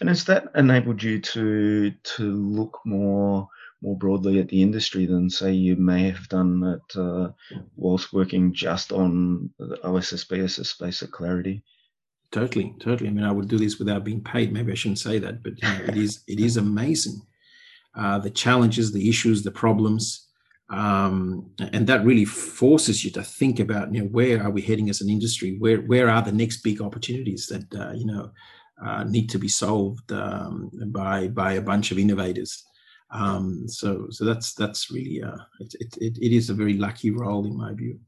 And 0.00 0.08
has 0.08 0.24
that 0.24 0.46
enabled 0.56 1.02
you 1.02 1.20
to 1.20 1.92
to 1.92 2.22
look 2.22 2.80
more 2.84 3.48
more 3.84 3.96
broadly 3.96 4.40
at 4.40 4.48
the 4.48 4.62
industry 4.62 5.04
than 5.04 5.28
say 5.28 5.52
you 5.52 5.76
may 5.76 6.10
have 6.10 6.28
done 6.30 6.64
at 6.64 6.98
uh, 6.98 7.28
whilst 7.76 8.14
working 8.14 8.52
just 8.52 8.90
on 8.92 9.50
the 9.58 9.78
OSS 9.84 10.24
BSS 10.24 10.66
space 10.66 11.02
at 11.02 11.12
Clarity? 11.12 11.62
Totally, 12.32 12.74
totally. 12.80 13.08
I 13.08 13.12
mean, 13.12 13.24
I 13.24 13.30
would 13.30 13.48
do 13.48 13.58
this 13.58 13.78
without 13.78 14.02
being 14.02 14.22
paid. 14.22 14.52
Maybe 14.52 14.72
I 14.72 14.74
shouldn't 14.74 14.98
say 14.98 15.18
that, 15.18 15.42
but 15.42 15.52
you 15.62 15.68
know, 15.68 15.84
it 15.84 15.96
is 15.96 16.24
it 16.26 16.40
is 16.40 16.56
amazing. 16.56 17.20
Uh, 17.94 18.18
the 18.18 18.30
challenges, 18.30 18.90
the 18.90 19.08
issues, 19.08 19.44
the 19.44 19.52
problems, 19.52 20.26
um, 20.70 21.50
and 21.60 21.86
that 21.86 22.04
really 22.04 22.24
forces 22.24 23.04
you 23.04 23.10
to 23.12 23.22
think 23.22 23.60
about 23.60 23.94
you 23.94 24.00
know 24.00 24.08
where 24.08 24.42
are 24.42 24.50
we 24.50 24.62
heading 24.62 24.88
as 24.88 25.00
an 25.00 25.10
industry? 25.10 25.56
Where 25.58 25.78
where 25.82 26.08
are 26.08 26.22
the 26.22 26.32
next 26.32 26.62
big 26.62 26.80
opportunities 26.80 27.46
that 27.48 27.66
uh, 27.78 27.92
you 27.92 28.06
know 28.06 28.30
uh, 28.84 29.04
need 29.04 29.28
to 29.30 29.38
be 29.38 29.48
solved 29.48 30.10
um, 30.10 30.70
by 30.86 31.28
by 31.28 31.52
a 31.52 31.62
bunch 31.62 31.92
of 31.92 31.98
innovators? 31.98 32.64
Um, 33.14 33.68
so 33.68 34.08
so 34.10 34.24
that's 34.24 34.54
that's 34.54 34.90
really 34.90 35.22
uh, 35.22 35.38
it, 35.60 35.74
it, 36.00 36.18
it 36.20 36.32
is 36.32 36.50
a 36.50 36.54
very 36.54 36.74
lucky 36.74 37.10
role 37.10 37.46
in 37.46 37.56
my 37.56 37.72
view. 37.72 37.98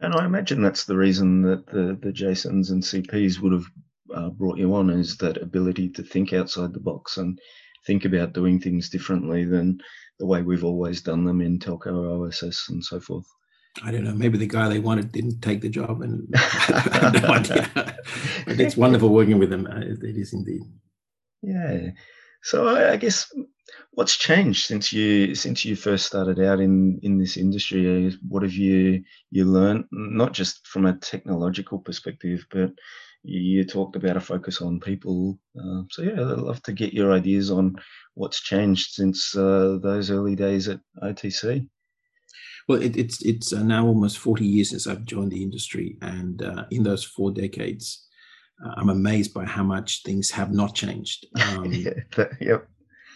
And 0.00 0.14
I 0.14 0.26
imagine 0.26 0.60
that's 0.60 0.84
the 0.84 0.96
reason 0.96 1.42
that 1.42 1.66
the, 1.66 1.98
the 2.02 2.12
Jasons 2.12 2.70
and 2.70 2.82
CPs 2.82 3.38
would 3.38 3.52
have 3.52 3.64
uh, 4.14 4.30
brought 4.30 4.58
you 4.58 4.74
on 4.74 4.90
is 4.90 5.16
that 5.18 5.40
ability 5.40 5.88
to 5.90 6.02
think 6.02 6.32
outside 6.32 6.74
the 6.74 6.80
box 6.80 7.16
and 7.16 7.38
think 7.86 8.04
about 8.04 8.32
doing 8.32 8.60
things 8.60 8.90
differently 8.90 9.44
than 9.44 9.80
the 10.18 10.26
way 10.26 10.42
we've 10.42 10.64
always 10.64 11.00
done 11.02 11.24
them 11.24 11.40
in 11.40 11.58
telco 11.58 12.26
OSS 12.26 12.68
and 12.68 12.84
so 12.84 13.00
forth. 13.00 13.26
I 13.82 13.90
don't 13.90 14.04
know. 14.04 14.14
Maybe 14.14 14.36
the 14.36 14.46
guy 14.46 14.68
they 14.68 14.80
wanted 14.80 15.12
didn't 15.12 15.40
take 15.40 15.62
the 15.62 15.68
job, 15.68 16.02
and 16.02 16.28
no 17.22 17.28
idea. 17.28 17.70
but 17.74 18.60
it's 18.60 18.76
wonderful 18.76 19.08
working 19.08 19.38
with 19.38 19.48
them. 19.48 19.66
Uh, 19.66 19.80
it 19.80 20.16
is 20.16 20.34
indeed. 20.34 20.60
Yeah. 21.40 21.90
So 22.42 22.68
I 22.68 22.96
guess 22.96 23.32
what's 23.92 24.16
changed 24.16 24.66
since 24.66 24.92
you 24.92 25.34
since 25.34 25.64
you 25.64 25.76
first 25.76 26.06
started 26.06 26.40
out 26.40 26.60
in 26.60 26.98
in 27.02 27.18
this 27.18 27.36
industry? 27.36 28.16
What 28.28 28.42
have 28.42 28.54
you 28.54 29.02
you 29.30 29.44
learned 29.44 29.84
not 29.90 30.32
just 30.32 30.66
from 30.66 30.86
a 30.86 30.96
technological 30.98 31.78
perspective, 31.78 32.46
but 32.50 32.72
you 33.24 33.64
talked 33.64 33.96
about 33.96 34.16
a 34.16 34.20
focus 34.20 34.60
on 34.60 34.80
people. 34.80 35.38
Uh, 35.56 35.82
so 35.90 36.02
yeah, 36.02 36.20
I'd 36.20 36.38
love 36.38 36.62
to 36.64 36.72
get 36.72 36.92
your 36.92 37.12
ideas 37.12 37.50
on 37.50 37.76
what's 38.14 38.40
changed 38.40 38.92
since 38.92 39.36
uh, 39.36 39.78
those 39.80 40.10
early 40.10 40.34
days 40.34 40.68
at 40.68 40.80
OTC. 41.02 41.68
Well, 42.68 42.82
it, 42.82 42.96
it's 42.96 43.24
it's 43.24 43.52
uh, 43.52 43.62
now 43.62 43.86
almost 43.86 44.18
forty 44.18 44.46
years 44.46 44.70
since 44.70 44.86
I've 44.86 45.04
joined 45.04 45.32
the 45.32 45.42
industry, 45.42 45.98
and 46.00 46.42
uh, 46.42 46.64
in 46.70 46.82
those 46.82 47.04
four 47.04 47.32
decades, 47.32 48.06
uh, 48.64 48.74
I'm 48.76 48.88
amazed 48.88 49.34
by 49.34 49.44
how 49.44 49.64
much 49.64 50.02
things 50.04 50.30
have 50.30 50.52
not 50.52 50.74
changed. 50.74 51.26
Um, 51.42 51.72
yeah, 51.72 52.24
yep. 52.40 52.68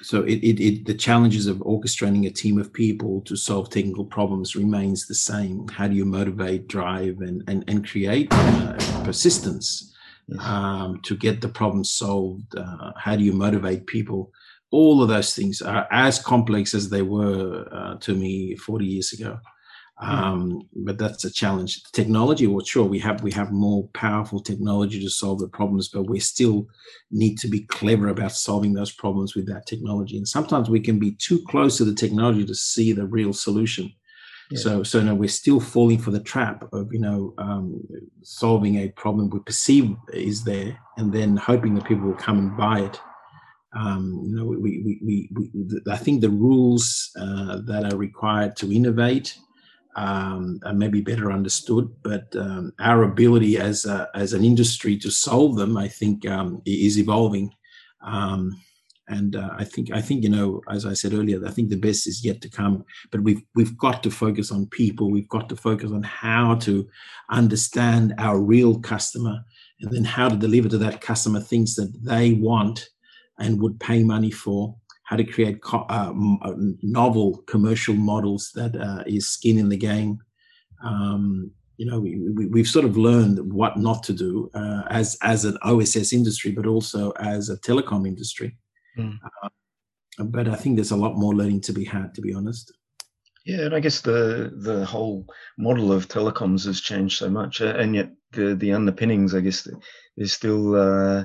So 0.07 0.23
it, 0.23 0.39
it, 0.39 0.63
it, 0.63 0.85
the 0.85 0.95
challenges 0.95 1.49
of 1.49 1.57
orchestrating 1.57 2.29
a 2.29 2.31
team 2.31 2.61
of 2.61 2.73
people 2.73 3.23
to 3.23 3.35
solve 3.35 3.71
technical 3.71 4.05
problems 4.05 4.55
remains 4.55 5.05
the 5.05 5.17
same. 5.17 5.67
How 5.67 5.89
do 5.89 5.97
you 5.97 6.05
motivate, 6.05 6.69
drive, 6.69 7.23
and 7.23 7.43
and, 7.49 7.65
and 7.67 7.85
create 7.85 8.29
uh, 8.31 9.03
persistence 9.03 9.93
um, 10.39 11.01
to 11.03 11.17
get 11.17 11.41
the 11.41 11.49
problem 11.49 11.83
solved? 11.83 12.55
Uh, 12.57 12.93
how 12.97 13.17
do 13.17 13.25
you 13.25 13.33
motivate 13.33 13.89
people? 13.89 14.31
All 14.71 15.03
of 15.03 15.09
those 15.09 15.35
things 15.35 15.61
are 15.61 15.89
as 15.91 16.21
complex 16.21 16.73
as 16.73 16.89
they 16.89 17.03
were 17.03 17.67
uh, 17.73 17.97
to 17.97 18.15
me 18.15 18.55
40 18.55 18.85
years 18.85 19.13
ago. 19.13 19.41
Hmm. 19.99 20.11
Um, 20.11 20.69
but 20.75 20.99
that's 20.99 21.25
a 21.25 21.31
challenge. 21.31 21.83
Technology, 21.93 22.47
well, 22.47 22.65
sure, 22.65 22.85
we 22.85 22.99
have 22.99 23.23
we 23.23 23.33
have 23.33 23.51
more 23.51 23.89
powerful 23.95 24.41
technology 24.41 25.01
to 25.01 25.09
solve 25.09 25.39
the 25.39 25.49
problems, 25.49 25.89
but 25.89 26.09
we 26.09 26.21
still 26.21 26.67
need 27.11 27.39
to 27.39 27.49
be 27.49 27.61
clever 27.61 28.09
about 28.09 28.33
solving 28.33 28.75
those 28.75 28.93
problems 28.93 29.35
with 29.35 29.47
that 29.47 29.67
technology. 29.67 30.19
And 30.19 30.29
sometimes 30.29 30.69
we 30.69 30.81
can 30.81 30.99
be 30.99 31.13
too 31.13 31.43
close 31.49 31.79
to 31.79 31.85
the 31.85 31.95
technology 31.95 32.45
to 32.45 32.55
see 32.55 32.93
the 32.93 33.07
real 33.07 33.33
solution. 33.33 33.91
Yeah. 34.51 34.59
So, 34.61 34.83
so 34.83 35.03
no, 35.03 35.15
we're 35.15 35.29
still 35.29 35.61
falling 35.61 35.99
for 35.99 36.11
the 36.11 36.21
trap 36.21 36.69
of 36.73 36.93
you 36.93 37.01
know 37.01 37.33
um, 37.39 37.83
solving 38.23 38.77
a 38.77 38.89
problem 38.91 39.31
we 39.31 39.41
perceive 39.41 39.97
is 40.13 40.45
there, 40.45 40.79
and 40.99 41.11
then 41.11 41.39
hoping 41.39 41.75
that 41.75 41.87
people 41.87 42.07
will 42.07 42.15
come 42.15 42.39
and 42.39 42.57
buy 42.57 42.81
it. 42.81 43.01
Um, 43.75 44.23
you 44.27 44.35
know, 44.35 44.45
we, 44.45 44.57
we, 44.57 45.01
we, 45.03 45.31
we, 45.35 45.81
I 45.91 45.97
think 45.97 46.21
the 46.21 46.31
rules 46.31 47.11
uh, 47.19 47.61
that 47.67 47.93
are 47.93 47.97
required 47.97 48.57
to 48.57 48.75
innovate 48.75 49.37
um, 49.97 50.61
and 50.63 50.79
maybe 50.79 51.01
better 51.01 51.33
understood. 51.33 51.91
But 52.03 52.35
um, 52.37 52.73
our 52.79 53.03
ability 53.03 53.59
as 53.59 53.85
a, 53.87 54.09
as 54.15 54.33
an 54.33 54.45
industry 54.45 54.97
to 54.99 55.11
solve 55.11 55.57
them, 55.57 55.77
I 55.77 55.89
think, 55.89 56.29
um, 56.29 56.63
is 56.65 56.99
evolving. 56.99 57.51
Um, 58.03 58.61
and 59.09 59.37
uh, 59.37 59.51
I 59.57 59.65
think 59.65 59.93
I 59.93 60.01
think 60.03 60.25
you 60.25 60.29
know, 60.29 60.61
as 60.69 60.85
I 60.85 60.93
said 60.93 61.15
earlier, 61.15 61.41
I 61.47 61.51
think 61.51 61.71
the 61.71 61.77
best 61.77 62.09
is 62.09 62.25
yet 62.25 62.41
to 62.43 62.51
come. 62.51 62.85
But 63.13 63.23
we've 63.23 63.41
we've 63.55 63.77
got 63.79 64.03
to 64.03 64.11
focus 64.11 64.51
on 64.51 64.67
people. 64.67 65.11
We've 65.11 65.29
got 65.29 65.49
to 65.49 65.57
focus 65.57 65.93
on 65.93 66.03
how 66.03 66.57
to 66.57 66.89
understand 67.31 68.15
our 68.19 68.41
real 68.41 68.81
customer, 68.81 69.45
and 69.81 69.93
then 69.93 70.05
how 70.05 70.29
to 70.29 70.37
deliver 70.37 70.69
to 70.71 70.79
that 70.79 71.01
customer 71.01 71.41
things 71.41 71.77
that 71.77 71.93
they 72.03 72.33
want 72.33 72.89
and 73.39 73.61
would 73.61 73.79
pay 73.79 74.03
money 74.03 74.33
for 74.33 74.75
how 75.07 75.17
to 75.17 75.25
create 75.25 75.63
co- 75.63 75.87
uh, 75.89 76.13
uh, 76.43 76.55
novel 76.83 77.43
commercial 77.47 77.95
models 77.95 78.51
that 78.55 78.77
uh, 78.77 79.05
is 79.07 79.29
skin 79.29 79.59
in 79.59 79.69
the 79.69 79.77
game. 79.77 80.19
Um, 80.85 81.51
you 81.79 81.87
know, 81.87 82.01
we, 82.01 82.47
we, 82.49 82.61
have 82.61 82.69
sort 82.69 82.85
of 82.85 82.97
learned 82.97 83.53
what 83.53 83.79
not 83.79 84.03
to 84.05 84.13
do 84.13 84.51
uh, 84.55 84.83
as 84.91 85.17
as 85.23 85.45
an 85.45 85.57
OSS 85.63 86.13
industry, 86.13 86.51
but 86.51 86.67
also 86.67 87.11
as 87.13 87.49
a 87.49 87.59
telecom 87.59 88.07
industry. 88.07 88.57
Mm. 88.99 89.19
but 90.19 90.49
I 90.49 90.55
think 90.55 90.77
there's 90.77 90.91
a 90.91 90.97
lot 90.97 91.17
more 91.17 91.35
learning 91.35 91.61
to 91.63 91.73
be 91.73 91.85
had, 91.85 92.15
to 92.15 92.23
be 92.23 92.33
honest. 92.33 92.73
Yeah, 93.45 93.67
and 93.67 93.75
I 93.75 93.81
guess 93.81 94.01
the 94.01 94.53
the 94.57 94.85
whole 94.85 95.27
model 95.57 95.93
of 95.93 96.09
telecoms 96.09 96.67
has 96.67 96.81
changed 96.81 97.19
so 97.19 97.31
much, 97.31 97.61
and 97.61 97.95
yet 97.95 98.11
the 98.33 98.57
the 98.57 98.73
underpinnings, 98.73 99.35
I 99.37 99.41
guess, 99.41 99.69
is 100.17 100.33
still 100.33 100.75
uh, 100.75 101.25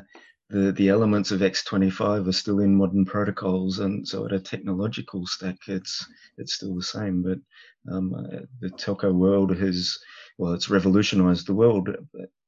the 0.52 0.72
the 0.74 0.90
elements 0.90 1.32
of 1.32 1.40
X25 1.40 2.28
are 2.28 2.32
still 2.32 2.60
in 2.60 2.76
modern 2.76 3.06
protocols, 3.06 3.80
and 3.80 4.08
so 4.08 4.26
at 4.26 4.34
a 4.34 4.40
technological 4.40 5.26
stack, 5.26 5.58
it's 5.68 6.06
it's 6.38 6.54
still 6.54 6.76
the 6.76 6.84
same. 6.84 7.24
But 7.24 7.40
um, 7.92 8.14
uh, 8.14 8.40
the 8.60 8.70
telco 8.70 9.14
world 9.14 9.56
has 9.58 9.98
well, 10.38 10.54
it's 10.54 10.70
revolutionized 10.70 11.48
the 11.48 11.54
world. 11.54 11.90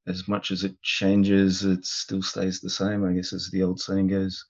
As 0.06 0.28
much 0.28 0.52
as 0.52 0.64
it 0.66 0.82
changes, 0.82 1.64
it 1.64 1.86
still 1.86 2.22
stays 2.22 2.60
the 2.60 2.70
same. 2.70 3.06
I 3.06 3.14
guess, 3.14 3.32
as 3.34 3.50
the 3.52 3.64
old 3.64 3.80
saying 3.80 4.08
goes. 4.08 4.44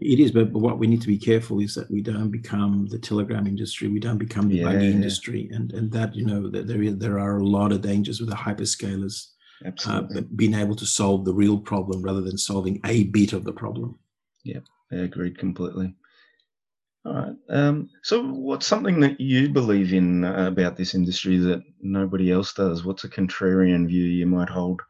It 0.00 0.20
is, 0.20 0.30
but, 0.30 0.52
but 0.52 0.60
what 0.60 0.78
we 0.78 0.86
need 0.86 1.00
to 1.00 1.08
be 1.08 1.18
careful 1.18 1.58
is 1.58 1.74
that 1.74 1.90
we 1.90 2.00
don't 2.02 2.30
become 2.30 2.86
the 2.86 3.00
telegram 3.00 3.48
industry. 3.48 3.88
We 3.88 3.98
don't 3.98 4.18
become 4.18 4.48
the 4.48 4.58
yeah, 4.58 4.64
buggy 4.64 4.90
industry, 4.90 5.48
and 5.52 5.72
and 5.72 5.90
that 5.92 6.14
you 6.14 6.24
know 6.24 6.48
that 6.50 6.66
there 6.66 6.82
is, 6.82 6.98
there 6.98 7.18
are 7.18 7.38
a 7.38 7.46
lot 7.46 7.72
of 7.72 7.80
dangers 7.80 8.20
with 8.20 8.30
the 8.30 8.36
hyperscalers 8.36 9.26
Absolutely. 9.64 10.18
Uh, 10.18 10.24
being 10.36 10.54
able 10.54 10.76
to 10.76 10.86
solve 10.86 11.24
the 11.24 11.34
real 11.34 11.58
problem 11.58 12.02
rather 12.02 12.20
than 12.20 12.38
solving 12.38 12.80
a 12.84 13.04
bit 13.04 13.32
of 13.32 13.44
the 13.44 13.52
problem. 13.52 13.98
Yeah, 14.44 14.60
I 14.92 14.96
agreed 14.96 15.38
completely. 15.38 15.94
All 17.04 17.14
right. 17.14 17.36
Um, 17.48 17.90
so, 18.02 18.22
what's 18.22 18.66
something 18.66 19.00
that 19.00 19.20
you 19.20 19.48
believe 19.48 19.92
in 19.92 20.24
uh, 20.24 20.46
about 20.46 20.76
this 20.76 20.94
industry 20.94 21.38
that 21.38 21.62
nobody 21.80 22.30
else 22.30 22.52
does? 22.52 22.84
What's 22.84 23.04
a 23.04 23.08
contrarian 23.08 23.86
view 23.86 24.04
you 24.04 24.26
might 24.26 24.48
hold? 24.48 24.80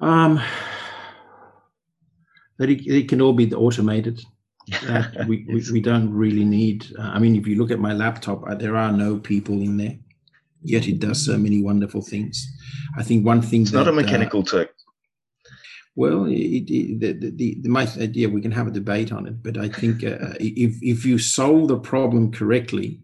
Um, 0.00 0.40
that 2.58 2.68
it, 2.68 2.86
it 2.86 3.08
can 3.08 3.20
all 3.20 3.32
be 3.32 3.52
automated. 3.52 4.20
We, 5.28 5.46
we, 5.48 5.62
we, 5.72 5.80
don't 5.80 6.12
really 6.12 6.44
need. 6.44 6.86
Uh, 6.98 7.02
I 7.02 7.20
mean, 7.20 7.36
if 7.36 7.46
you 7.46 7.56
look 7.56 7.70
at 7.70 7.78
my 7.78 7.92
laptop, 7.92 8.42
uh, 8.48 8.56
there 8.56 8.76
are 8.76 8.90
no 8.90 9.16
people 9.16 9.54
in 9.62 9.76
there 9.76 9.96
yet 10.68 10.88
it 10.88 10.98
does 10.98 11.24
so 11.24 11.38
many 11.38 11.62
wonderful 11.62 12.02
things. 12.02 12.46
I 12.96 13.02
think 13.02 13.24
one 13.24 13.42
thing 13.42 13.62
it's 13.62 13.70
that, 13.70 13.78
not 13.78 13.88
a 13.88 13.90
uh, 13.90 13.94
mechanical 13.94 14.40
uh, 14.40 14.44
Well, 15.94 16.26
it, 16.26 16.70
it, 16.70 17.00
the, 17.00 17.12
the, 17.12 17.60
the, 17.62 17.68
my 17.68 17.88
idea 17.98 18.28
we 18.28 18.42
can 18.42 18.52
have 18.52 18.66
a 18.66 18.70
debate 18.70 19.12
on 19.12 19.26
it, 19.26 19.42
but 19.42 19.56
I 19.56 19.68
think 19.68 20.04
uh, 20.04 20.34
if 20.38 20.76
if 20.82 21.06
you 21.06 21.18
solve 21.18 21.68
the 21.68 21.78
problem 21.78 22.32
correctly, 22.32 23.00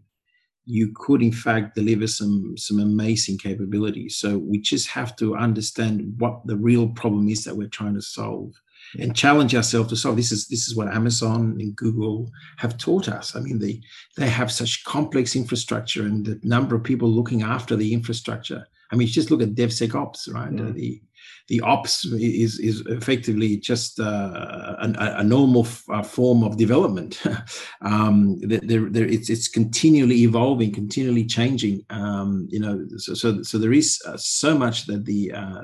you 0.67 0.93
could 0.95 1.23
in 1.23 1.33
fact 1.33 1.75
deliver 1.75 2.07
some 2.07 2.55
some 2.57 2.81
amazing 2.81 3.39
capabilities. 3.39 4.17
So 4.17 4.39
we 4.39 4.59
just 4.59 4.89
have 4.89 5.17
to 5.17 5.37
understand 5.37 6.15
what 6.19 6.47
the 6.47 6.57
real 6.57 6.89
problem 6.89 7.29
is 7.29 7.45
that 7.45 7.57
we're 7.57 7.69
trying 7.69 7.95
to 7.95 8.03
solve 8.03 8.53
and 8.99 9.17
challenge 9.17 9.55
ourselves 9.55 9.89
to 9.89 9.97
solve 9.97 10.17
this 10.17 10.33
is 10.33 10.47
this 10.49 10.69
is 10.69 10.77
what 10.77 10.89
amazon 10.89 11.57
and 11.59 11.77
google 11.77 12.31
have 12.57 12.77
taught 12.79 13.09
us 13.09 13.37
i 13.37 13.41
mean 13.41 13.59
they 13.59 13.81
they 14.17 14.29
have 14.29 14.51
such 14.51 14.85
complex 14.85 15.37
infrastructure 15.37 16.03
and 16.03 16.27
the 16.27 16.41
number 16.43 16.75
of 16.77 16.85
people 16.85 17.09
looking 17.09 17.43
after 17.43 17.77
the 17.77 17.93
infrastructure 17.93 18.67
i 18.91 18.97
mean 18.97 19.09
just 19.09 19.31
look 19.31 19.43
at 19.43 19.55
devsecops 19.55 20.33
right 20.33 20.59
uh, 20.61 20.73
the 20.73 21.01
the 21.49 21.61
ops 21.61 22.05
is 22.05 22.59
is 22.59 22.83
effectively 22.87 23.57
just 23.57 23.99
uh, 24.01 24.77
a, 24.81 25.15
a, 25.19 25.25
normal 25.25 25.65
f- 25.65 25.85
uh, 25.91 26.03
form 26.03 26.45
of 26.45 26.57
development. 26.57 27.23
um, 27.83 28.39
there, 28.41 28.89
there, 28.89 29.07
it's 29.07 29.29
it's 29.29 29.49
continually 29.49 30.23
evolving, 30.23 30.73
continually 30.73 31.25
changing. 31.25 31.85
Um, 31.91 32.49
you 32.51 32.61
know, 32.61 32.87
so, 32.97 33.15
so, 33.15 33.43
so 33.43 33.59
there 33.59 33.73
is 33.73 34.01
uh, 34.07 34.17
so 34.17 34.57
much 34.57 34.87
that 34.87 35.05
the 35.05 35.33
uh, 35.33 35.63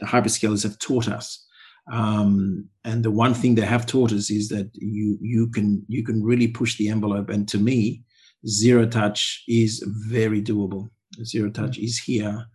the 0.00 0.06
hyperscalers 0.06 0.62
have 0.62 0.78
taught 0.78 1.08
us. 1.08 1.46
Um, 1.90 2.68
and 2.84 3.04
the 3.04 3.10
one 3.10 3.34
thing 3.34 3.54
they 3.54 3.66
have 3.66 3.86
taught 3.86 4.12
us 4.12 4.30
is 4.30 4.48
that 4.48 4.70
you 4.74 5.18
you 5.20 5.48
can 5.48 5.84
you 5.88 6.04
can 6.04 6.22
really 6.22 6.48
push 6.48 6.76
the 6.76 6.88
envelope. 6.88 7.28
And 7.28 7.48
to 7.48 7.58
me, 7.58 8.02
zero 8.46 8.86
touch 8.86 9.42
is 9.48 9.84
very 10.08 10.42
doable. 10.42 10.88
Zero 11.24 11.50
touch 11.50 11.78
mm. 11.78 11.84
is 11.84 11.98
here 11.98 12.46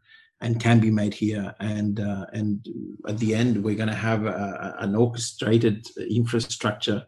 and 0.41 0.59
can 0.59 0.79
be 0.79 0.91
made 0.91 1.13
here. 1.13 1.53
And 1.59 1.99
uh, 1.99 2.25
and 2.33 2.65
at 3.07 3.17
the 3.19 3.35
end, 3.35 3.63
we're 3.63 3.75
going 3.75 3.89
to 3.89 3.95
have 3.95 4.25
a, 4.25 4.75
an 4.79 4.95
orchestrated 4.95 5.85
infrastructure 6.09 7.05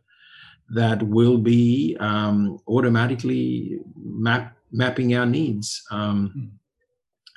that 0.69 1.01
will 1.01 1.37
be 1.37 1.95
um, 2.01 2.59
automatically 2.67 3.79
map, 3.95 4.55
mapping 4.71 5.15
our 5.15 5.25
needs. 5.25 5.81
Um, 5.91 6.33
mm. 6.37 6.49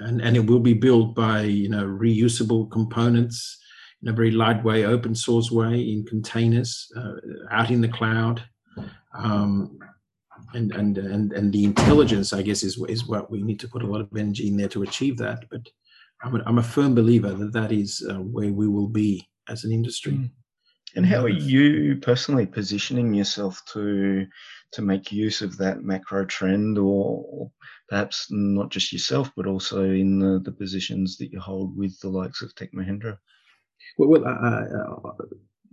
And, 0.01 0.23
and 0.23 0.35
it 0.35 0.47
will 0.47 0.61
be 0.61 0.73
built 0.73 1.15
by 1.15 1.43
you 1.43 1.69
know 1.69 1.85
reusable 1.85 2.71
components 2.71 3.59
in 4.03 4.09
a 4.09 4.13
very 4.13 4.31
lightweight 4.31 4.85
open 4.85 5.15
source 5.15 5.51
way 5.51 5.81
in 5.81 6.05
containers 6.05 6.91
uh, 6.97 7.15
out 7.51 7.71
in 7.71 7.81
the 7.81 7.89
cloud 7.89 8.43
um, 9.15 9.79
and 10.55 10.73
and 10.73 10.99
and 10.99 11.33
and 11.33 11.53
the 11.53 11.65
intelligence 11.65 12.33
i 12.33 12.43
guess 12.43 12.63
is 12.63 12.83
is 12.89 13.07
what 13.07 13.31
we 13.31 13.43
need 13.43 13.61
to 13.61 13.69
put 13.69 13.83
a 13.83 13.87
lot 13.87 14.01
of 14.01 14.09
energy 14.17 14.49
in 14.49 14.57
there 14.57 14.69
to 14.69 14.83
achieve 14.83 15.17
that 15.17 15.45
but 15.51 15.61
I'm 16.23 16.37
a, 16.37 16.43
I'm 16.47 16.59
a 16.59 16.63
firm 16.63 16.95
believer 16.95 17.33
that 17.33 17.53
that 17.53 17.73
is 17.73 18.07
uh, 18.09 18.15
where 18.21 18.53
we 18.53 18.69
will 18.69 18.89
be 18.89 19.29
as 19.49 19.65
an 19.65 19.73
industry. 19.73 20.13
Mm. 20.13 20.31
And 20.97 21.07
how 21.07 21.23
are 21.23 21.29
you 21.29 21.97
personally 21.97 22.47
positioning 22.47 23.15
yourself 23.15 23.63
to 23.73 24.27
to 24.73 24.83
make 24.83 25.11
use 25.11 25.41
of 25.41 25.57
that 25.59 25.83
macro 25.83 26.25
trend, 26.25 26.79
or 26.79 27.51
perhaps 27.89 28.27
not 28.31 28.71
just 28.71 28.93
yourself, 28.93 29.31
but 29.37 29.47
also 29.47 29.85
in 29.85 30.19
the, 30.19 30.41
the 30.45 30.53
positions 30.53 31.17
that 31.17 31.33
you 31.33 31.41
hold 31.41 31.77
with 31.77 31.99
the 32.01 32.09
likes 32.09 32.43
of 32.43 32.55
Tech 32.55 32.73
Mahindra? 32.73 33.17
Well, 33.99 34.09
well 34.09 34.25
uh, 34.27 35.13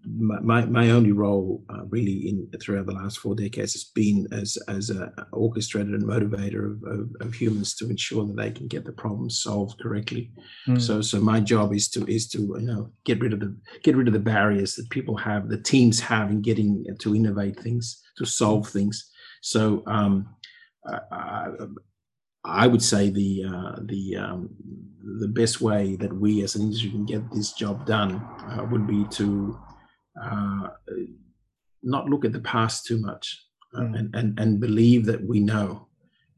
my, 0.10 0.66
my 0.66 0.90
only 0.92 1.12
role 1.12 1.64
uh, 1.70 1.86
really 1.86 2.30
in 2.30 2.50
throughout 2.62 2.86
the 2.86 2.94
last 2.94 3.20
four 3.20 3.36
decades 3.36 3.74
has 3.74 3.84
been 3.84 4.28
as 4.32 4.58
as 4.68 4.90
a 4.90 5.12
orchestrator 5.34 5.96
and 5.96 6.04
motivator 6.04 6.72
of, 6.72 7.00
of, 7.00 7.10
of, 7.20 7.34
humans 7.34 7.76
to 7.76 7.90
ensure 7.90 8.26
that 8.26 8.38
they 8.38 8.52
can 8.52 8.68
get 8.68 8.86
the 8.86 8.92
problems 8.92 9.42
solved 9.42 9.80
correctly. 9.82 10.32
Mm. 10.68 10.82
So 10.82 11.02
so 11.02 11.20
my 11.20 11.40
job 11.40 11.74
is 11.74 11.90
to 11.90 12.06
is 12.06 12.28
to 12.30 12.40
you 12.40 12.66
know 12.66 12.92
get 13.06 13.20
rid 13.20 13.34
of 13.34 13.40
the 13.40 13.56
get 13.84 13.96
rid 13.96 14.08
of 14.08 14.14
the 14.14 14.20
barriers 14.20 14.76
that 14.76 14.90
people 14.92 15.18
have, 15.18 15.50
the 15.50 15.62
teams 15.62 16.00
have 16.00 16.30
in 16.30 16.42
getting 16.42 16.86
to 17.00 17.16
innovate 17.16 17.60
things, 17.60 18.02
to 18.18 18.26
solve 18.26 18.70
things. 18.70 19.10
So 19.42 19.84
um, 19.88 20.36
I, 21.12 21.48
I 22.48 22.68
would 22.68 22.82
say 22.82 23.10
the 23.10 23.46
uh, 23.46 23.76
the 23.84 24.16
um, 24.16 24.50
the 25.20 25.28
best 25.28 25.62
way 25.62 25.96
that 25.98 26.14
we 26.14 26.44
as 26.44 26.56
an 26.56 26.64
industry 26.64 26.90
can 26.90 27.06
get 27.06 27.32
this 27.32 27.54
job 27.54 27.86
done 27.86 28.16
uh, 28.16 28.66
would 28.70 28.88
be 28.88 29.06
to 29.12 29.58
uh, 30.22 30.68
not 31.84 32.10
look 32.10 32.26
at 32.26 32.34
the 32.34 32.40
past 32.40 32.86
too 32.86 33.00
much 33.00 33.44
uh, 33.76 33.82
mm. 33.82 33.98
and, 33.98 34.16
and, 34.16 34.40
and 34.40 34.60
believe 34.60 35.06
that 35.06 35.24
we 35.26 35.40
know. 35.40 35.88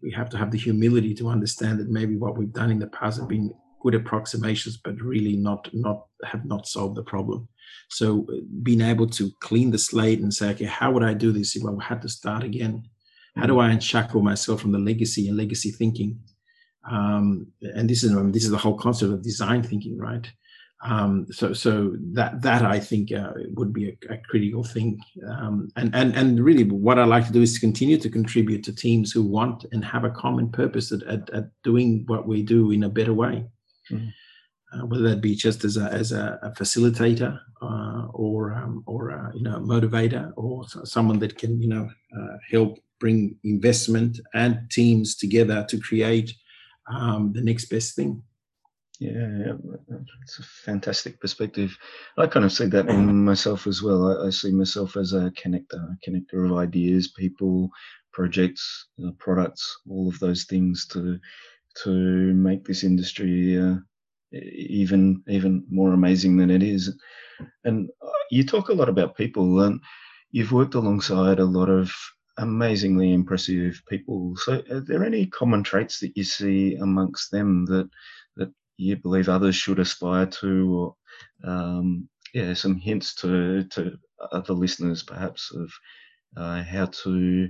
We 0.02 0.12
have 0.12 0.30
to 0.30 0.38
have 0.38 0.52
the 0.52 0.58
humility 0.58 1.14
to 1.16 1.28
understand 1.28 1.80
that 1.80 1.90
maybe 1.90 2.16
what 2.16 2.38
we've 2.38 2.54
done 2.54 2.72
in 2.72 2.80
the 2.80 2.88
past 2.88 3.20
have 3.20 3.28
been 3.28 3.54
good 3.82 3.96
approximations, 3.96 4.78
but 4.78 5.02
really 5.02 5.36
not 5.36 5.70
not 5.74 6.06
have 6.24 6.46
not 6.46 6.68
solved 6.68 6.96
the 6.96 7.04
problem. 7.04 7.48
So 7.90 8.26
uh, 8.32 8.38
being 8.64 8.82
able 8.82 9.08
to 9.08 9.32
clean 9.40 9.72
the 9.72 9.78
slate 9.78 10.20
and 10.20 10.34
say, 10.34 10.52
okay, 10.52 10.66
how 10.66 10.92
would 10.92 11.04
I 11.04 11.14
do 11.14 11.32
this 11.32 11.56
if 11.56 11.64
I 11.66 11.84
had 11.84 12.02
to 12.04 12.10
start 12.10 12.44
again? 12.44 12.84
How 13.40 13.48
do 13.48 13.54
mm. 13.54 13.64
I 13.64 13.72
unshackle 13.72 14.22
myself 14.22 14.62
from 14.62 14.72
the 14.72 14.80
legacy 14.80 15.28
and 15.28 15.38
legacy 15.38 15.72
thinking? 15.72 16.20
Um, 16.90 17.48
and 17.62 17.90
this 17.90 18.04
is 18.04 18.14
this 18.32 18.44
is 18.44 18.52
the 18.52 18.58
whole 18.58 18.78
concept 18.78 19.12
of 19.12 19.24
design 19.24 19.64
thinking, 19.64 19.98
right? 19.98 20.30
Um, 20.82 21.28
so, 21.30 21.52
so 21.52 21.96
that 22.14 22.42
that 22.42 22.64
I 22.64 22.80
think 22.80 23.12
uh, 23.12 23.34
would 23.56 23.74
be 23.74 23.90
a, 23.90 24.14
a 24.14 24.18
critical 24.18 24.64
thing, 24.64 24.98
um, 25.28 25.70
and 25.76 25.94
and 25.94 26.16
and 26.16 26.40
really, 26.40 26.64
what 26.64 26.98
I 26.98 27.04
like 27.04 27.28
to 27.28 27.34
do 27.34 27.42
is 27.42 27.54
to 27.56 27.60
continue 27.60 27.98
to 27.98 28.10
contribute 28.10 28.64
to 28.64 28.74
teams 28.74 29.12
who 29.12 29.24
want 29.24 29.66
and 29.74 29.84
have 29.84 30.06
a 30.06 30.10
common 30.10 30.50
purpose 30.50 30.94
at, 30.94 31.04
at, 31.04 31.30
at 31.32 31.46
doing 31.64 32.06
what 32.08 32.28
we 32.28 32.44
do 32.44 32.72
in 32.72 32.84
a 32.84 32.90
better 32.90 33.14
way. 33.14 33.46
Mm-hmm. 33.92 34.08
Uh, 34.72 34.86
whether 34.86 35.10
that 35.10 35.20
be 35.20 35.36
just 35.36 35.66
as 35.66 35.78
a 35.78 35.92
as 35.92 36.12
a, 36.12 36.40
a 36.44 36.52
facilitator 36.52 37.40
uh, 37.62 38.06
or 38.14 38.54
um, 38.54 38.84
or 38.86 39.10
a, 39.10 39.32
you 39.36 39.42
know 39.42 39.60
motivator 39.60 40.32
or 40.38 40.64
someone 40.86 41.20
that 41.20 41.38
can 41.38 41.62
you 41.62 41.68
know 41.68 41.90
uh, 42.18 42.38
help 42.52 42.78
bring 43.00 43.36
investment 43.44 44.20
and 44.34 44.70
teams 44.70 45.16
together 45.16 45.66
to 45.70 45.80
create 45.80 46.34
um, 46.92 47.32
the 47.34 47.42
next 47.42 47.66
best 47.66 47.96
thing. 47.96 48.22
Yeah, 49.00 49.54
it's 50.22 50.40
a 50.40 50.44
fantastic 50.44 51.22
perspective. 51.22 51.78
I 52.18 52.28
kind 52.28 52.46
of 52.46 52.52
see 52.52 52.66
that 52.66 52.90
in 52.90 53.24
myself 53.24 53.66
as 53.66 53.82
well. 53.82 54.10
I, 54.10 54.28
I 54.28 54.30
see 54.30 54.52
myself 54.52 54.98
as 54.98 55.14
a 55.14 55.32
connector, 55.42 55.96
a 55.96 55.98
connector 56.10 56.46
of 56.46 56.58
ideas, 56.58 57.08
people, 57.08 57.70
projects, 58.12 58.88
uh, 59.06 59.12
products, 59.18 59.80
all 59.90 60.10
of 60.10 60.20
those 60.20 60.44
things 60.44 60.86
to 60.88 61.18
to 61.84 61.90
make 62.34 62.66
this 62.66 62.84
industry 62.84 63.58
uh, 63.58 63.76
even 64.34 65.24
even 65.30 65.64
more 65.70 65.94
amazing 65.94 66.36
than 66.36 66.52
it 66.52 66.62
is. 66.62 66.94
And 67.64 67.90
uh, 68.02 68.10
you 68.32 68.44
talk 68.44 68.68
a 68.68 68.74
lot 68.74 68.90
about 68.90 69.16
people, 69.16 69.62
and 69.62 69.80
you've 70.32 70.52
worked 70.52 70.76
alongside 70.76 71.40
a 71.40 71.46
lot 71.46 71.70
of 71.70 71.90
amazingly 72.40 73.14
impressive 73.14 73.82
people. 73.88 74.36
So, 74.38 74.64
are 74.72 74.80
there 74.80 75.04
any 75.04 75.28
common 75.28 75.64
traits 75.64 76.00
that 76.00 76.18
you 76.18 76.24
see 76.24 76.76
amongst 76.76 77.32
them 77.32 77.66
that 77.66 77.90
that 78.38 78.52
you 78.78 78.96
believe 78.96 79.30
others 79.30 79.56
should 79.56 79.80
aspire 79.80 80.26
to, 80.26 80.96
or 81.44 81.50
um, 81.50 82.10
yeah, 82.34 82.54
some 82.54 82.78
hints 82.78 83.14
to 83.16 83.64
to 83.66 83.98
other 84.32 84.54
listeners 84.54 85.04
perhaps 85.04 85.52
of 85.54 85.72
uh, 86.38 86.64
how 86.64 86.86
to 86.86 87.50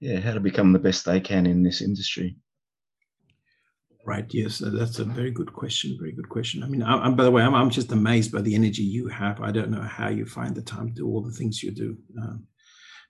yeah 0.00 0.20
how 0.20 0.34
to 0.34 0.40
become 0.40 0.72
the 0.72 0.78
best 0.78 1.04
they 1.04 1.20
can 1.20 1.46
in 1.46 1.62
this 1.62 1.80
industry. 1.80 2.36
Right. 4.08 4.24
Yes, 4.30 4.62
that's 4.64 5.00
a 5.00 5.04
very 5.04 5.30
good 5.30 5.52
question. 5.52 5.98
Very 6.00 6.12
good 6.12 6.30
question. 6.30 6.62
I 6.62 6.66
mean, 6.66 6.82
I'm, 6.82 7.14
by 7.14 7.24
the 7.24 7.30
way, 7.30 7.42
I'm, 7.42 7.54
I'm 7.54 7.68
just 7.68 7.92
amazed 7.92 8.32
by 8.32 8.40
the 8.40 8.54
energy 8.54 8.82
you 8.82 9.06
have. 9.08 9.42
I 9.42 9.50
don't 9.50 9.70
know 9.70 9.82
how 9.82 10.08
you 10.08 10.24
find 10.24 10.54
the 10.54 10.62
time 10.62 10.88
to 10.88 10.94
do 10.94 11.06
all 11.06 11.20
the 11.20 11.32
things 11.32 11.62
you 11.62 11.72
do, 11.72 11.94
um, 12.22 12.46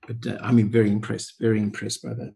but 0.06 0.16
uh, 0.26 0.38
I'm 0.40 0.70
very 0.70 0.90
impressed. 0.90 1.34
Very 1.40 1.60
impressed 1.60 2.02
by 2.02 2.14
that 2.14 2.34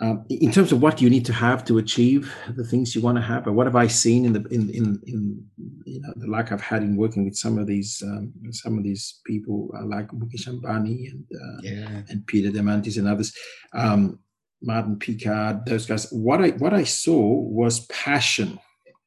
um, 0.00 0.24
in 0.28 0.50
terms 0.50 0.72
of 0.72 0.82
what 0.82 1.00
you 1.00 1.08
need 1.08 1.24
to 1.26 1.32
have 1.32 1.64
to 1.64 1.78
achieve 1.78 2.32
the 2.56 2.64
things 2.64 2.94
you 2.94 3.00
want 3.00 3.16
to 3.16 3.22
have, 3.22 3.46
or 3.46 3.52
what 3.52 3.66
have 3.66 3.76
I 3.76 3.86
seen 3.86 4.24
in 4.24 4.32
the 4.32 4.42
in 4.50 4.68
in, 4.70 5.00
in 5.06 5.44
you 5.84 6.00
know 6.00 6.12
the 6.16 6.26
like 6.26 6.50
I've 6.50 6.60
had 6.60 6.82
in 6.82 6.96
working 6.96 7.24
with 7.24 7.36
some 7.36 7.58
of 7.58 7.66
these 7.66 8.02
um, 8.04 8.32
some 8.50 8.76
of 8.76 8.82
these 8.82 9.20
people 9.24 9.70
uh, 9.76 9.84
like 9.84 10.08
Mukesh 10.08 10.48
Ambani 10.48 11.10
and 11.10 11.24
uh, 11.32 11.60
yeah. 11.62 12.02
and 12.08 12.26
Peter 12.26 12.50
Diamandis 12.50 12.98
and 12.98 13.08
others, 13.08 13.32
um, 13.72 14.18
Martin 14.60 14.98
Picard, 14.98 15.64
those 15.64 15.86
guys. 15.86 16.10
What 16.10 16.42
I 16.42 16.50
what 16.50 16.74
I 16.74 16.84
saw 16.84 17.20
was 17.20 17.86
passion, 17.86 18.58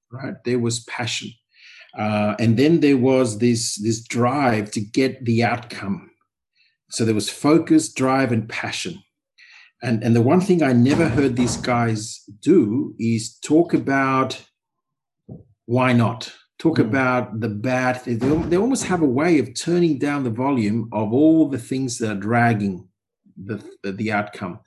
right? 0.09 0.35
There 0.45 0.59
was 0.59 0.85
passion, 0.85 1.31
uh, 1.97 2.35
and 2.39 2.55
then 2.57 2.79
there 2.79 2.97
was 2.97 3.39
this 3.39 3.75
this 3.75 4.03
drive 4.07 4.71
to 4.71 4.79
get 4.81 5.25
the 5.25 5.43
outcome. 5.43 6.11
So 6.89 7.03
there 7.05 7.15
was 7.15 7.29
focus, 7.29 7.91
drive, 7.91 8.31
and 8.31 8.47
passion 8.47 9.03
and 9.81 10.03
and 10.03 10.15
the 10.15 10.21
one 10.21 10.41
thing 10.41 10.63
I 10.63 10.73
never 10.73 11.07
heard 11.07 11.35
these 11.35 11.57
guys 11.57 12.23
do 12.41 12.95
is 12.97 13.37
talk 13.39 13.73
about 13.73 14.43
why 15.65 15.93
not. 15.93 16.33
Talk 16.57 16.77
mm. 16.77 16.87
about 16.87 17.39
the 17.39 17.49
bad. 17.49 18.03
They, 18.05 18.15
they 18.15 18.57
almost 18.57 18.85
have 18.85 19.01
a 19.01 19.07
way 19.07 19.37
of 19.39 19.53
turning 19.53 19.99
down 19.99 20.23
the 20.23 20.31
volume 20.31 20.89
of 20.91 21.13
all 21.13 21.49
the 21.49 21.59
things 21.59 21.99
that 21.99 22.11
are 22.11 22.19
dragging 22.19 22.87
the 23.35 23.63
the 23.83 24.11
outcome. 24.11 24.59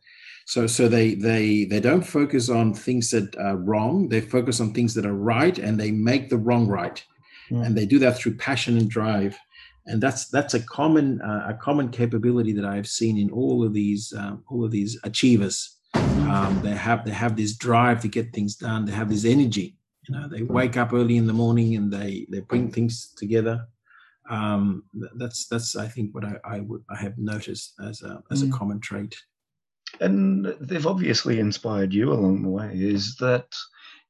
So 0.47 0.69
so 0.69 0.87
they 0.87 1.15
they 1.15 1.65
they 1.65 1.81
don't 1.81 2.07
focus 2.07 2.49
on 2.49 2.75
things 2.75 3.11
that 3.11 3.37
are 3.37 3.57
wrong. 3.57 4.09
They 4.09 4.21
focus 4.21 4.61
on 4.61 4.73
things 4.73 4.95
that 4.95 5.07
are 5.07 5.15
right, 5.15 5.59
and 5.59 5.81
they 5.81 5.91
make 5.91 6.31
the 6.31 6.39
wrong 6.39 6.69
right. 6.69 7.05
Mm. 7.51 7.67
And 7.67 7.77
they 7.77 7.87
do 7.87 7.99
that 7.99 8.17
through 8.17 8.37
passion 8.37 8.79
and 8.79 8.89
drive 8.89 9.37
and 9.87 10.01
that's 10.01 10.29
that's 10.29 10.55
a 10.55 10.61
common 10.61 11.21
uh, 11.23 11.47
a 11.49 11.55
common 11.55 11.89
capability 11.89 12.53
that 12.53 12.65
I've 12.65 12.87
seen 12.87 13.19
in 13.19 13.31
all 13.31 13.65
of 13.65 13.73
these 13.73 14.13
um, 14.17 14.45
all 14.49 14.65
of 14.65 14.71
these 14.71 14.99
achievers. 15.05 15.77
Um, 15.95 16.61
they 16.63 16.71
have 16.71 17.05
they 17.05 17.11
have 17.13 17.37
this 17.37 17.57
drive 17.57 18.01
to 18.03 18.09
get 18.09 18.33
things 18.33 18.57
done. 18.57 18.85
They 18.85 18.93
have 18.93 19.09
this 19.09 19.25
energy. 19.25 19.77
You 20.09 20.15
know, 20.15 20.29
they 20.29 20.43
wake 20.43 20.77
up 20.77 20.93
early 20.93 21.17
in 21.17 21.27
the 21.27 21.33
morning 21.33 21.77
and 21.77 21.93
they 21.93 22.27
they 22.31 22.41
bring 22.41 22.71
things 22.71 23.13
together. 23.17 23.67
Um, 24.29 24.85
that's 25.17 25.49
that's 25.49 25.77
I 25.77 25.89
think 25.89 26.15
what 26.15 26.25
I, 26.25 26.37
I 26.45 26.61
would 26.61 26.85
I 26.91 26.97
have 26.97 27.19
noticed 27.19 27.75
as 27.85 28.03
a 28.03 28.23
as 28.31 28.43
a 28.43 28.47
mm. 28.47 28.53
common 28.53 28.81
trait. 28.81 29.17
And 30.01 30.47
they've 30.61 30.87
obviously 30.87 31.41
inspired 31.41 31.93
you 31.93 32.13
along 32.13 32.43
the 32.43 32.49
way. 32.49 32.71
Is 32.75 33.17
that 33.17 33.47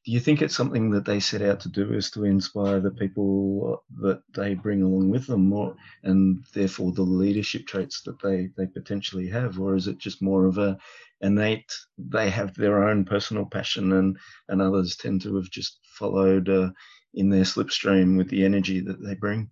do 0.05 0.13
you 0.13 0.21
think 0.21 0.41
it's 0.41 0.57
something 0.57 0.91
that 0.91 1.05
they 1.05 1.21
set 1.21 1.43
out 1.43 1.61
to 1.61 1.69
do 1.69 1.93
is 1.93 2.11
to 2.11 2.25
inspire 2.25 2.81
the 2.81 2.91
people 2.91 3.85
that 4.01 4.23
they 4.35 4.55
bring 4.55 4.83
along 4.83 5.11
with 5.11 5.27
them 5.27 5.47
more 5.49 5.77
and 6.03 6.43
therefore 6.55 6.93
the 6.93 7.03
leadership 7.03 7.67
traits 7.67 8.01
that 8.03 8.21
they 8.23 8.49
they 8.57 8.67
potentially 8.67 9.29
have? 9.29 9.61
Or 9.61 9.75
is 9.75 9.89
it 9.89 9.99
just 9.99 10.23
more 10.23 10.47
of 10.47 10.57
a 10.57 10.79
innate 11.21 11.71
they 11.99 12.31
have 12.31 12.55
their 12.55 12.89
own 12.89 13.05
personal 13.05 13.45
passion 13.45 13.93
and 13.93 14.17
and 14.49 14.63
others 14.63 14.97
tend 14.97 15.21
to 15.23 15.37
have 15.37 15.51
just 15.51 15.79
followed 15.99 16.49
uh, 16.49 16.71
in 17.13 17.29
their 17.29 17.45
slipstream 17.45 18.17
with 18.17 18.31
the 18.31 18.45
energy 18.45 18.81
that 18.81 19.05
they 19.05 19.15
bring? 19.15 19.51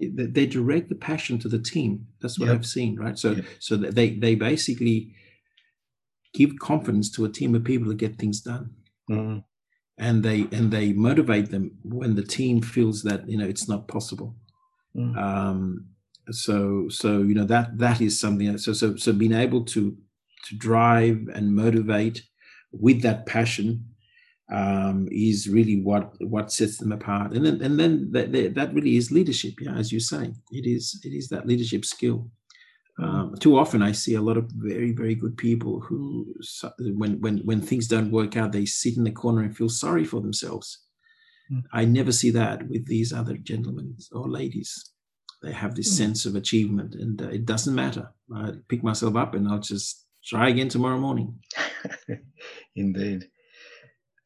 They 0.00 0.46
direct 0.46 0.88
the 0.88 0.94
passion 0.94 1.38
to 1.40 1.48
the 1.48 1.58
team. 1.58 2.06
That's 2.22 2.38
what 2.38 2.46
yep. 2.46 2.54
i've 2.54 2.66
seen 2.66 2.96
right? 2.96 3.18
So 3.18 3.32
yep. 3.32 3.44
so 3.58 3.76
they 3.76 4.10
they 4.10 4.34
basically 4.34 5.14
give 6.32 6.58
confidence 6.58 7.10
to 7.10 7.26
a 7.26 7.28
team 7.28 7.54
of 7.54 7.64
people 7.64 7.88
to 7.88 7.94
get 7.94 8.16
things 8.16 8.40
done. 8.40 8.70
Mm 9.10 9.44
and 9.98 10.22
they 10.22 10.46
and 10.52 10.70
they 10.70 10.92
motivate 10.92 11.50
them 11.50 11.76
when 11.82 12.14
the 12.14 12.22
team 12.22 12.62
feels 12.62 13.02
that 13.02 13.28
you 13.28 13.36
know 13.36 13.46
it's 13.46 13.68
not 13.68 13.88
possible. 13.88 14.34
Mm. 14.96 15.16
um, 15.16 15.86
so 16.30 16.88
so 16.88 17.18
you 17.22 17.34
know 17.34 17.44
that 17.44 17.78
that 17.78 18.00
is 18.00 18.18
something 18.18 18.58
so 18.58 18.72
so 18.72 18.96
so 18.96 19.12
being 19.12 19.32
able 19.34 19.64
to 19.64 19.96
to 20.46 20.56
drive 20.56 21.28
and 21.34 21.54
motivate 21.54 22.22
with 22.72 23.02
that 23.02 23.26
passion 23.26 23.84
um, 24.52 25.08
is 25.10 25.48
really 25.48 25.80
what 25.80 26.12
what 26.20 26.52
sets 26.52 26.78
them 26.78 26.92
apart. 26.92 27.32
And 27.32 27.44
then 27.44 27.60
and 27.62 27.78
then 27.78 28.10
that, 28.12 28.54
that 28.54 28.74
really 28.74 28.96
is 28.96 29.10
leadership. 29.10 29.54
Yeah 29.60 29.74
as 29.74 29.92
you 29.92 30.00
say 30.00 30.32
it 30.50 30.66
is 30.66 31.00
it 31.04 31.10
is 31.10 31.28
that 31.28 31.46
leadership 31.46 31.84
skill 31.84 32.30
um, 33.00 33.34
too 33.38 33.56
often, 33.56 33.80
I 33.80 33.92
see 33.92 34.14
a 34.14 34.20
lot 34.20 34.36
of 34.36 34.50
very, 34.52 34.92
very 34.92 35.14
good 35.14 35.36
people 35.36 35.80
who, 35.80 36.34
when 36.78 37.20
when 37.20 37.38
when 37.38 37.60
things 37.60 37.86
don't 37.86 38.10
work 38.10 38.36
out, 38.36 38.52
they 38.52 38.66
sit 38.66 38.96
in 38.96 39.04
the 39.04 39.12
corner 39.12 39.42
and 39.42 39.56
feel 39.56 39.68
sorry 39.68 40.04
for 40.04 40.20
themselves. 40.20 40.80
Mm. 41.52 41.62
I 41.72 41.84
never 41.84 42.10
see 42.10 42.30
that 42.30 42.68
with 42.68 42.86
these 42.86 43.12
other 43.12 43.36
gentlemen 43.36 43.96
or 44.12 44.28
ladies. 44.28 44.92
They 45.42 45.52
have 45.52 45.76
this 45.76 45.92
mm. 45.92 45.96
sense 45.96 46.26
of 46.26 46.34
achievement, 46.34 46.96
and 46.96 47.22
uh, 47.22 47.28
it 47.28 47.46
doesn't 47.46 47.74
matter. 47.74 48.12
I 48.34 48.52
pick 48.68 48.82
myself 48.82 49.14
up 49.14 49.34
and 49.34 49.48
I'll 49.48 49.60
just 49.60 50.04
try 50.24 50.48
again 50.48 50.68
tomorrow 50.68 50.98
morning. 50.98 51.38
Indeed. 52.76 53.28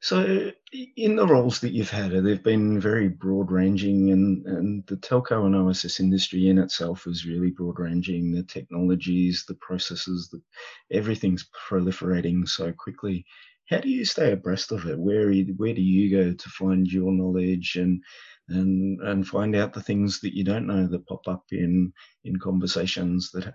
So, 0.02 0.50
in 0.96 1.14
the 1.14 1.26
roles 1.28 1.60
that 1.60 1.70
you've 1.70 1.90
had, 1.90 2.10
they've 2.10 2.42
been 2.42 2.80
very 2.80 3.08
broad 3.08 3.52
ranging, 3.52 4.10
and, 4.10 4.44
and 4.46 4.86
the 4.88 4.96
telco 4.96 5.46
and 5.46 5.54
OSS 5.54 6.00
industry 6.00 6.48
in 6.48 6.58
itself 6.58 7.06
is 7.06 7.24
really 7.24 7.50
broad 7.50 7.78
ranging. 7.78 8.32
The 8.32 8.42
technologies, 8.42 9.44
the 9.46 9.54
processes, 9.54 10.28
the, 10.32 10.42
everything's 10.90 11.48
proliferating 11.68 12.48
so 12.48 12.72
quickly. 12.72 13.24
How 13.70 13.78
do 13.78 13.88
you 13.88 14.04
stay 14.04 14.32
abreast 14.32 14.72
of 14.72 14.86
it? 14.86 14.98
Where 14.98 15.32
where 15.56 15.72
do 15.72 15.82
you 15.82 16.10
go 16.10 16.32
to 16.34 16.48
find 16.48 16.84
your 16.88 17.12
knowledge 17.12 17.76
and 17.76 18.02
and 18.48 19.00
and 19.02 19.26
find 19.26 19.54
out 19.54 19.72
the 19.72 19.82
things 19.82 20.18
that 20.22 20.34
you 20.36 20.42
don't 20.42 20.66
know 20.66 20.88
that 20.88 21.06
pop 21.06 21.28
up 21.28 21.44
in 21.52 21.92
in 22.24 22.40
conversations 22.40 23.30
that 23.34 23.54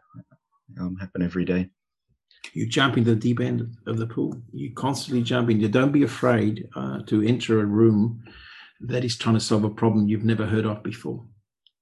um, 0.79 0.95
happen 0.95 1.21
every 1.23 1.43
day? 1.43 1.69
You 2.53 2.67
jump 2.67 2.97
into 2.97 3.11
the 3.11 3.19
deep 3.19 3.39
end 3.39 3.77
of 3.85 3.97
the 3.97 4.07
pool. 4.07 4.39
You 4.53 4.73
constantly 4.73 5.23
jump 5.23 5.49
in. 5.49 5.59
You 5.59 5.67
don't 5.67 5.91
be 5.91 6.03
afraid 6.03 6.67
uh, 6.75 6.99
to 7.07 7.21
enter 7.23 7.59
a 7.59 7.65
room 7.65 8.23
that 8.81 9.03
is 9.03 9.17
trying 9.17 9.35
to 9.35 9.41
solve 9.41 9.63
a 9.63 9.69
problem 9.69 10.07
you've 10.07 10.25
never 10.25 10.45
heard 10.45 10.65
of 10.65 10.83
before. 10.83 11.23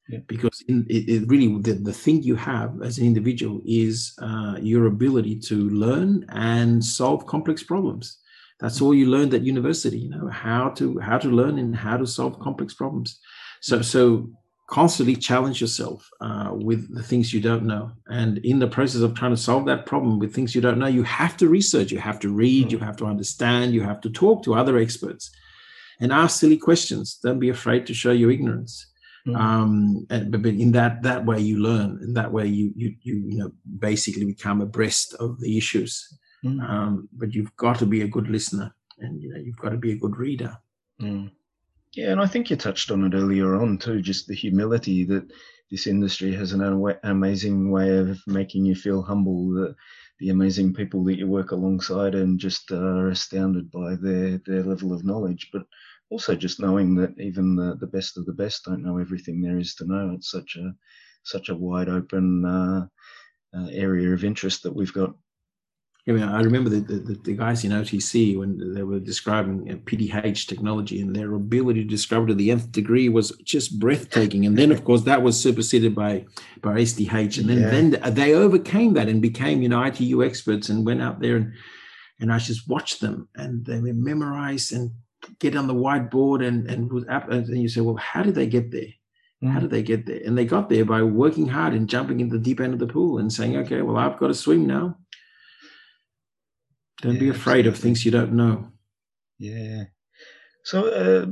Yeah. 0.08 0.20
Because 0.28 0.64
in, 0.68 0.86
it, 0.88 1.10
it, 1.10 1.28
really, 1.28 1.60
the, 1.62 1.74
the 1.74 1.94
thing 1.94 2.22
you 2.22 2.36
have 2.36 2.82
as 2.84 3.00
an 3.00 3.06
individual 3.06 3.62
is 3.66 4.14
uh, 4.22 4.58
your 4.62 4.86
ability 4.86 5.40
to 5.48 5.70
learn 5.70 6.26
and 6.30 6.84
solve 6.84 7.26
complex 7.26 7.64
problems. 7.64 8.20
That's 8.60 8.82
all 8.82 8.94
you 8.94 9.08
learned 9.08 9.34
at 9.34 9.42
university. 9.42 10.00
You 10.00 10.10
know 10.10 10.30
how 10.30 10.70
to 10.70 10.98
how 11.00 11.18
to 11.18 11.28
learn 11.28 11.60
and 11.60 11.76
how 11.76 11.98
to 11.98 12.06
solve 12.06 12.40
complex 12.40 12.74
problems. 12.74 13.20
So 13.62 13.82
so 13.82 14.30
constantly 14.68 15.16
challenge 15.16 15.62
yourself 15.62 16.10
uh, 16.22 16.50
with 16.52 16.94
the 16.94 17.04
things 17.04 17.34
you 17.34 17.40
don't 17.40 17.64
know. 17.64 17.92
And 18.08 18.40
in 18.40 18.60
the 18.60 18.68
process 18.68 19.02
of 19.02 19.14
trying 19.14 19.32
to 19.32 19.38
solve 19.38 19.66
that 19.66 19.86
problem 19.86 20.20
with 20.20 20.34
things 20.34 20.56
you 20.56 20.62
don't 20.62 20.80
know, 20.80 20.88
you 20.88 21.04
have 21.04 21.38
to 21.38 21.48
research, 21.48 21.92
you 21.92 22.00
have 22.00 22.20
to 22.22 22.30
read, 22.30 22.72
you 22.72 22.80
mm. 22.80 22.86
have 22.86 22.98
to 22.98 23.06
understand, 23.06 23.74
you 23.74 23.84
have 23.84 24.02
to 24.02 24.10
talk 24.10 24.44
to 24.44 24.56
other 24.56 24.78
experts 24.78 25.32
and 26.00 26.12
ask 26.12 26.40
silly 26.40 26.58
questions. 26.58 27.20
Don't 27.22 27.40
be 27.40 27.50
afraid 27.50 27.86
to 27.88 27.94
show 27.94 28.12
your 28.12 28.32
ignorance. 28.32 28.88
Mm. 29.28 29.36
Um, 29.36 30.08
and, 30.10 30.32
but, 30.32 30.44
but 30.44 30.54
in 30.54 30.72
that 30.74 31.02
that 31.02 31.26
way 31.26 31.40
you 31.40 31.58
learn, 31.58 32.00
in 32.04 32.14
that 32.14 32.32
way 32.32 32.46
you 32.46 32.72
you 32.76 32.96
you 33.02 33.16
you 33.28 33.38
know 33.38 33.52
basically 33.80 34.24
become 34.24 34.62
abreast 34.62 35.16
of 35.16 35.40
the 35.40 35.58
issues. 35.58 36.08
Mm. 36.44 36.62
Um, 36.70 37.10
but 37.12 37.34
you've 37.34 37.56
got 37.58 37.80
to 37.80 37.88
be 37.88 38.02
a 38.02 38.08
good 38.08 38.30
listener, 38.30 38.76
and 39.00 39.20
you 39.22 39.30
know 39.30 39.40
you've 39.40 39.58
got 39.58 39.70
to 39.70 39.78
be 39.78 39.94
a 39.94 39.98
good 39.98 40.16
reader. 40.18 40.56
Mm. 41.02 41.32
Yeah, 41.96 42.12
and 42.12 42.22
I 42.22 42.28
think 42.28 42.50
you 42.50 42.58
touched 42.58 42.92
on 42.92 43.06
it 43.06 43.16
earlier 43.16 43.56
on 43.56 43.78
too, 43.78 44.02
just 44.02 44.28
the 44.28 44.36
humility 44.36 45.04
that 45.06 45.32
this 45.72 45.88
industry 45.88 46.34
has 46.36 46.52
an 46.52 46.62
amazing 47.04 47.72
way 47.72 47.98
of 47.98 48.20
making 48.28 48.66
you 48.66 48.76
feel 48.76 49.02
humble. 49.02 49.52
The, 49.54 49.76
the 50.20 50.30
amazing 50.30 50.74
people 50.74 51.04
that 51.06 51.18
you 51.18 51.28
work 51.28 51.52
alongside 51.52 52.14
and 52.16 52.40
just 52.40 52.72
uh, 52.72 52.76
are 52.78 53.10
astounded 53.10 53.72
by 53.72 53.96
their, 53.96 54.40
their 54.46 54.64
level 54.64 54.94
of 54.94 55.06
knowledge, 55.06 55.50
but 55.52 55.64
also 56.10 56.36
just 56.36 56.60
knowing 56.60 56.96
that 56.96 57.20
even 57.20 57.56
the, 57.56 57.76
the 57.80 57.88
best 57.88 58.18
of 58.18 58.26
the 58.26 58.34
best 58.34 58.66
don't 58.66 58.84
know 58.84 58.98
everything 58.98 59.42
there 59.42 59.58
is 59.58 59.74
to 59.76 59.86
know. 59.86 60.12
It's 60.16 60.30
such 60.32 60.58
a 60.58 60.74
such 61.24 61.50
a 61.50 61.56
wide 61.56 61.90
open 61.90 62.46
uh, 62.46 62.88
uh, 63.58 63.68
area 63.72 64.14
of 64.14 64.24
interest 64.24 64.64
that 64.64 64.76
we've 64.76 64.94
got. 64.94 65.16
I 66.08 66.12
mean, 66.12 66.22
I 66.24 66.42
remember 66.42 66.70
the, 66.70 66.82
the, 66.82 67.20
the, 67.24 67.34
guys 67.34 67.64
in 67.64 67.72
OTC 67.72 68.38
when 68.38 68.76
they 68.76 68.84
were 68.84 69.00
describing 69.00 69.66
PDH 69.86 70.46
technology 70.46 71.02
and 71.02 71.16
their 71.16 71.34
ability 71.34 71.84
to 71.84 71.90
describe 71.90 72.24
it 72.24 72.28
to 72.28 72.36
the 72.36 72.52
nth 72.52 72.72
degree 72.72 73.10
was 73.10 73.32
just 73.44 73.80
breathtaking. 73.80 74.46
And 74.46 74.56
then, 74.56 74.72
of 74.72 74.84
course, 74.84 75.02
that 75.04 75.24
was 75.24 75.40
superseded 75.40 75.96
by 75.96 76.26
by 76.62 76.76
SDH. 76.76 77.40
And 77.40 77.50
then, 77.50 77.60
yeah. 77.60 77.70
then 77.70 78.14
they 78.14 78.36
overcame 78.36 78.94
that 78.94 79.10
and 79.10 79.20
became, 79.20 79.64
you 79.64 79.70
know, 79.70 79.84
ITU 79.84 80.24
experts 80.24 80.70
and 80.70 80.86
went 80.86 81.02
out 81.02 81.22
there 81.22 81.38
and 81.38 81.54
and 82.20 82.32
I 82.32 82.38
just 82.38 82.70
watched 82.70 83.02
them 83.02 83.28
and 83.36 83.66
they 83.66 83.82
were 83.82 83.94
memorized 83.94 84.74
and 84.74 84.92
get 85.40 85.56
on 85.56 85.66
the 85.66 85.74
whiteboard 85.74 86.46
and 86.46 86.70
and, 86.70 86.92
and 87.10 87.62
you 87.62 87.68
say, 87.68 87.82
well, 87.82 87.96
how 87.96 88.22
did 88.22 88.36
they 88.36 88.48
get 88.48 88.70
there? 88.72 88.94
How 89.44 89.60
did 89.60 89.70
mm. 89.70 89.74
they 89.74 89.84
get 89.84 90.06
there? 90.06 90.22
And 90.24 90.38
they 90.38 90.46
got 90.46 90.70
there 90.70 90.86
by 90.86 91.02
working 91.02 91.48
hard 91.48 91.74
and 91.74 91.90
jumping 91.90 92.20
in 92.20 92.30
the 92.30 92.40
deep 92.40 92.60
end 92.60 92.74
of 92.74 92.80
the 92.80 92.88
pool 92.88 93.18
and 93.18 93.34
saying, 93.34 93.58
okay, 93.58 93.82
well, 93.82 93.98
I've 93.98 94.20
got 94.20 94.28
to 94.28 94.34
swim 94.34 94.66
now 94.66 94.98
don't 97.06 97.16
yeah, 97.16 97.20
be 97.20 97.30
afraid 97.30 97.66
absolutely. 97.66 97.70
of 97.70 97.78
things 97.78 98.06
you 98.06 98.12
don't 98.12 98.34
know. 98.34 98.72
Yeah. 99.38 99.86
So 100.64 100.88
uh, 100.88 101.26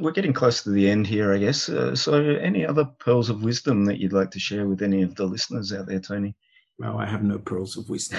we're 0.00 0.10
getting 0.10 0.32
close 0.32 0.62
to 0.64 0.70
the 0.70 0.90
end 0.90 1.06
here, 1.06 1.32
I 1.32 1.38
guess. 1.38 1.68
Uh, 1.68 1.94
so, 1.94 2.14
any 2.14 2.66
other 2.66 2.84
pearls 2.84 3.30
of 3.30 3.44
wisdom 3.44 3.84
that 3.84 3.98
you'd 3.98 4.12
like 4.12 4.32
to 4.32 4.40
share 4.40 4.66
with 4.66 4.82
any 4.82 5.02
of 5.02 5.14
the 5.14 5.26
listeners 5.26 5.72
out 5.72 5.86
there, 5.86 6.00
Tony? 6.00 6.34
Well, 6.76 6.98
I 6.98 7.06
have 7.06 7.22
no 7.22 7.38
pearls 7.38 7.76
of 7.76 7.88
wisdom. 7.88 8.18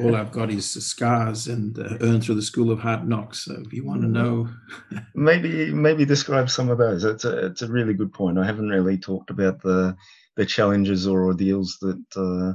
All 0.00 0.14
I've 0.14 0.30
got 0.30 0.50
is 0.50 0.70
scars 0.70 1.48
and 1.48 1.76
uh, 1.76 1.96
earned 2.02 2.22
through 2.22 2.36
the 2.36 2.42
school 2.42 2.70
of 2.70 2.78
hard 2.78 3.08
knocks. 3.08 3.46
So, 3.46 3.54
if 3.66 3.72
you 3.72 3.84
want 3.84 4.02
to 4.02 4.08
know, 4.08 4.48
maybe 5.14 5.72
maybe 5.72 6.04
describe 6.04 6.50
some 6.50 6.70
of 6.70 6.78
those. 6.78 7.02
It's 7.02 7.24
a 7.24 7.46
it's 7.46 7.62
a 7.62 7.72
really 7.72 7.94
good 7.94 8.12
point. 8.12 8.38
I 8.38 8.46
haven't 8.46 8.68
really 8.68 8.98
talked 8.98 9.30
about 9.30 9.60
the 9.60 9.96
the 10.36 10.46
challenges 10.46 11.08
or 11.08 11.24
ordeals 11.24 11.78
that 11.80 12.04
uh, 12.14 12.52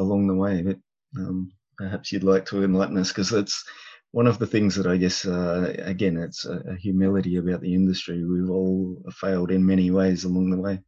along 0.00 0.28
the 0.28 0.34
way, 0.34 0.62
but 0.62 0.78
um, 1.18 1.52
perhaps 1.82 2.12
you'd 2.12 2.24
like 2.24 2.46
to 2.46 2.62
enlighten 2.62 2.96
us 2.98 3.08
because 3.08 3.32
it's 3.32 3.64
one 4.12 4.26
of 4.26 4.38
the 4.38 4.46
things 4.46 4.76
that 4.76 4.86
I 4.86 4.96
guess, 4.96 5.26
uh, 5.26 5.74
again, 5.78 6.16
it's 6.16 6.44
a, 6.44 6.62
a, 6.68 6.76
humility 6.76 7.36
about 7.36 7.60
the 7.62 7.74
industry. 7.74 8.24
We've 8.24 8.50
all 8.50 9.02
failed 9.12 9.50
in 9.50 9.66
many 9.66 9.90
ways 9.90 10.24
along 10.24 10.50
the 10.50 10.60
way. 10.60 10.80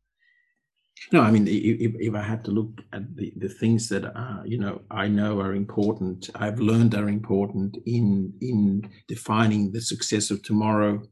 No, 1.13 1.23
I 1.23 1.31
mean, 1.31 1.49
if, 1.49 1.93
if 1.99 2.15
I 2.15 2.23
had 2.23 2.45
to 2.45 2.51
look 2.51 2.81
at 2.93 3.17
the, 3.17 3.33
the 3.37 3.49
things 3.49 3.89
that 3.89 4.05
are, 4.05 4.43
you 4.47 4.59
know, 4.59 4.83
I 4.91 5.09
know 5.09 5.41
are 5.41 5.55
important, 5.55 6.31
I've 6.35 6.61
learned 6.61 6.95
are 6.95 7.09
important 7.09 7.77
in 7.85 8.33
in 8.41 8.89
defining 9.09 9.73
the 9.73 9.81
success 9.81 10.31
of 10.31 10.43
tomorrow. 10.43 11.03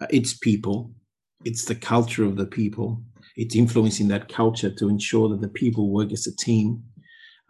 Uh, 0.00 0.06
it's 0.10 0.36
people, 0.36 0.92
it's 1.44 1.64
the 1.64 1.74
culture 1.74 2.24
of 2.24 2.36
the 2.36 2.46
people, 2.46 3.02
it's 3.36 3.56
influencing 3.56 4.08
that 4.08 4.28
culture 4.28 4.70
to 4.70 4.88
ensure 4.88 5.28
that 5.28 5.40
the 5.40 5.48
people 5.62 5.90
work 5.90 6.12
as 6.12 6.26
a 6.26 6.36
team 6.36 6.82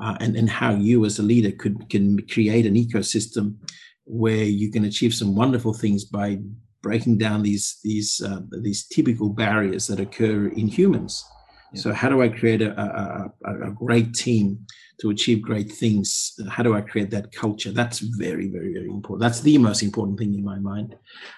uh, 0.01 0.17
and, 0.21 0.37
and 0.37 0.49
how 0.49 0.75
you 0.75 1.05
as 1.05 1.19
a 1.19 1.23
leader 1.23 1.51
could 1.51 1.89
can 1.91 2.21
create 2.29 2.67
an 2.67 2.75
ecosystem 2.75 3.57
where 4.05 4.45
you 4.45 4.71
can 4.71 4.85
achieve 4.85 5.15
some 5.15 5.35
wonderful 5.35 5.73
things 5.73 6.05
by 6.05 6.39
breaking 6.83 7.19
down 7.19 7.43
these 7.43 7.79
these 7.83 8.21
uh, 8.25 8.41
these 8.63 8.87
typical 8.87 9.31
barriers 9.31 9.87
that 9.87 10.01
occur 10.01 10.49
in 10.49 10.69
humans. 10.69 11.25
So 11.77 11.93
how 11.93 12.09
do 12.09 12.23
I 12.23 12.29
create 12.29 12.63
a, 12.63 12.73
a, 13.45 13.69
a, 13.69 13.71
great 13.71 14.15
team 14.15 14.67
to 15.01 15.11
achieve 15.11 15.43
great 15.43 15.71
things? 15.71 16.39
How 16.49 16.63
do 16.63 16.75
I 16.75 16.81
create 16.81 17.11
that 17.11 17.33
culture? 17.33 17.71
That's 17.71 17.99
very, 17.99 18.49
very, 18.49 18.73
very 18.73 18.89
important. 18.89 19.21
That's 19.21 19.41
the 19.41 19.59
most 19.59 19.83
important 19.83 20.19
thing 20.19 20.35
in 20.35 20.45
my 20.45 20.59
mind. 20.59 20.97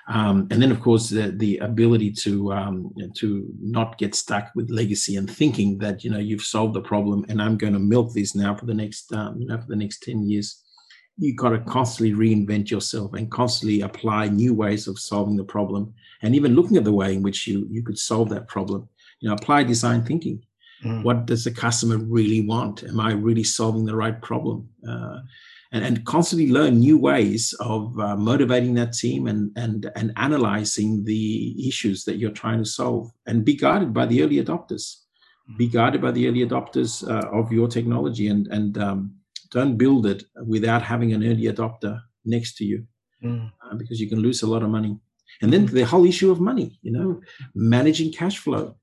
Um, 0.08 0.46
and 0.50 0.62
then, 0.62 0.70
of 0.70 0.80
course, 0.80 1.08
the, 1.08 1.32
the 1.36 1.58
ability 1.58 2.12
to 2.22 2.52
um, 2.52 2.92
to 3.16 3.46
not 3.60 3.98
get 3.98 4.14
stuck 4.14 4.50
with 4.54 4.70
legacy 4.70 5.16
and 5.16 5.28
thinking 5.28 5.78
that 5.78 6.04
you 6.04 6.10
know 6.10 6.18
you've 6.18 6.42
solved 6.42 6.74
the 6.74 6.82
problem 6.82 7.24
and 7.28 7.42
I'm 7.42 7.56
going 7.56 7.72
to 7.72 7.78
milk 7.78 8.14
this 8.14 8.34
now 8.34 8.54
for 8.54 8.66
the 8.66 8.74
next 8.74 9.12
um, 9.12 9.40
you 9.40 9.46
know 9.46 9.58
for 9.58 9.66
the 9.66 9.76
next 9.76 10.02
ten 10.02 10.28
years. 10.28 10.62
You've 11.20 11.36
got 11.36 11.48
to 11.48 11.58
constantly 11.58 12.14
reinvent 12.14 12.70
yourself 12.70 13.14
and 13.14 13.28
constantly 13.28 13.80
apply 13.80 14.28
new 14.28 14.54
ways 14.54 14.86
of 14.86 15.00
solving 15.00 15.36
the 15.36 15.42
problem, 15.42 15.92
and 16.22 16.36
even 16.36 16.54
looking 16.54 16.76
at 16.76 16.84
the 16.84 16.92
way 16.92 17.14
in 17.14 17.22
which 17.22 17.46
you 17.46 17.66
you 17.70 17.82
could 17.82 17.98
solve 17.98 18.28
that 18.28 18.46
problem 18.46 18.88
you 19.20 19.28
know 19.28 19.34
apply 19.34 19.62
design 19.62 20.04
thinking 20.04 20.42
mm. 20.84 21.02
what 21.02 21.26
does 21.26 21.44
the 21.44 21.50
customer 21.50 21.98
really 21.98 22.46
want 22.46 22.82
am 22.84 23.00
i 23.00 23.12
really 23.12 23.44
solving 23.44 23.84
the 23.84 23.96
right 23.96 24.20
problem 24.22 24.68
uh, 24.88 25.18
and, 25.72 25.84
and 25.84 26.04
constantly 26.06 26.50
learn 26.50 26.78
new 26.78 26.98
ways 26.98 27.54
of 27.60 27.98
uh, 27.98 28.16
motivating 28.16 28.74
that 28.74 28.92
team 28.92 29.26
and 29.26 29.50
and 29.56 29.90
and 29.96 30.12
analyzing 30.16 31.04
the 31.04 31.54
issues 31.68 32.04
that 32.04 32.16
you're 32.16 32.30
trying 32.30 32.58
to 32.58 32.64
solve 32.64 33.10
and 33.26 33.44
be 33.44 33.54
guided 33.54 33.92
by 33.92 34.06
the 34.06 34.22
early 34.22 34.42
adopters 34.42 34.96
mm. 35.50 35.56
be 35.58 35.68
guided 35.68 36.00
by 36.00 36.10
the 36.10 36.26
early 36.28 36.46
adopters 36.46 37.06
uh, 37.08 37.28
of 37.30 37.52
your 37.52 37.68
technology 37.68 38.28
and 38.28 38.46
and 38.48 38.78
um, 38.78 39.14
don't 39.50 39.76
build 39.76 40.06
it 40.06 40.24
without 40.46 40.82
having 40.82 41.12
an 41.12 41.24
early 41.24 41.44
adopter 41.44 42.00
next 42.24 42.56
to 42.56 42.64
you 42.64 42.86
mm. 43.22 43.50
Uh, 43.64 43.74
because 43.74 44.00
you 44.00 44.08
can 44.08 44.20
lose 44.20 44.42
a 44.42 44.46
lot 44.46 44.62
of 44.62 44.70
money 44.70 44.98
and 45.42 45.52
then 45.52 45.66
the 45.66 45.84
whole 45.84 46.06
issue 46.06 46.30
of 46.30 46.40
money 46.40 46.78
you 46.82 46.92
know 46.92 47.20
managing 47.54 48.12
cash 48.12 48.38
flow 48.38 48.74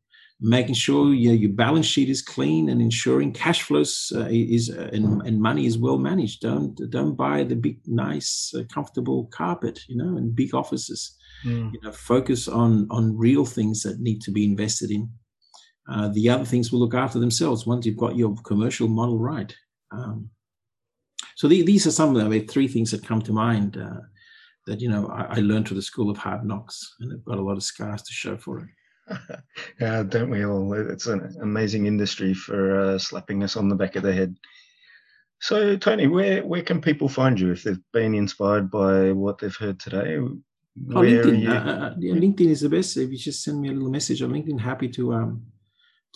making 0.42 0.76
sure 0.76 1.14
you 1.14 1.30
know, 1.30 1.36
your 1.36 1.52
balance 1.52 1.86
sheet 1.86 2.10
is 2.10 2.22
clean 2.22 2.70
and 2.70 2.82
ensuring 2.82 3.32
cash 3.32 3.62
flows 3.62 4.12
uh, 4.16 4.28
is 4.30 4.70
uh, 4.70 4.90
and, 4.92 5.22
and, 5.22 5.42
money 5.42 5.66
is 5.66 5.78
well 5.78 5.98
managed. 5.98 6.42
Don't 6.42 6.76
don't 6.90 7.16
buy 7.16 7.44
the 7.44 7.56
big, 7.56 7.80
nice, 7.86 8.54
uh, 8.58 8.64
comfortable 8.74 9.26
carpet, 9.28 9.80
you 9.88 9.96
know, 9.96 10.18
and 10.18 10.36
big 10.36 10.54
offices. 10.54 11.16
Mm. 11.46 11.74
You 11.74 11.80
know, 11.82 11.92
focus 11.92 12.48
on 12.48 12.88
on 12.90 13.18
real 13.18 13.46
things 13.46 13.82
that 13.84 14.00
need 14.00 14.22
to 14.22 14.32
be 14.32 14.46
invested 14.46 14.92
in. 14.92 15.10
Uh, 15.88 16.10
the 16.10 16.30
other 16.30 16.46
things 16.46 16.72
will 16.72 16.80
look 16.80 16.96
after 16.96 17.20
themselves 17.20 17.66
once 17.66 17.86
you've 17.86 17.98
got 17.98 18.16
your 18.16 18.36
commercial 18.44 18.88
model 18.88 19.20
right. 19.20 19.56
Um, 19.92 20.30
so 21.36 21.48
the, 21.48 21.62
these 21.62 21.86
are 21.86 21.92
some 21.92 22.16
of 22.16 22.30
the 22.30 22.40
three 22.42 22.68
things 22.68 22.92
that 22.92 23.06
come 23.06 23.22
to 23.22 23.34
mind 23.34 23.78
uh, 23.78 24.02
that 24.68 24.82
you 24.82 24.90
know 24.90 25.08
I, 25.08 25.38
I 25.38 25.40
learned 25.40 25.68
through 25.68 25.78
the 25.78 25.82
school 25.82 26.10
of 26.10 26.18
hard 26.18 26.46
knocks, 26.46 26.96
and 27.00 27.14
I've 27.14 27.24
got 27.24 27.38
a 27.38 27.44
lot 27.44 27.58
of 27.58 27.64
scars 27.64 28.02
to 28.02 28.12
show 28.12 28.36
for 28.36 28.60
it. 28.60 28.68
yeah, 29.80 30.04
don't 30.04 30.30
we 30.30 30.46
all? 30.46 30.74
It's 30.74 31.08
an 31.08 31.36
amazing 31.42 31.86
industry 31.86 32.34
for 32.34 32.80
uh, 32.80 32.98
slapping 32.98 33.44
us 33.44 33.56
on 33.56 33.70
the 33.70 33.76
back 33.76 33.96
of 33.96 34.04
the 34.04 34.14
head. 34.14 34.36
So, 35.42 35.78
Tony, 35.78 36.08
where 36.08 36.46
where 36.46 36.64
can 36.64 36.82
people 36.82 37.10
find 37.10 37.40
you 37.40 37.52
if 37.52 37.64
they've 37.64 37.92
been 37.94 38.16
inspired 38.16 38.72
by 38.72 39.12
what 39.12 39.38
they've 39.38 39.56
heard 39.56 39.80
today? 39.80 40.18
Oh, 40.18 40.40
LinkedIn. 40.88 41.48
Uh, 41.48 41.86
uh, 41.86 41.96
yeah, 42.00 42.14
LinkedIn 42.14 42.50
is 42.50 42.62
the 42.62 42.70
best. 42.70 42.98
If 42.98 43.12
you 43.12 43.18
just 43.18 43.44
send 43.44 43.62
me 43.62 43.70
a 43.70 43.72
little 43.72 43.92
message 43.92 44.22
on 44.22 44.32
LinkedIn, 44.32 44.60
happy 44.60 44.90
to 44.90 45.14
um 45.14 45.46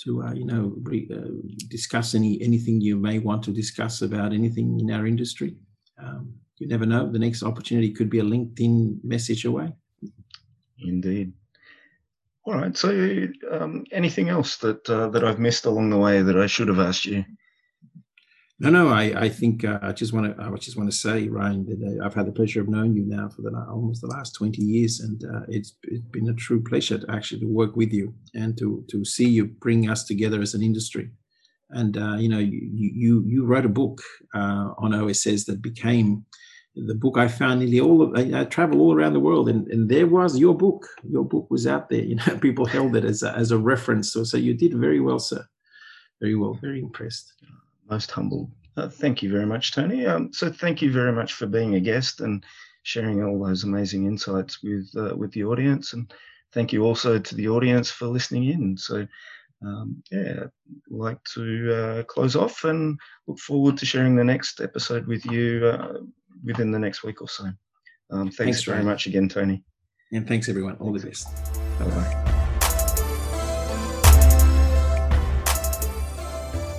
to 0.03 0.23
uh, 0.23 0.33
you 0.33 0.45
know 0.45 0.73
re, 0.83 1.07
uh, 1.13 1.29
discuss 1.67 2.15
any 2.15 2.41
anything 2.41 2.81
you 2.81 2.97
may 2.97 3.19
want 3.19 3.43
to 3.43 3.51
discuss 3.51 4.01
about 4.01 4.33
anything 4.33 4.79
in 4.79 4.91
our 4.91 5.05
industry. 5.05 5.55
Um, 6.01 6.33
you 6.57 6.67
never 6.67 6.85
know; 6.85 7.11
the 7.11 7.19
next 7.19 7.43
opportunity 7.43 7.91
could 7.91 8.09
be 8.09 8.19
a 8.19 8.23
LinkedIn 8.23 9.03
message 9.03 9.45
away. 9.45 9.73
Indeed. 10.79 11.33
All 12.49 12.55
right. 12.55 12.75
So, 12.75 12.89
um, 13.51 13.85
anything 13.91 14.29
else 14.29 14.57
that 14.57 14.89
uh, 14.89 15.09
that 15.09 15.23
I've 15.23 15.37
missed 15.37 15.65
along 15.65 15.91
the 15.91 15.99
way 15.99 16.23
that 16.23 16.35
I 16.35 16.47
should 16.47 16.67
have 16.67 16.79
asked 16.79 17.05
you? 17.05 17.23
No, 18.59 18.71
no. 18.71 18.87
I, 18.87 19.25
I 19.25 19.29
think 19.29 19.63
uh, 19.63 19.77
I 19.83 19.91
just 19.91 20.13
want 20.13 20.35
to 20.35 20.43
I 20.43 20.49
just 20.55 20.75
want 20.75 20.89
to 20.89 20.97
say, 20.97 21.27
Ryan, 21.27 21.63
that 21.67 22.01
uh, 22.01 22.03
I've 22.03 22.15
had 22.15 22.25
the 22.25 22.31
pleasure 22.31 22.59
of 22.59 22.67
knowing 22.67 22.95
you 22.95 23.05
now 23.05 23.29
for 23.29 23.43
the 23.43 23.51
almost 23.69 24.01
the 24.01 24.07
last 24.07 24.33
twenty 24.33 24.63
years, 24.63 24.99
and 24.99 25.23
uh, 25.25 25.41
it's 25.47 25.75
it's 25.83 26.07
been 26.07 26.27
a 26.27 26.33
true 26.33 26.63
pleasure 26.63 26.97
to 26.97 27.11
actually 27.11 27.41
to 27.41 27.45
work 27.45 27.75
with 27.75 27.93
you 27.93 28.15
and 28.33 28.57
to 28.57 28.83
to 28.89 29.05
see 29.05 29.29
you 29.29 29.45
bring 29.45 29.87
us 29.87 30.05
together 30.05 30.41
as 30.41 30.55
an 30.55 30.63
industry. 30.63 31.11
And 31.69 31.97
uh, 31.97 32.15
you 32.15 32.29
know, 32.29 32.39
you 32.39 32.67
you 32.71 33.23
you 33.27 33.45
wrote 33.45 33.65
a 33.65 33.69
book 33.69 34.01
uh, 34.33 34.73
on 34.79 34.95
OSS 34.95 35.45
that 35.45 35.61
became 35.61 36.25
the 36.75 36.95
book 36.95 37.17
I 37.17 37.27
found 37.27 37.59
nearly 37.59 37.79
all 37.79 38.01
of, 38.01 38.15
I, 38.15 38.41
I 38.41 38.45
travel 38.45 38.81
all 38.81 38.95
around 38.95 39.13
the 39.13 39.19
world 39.19 39.49
and, 39.49 39.67
and 39.67 39.89
there 39.89 40.07
was 40.07 40.37
your 40.37 40.55
book. 40.55 40.87
Your 41.03 41.25
book 41.25 41.49
was 41.49 41.67
out 41.67 41.89
there. 41.89 42.03
You 42.03 42.15
know, 42.15 42.37
people 42.41 42.65
held 42.65 42.95
it 42.95 43.05
as 43.05 43.23
a, 43.23 43.35
as 43.35 43.51
a 43.51 43.57
reference. 43.57 44.13
So, 44.13 44.23
so 44.23 44.37
you 44.37 44.53
did 44.53 44.73
very 44.73 44.99
well, 44.99 45.19
sir. 45.19 45.45
Very 46.21 46.35
well. 46.35 46.53
Very 46.53 46.79
impressed. 46.79 47.33
Most 47.89 48.11
humble. 48.11 48.51
Uh, 48.77 48.87
thank 48.87 49.21
you 49.23 49.31
very 49.31 49.45
much, 49.45 49.73
Tony. 49.73 50.05
Um, 50.05 50.31
so 50.31 50.51
thank 50.51 50.81
you 50.81 50.91
very 50.91 51.11
much 51.11 51.33
for 51.33 51.47
being 51.47 51.75
a 51.75 51.79
guest 51.79 52.21
and 52.21 52.45
sharing 52.83 53.23
all 53.23 53.43
those 53.43 53.63
amazing 53.63 54.05
insights 54.05 54.63
with 54.63 54.89
uh, 54.95 55.15
with 55.15 55.31
the 55.33 55.43
audience. 55.43 55.93
And 55.93 56.13
thank 56.53 56.71
you 56.71 56.83
also 56.83 57.19
to 57.19 57.35
the 57.35 57.49
audience 57.49 57.91
for 57.91 58.07
listening 58.07 58.45
in. 58.45 58.77
So 58.77 59.07
um, 59.65 60.01
yeah, 60.11 60.43
I'd 60.43 60.51
like 60.89 61.21
to 61.35 61.73
uh, 61.73 62.03
close 62.03 62.35
off 62.35 62.63
and 62.63 62.97
look 63.27 63.39
forward 63.39 63.77
to 63.77 63.85
sharing 63.85 64.15
the 64.15 64.23
next 64.23 64.61
episode 64.61 65.07
with 65.07 65.25
you 65.25 65.65
uh, 65.65 65.99
within 66.43 66.71
the 66.71 66.79
next 66.79 67.03
week 67.03 67.21
or 67.21 67.27
so. 67.27 67.45
Um, 68.11 68.25
thanks, 68.25 68.37
thanks, 68.37 68.63
very 68.63 68.83
much 68.83 69.05
again, 69.05 69.29
Tony. 69.29 69.63
And 70.11 70.27
thanks, 70.27 70.49
everyone. 70.49 70.75
All 70.77 70.91
the 70.91 71.05
best. 71.05 71.27
Bye 71.79 71.85
bye. 71.85 72.29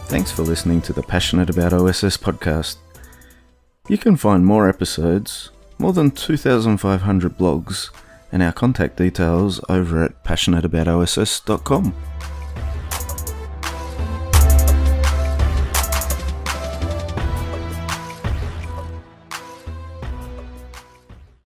Thanks 0.07 0.33
for 0.33 0.43
listening 0.43 0.83
to 0.83 0.93
the 0.93 1.05
Passionate 1.05 1.51
About 1.51 1.73
OSS 1.73 2.17
podcast. 2.17 2.79
You 3.89 3.97
can 3.97 4.17
find 4.17 4.45
more 4.45 4.69
episodes, 4.69 5.51
more 5.79 5.93
than 5.93 6.11
2,500 6.11 7.39
blogs, 7.39 7.91
and 8.33 8.43
our 8.43 8.53
contact 8.53 8.97
details 8.97 9.61
over 9.69 10.03
at 10.03 10.25
passionateaboutoss.com. 10.25 11.95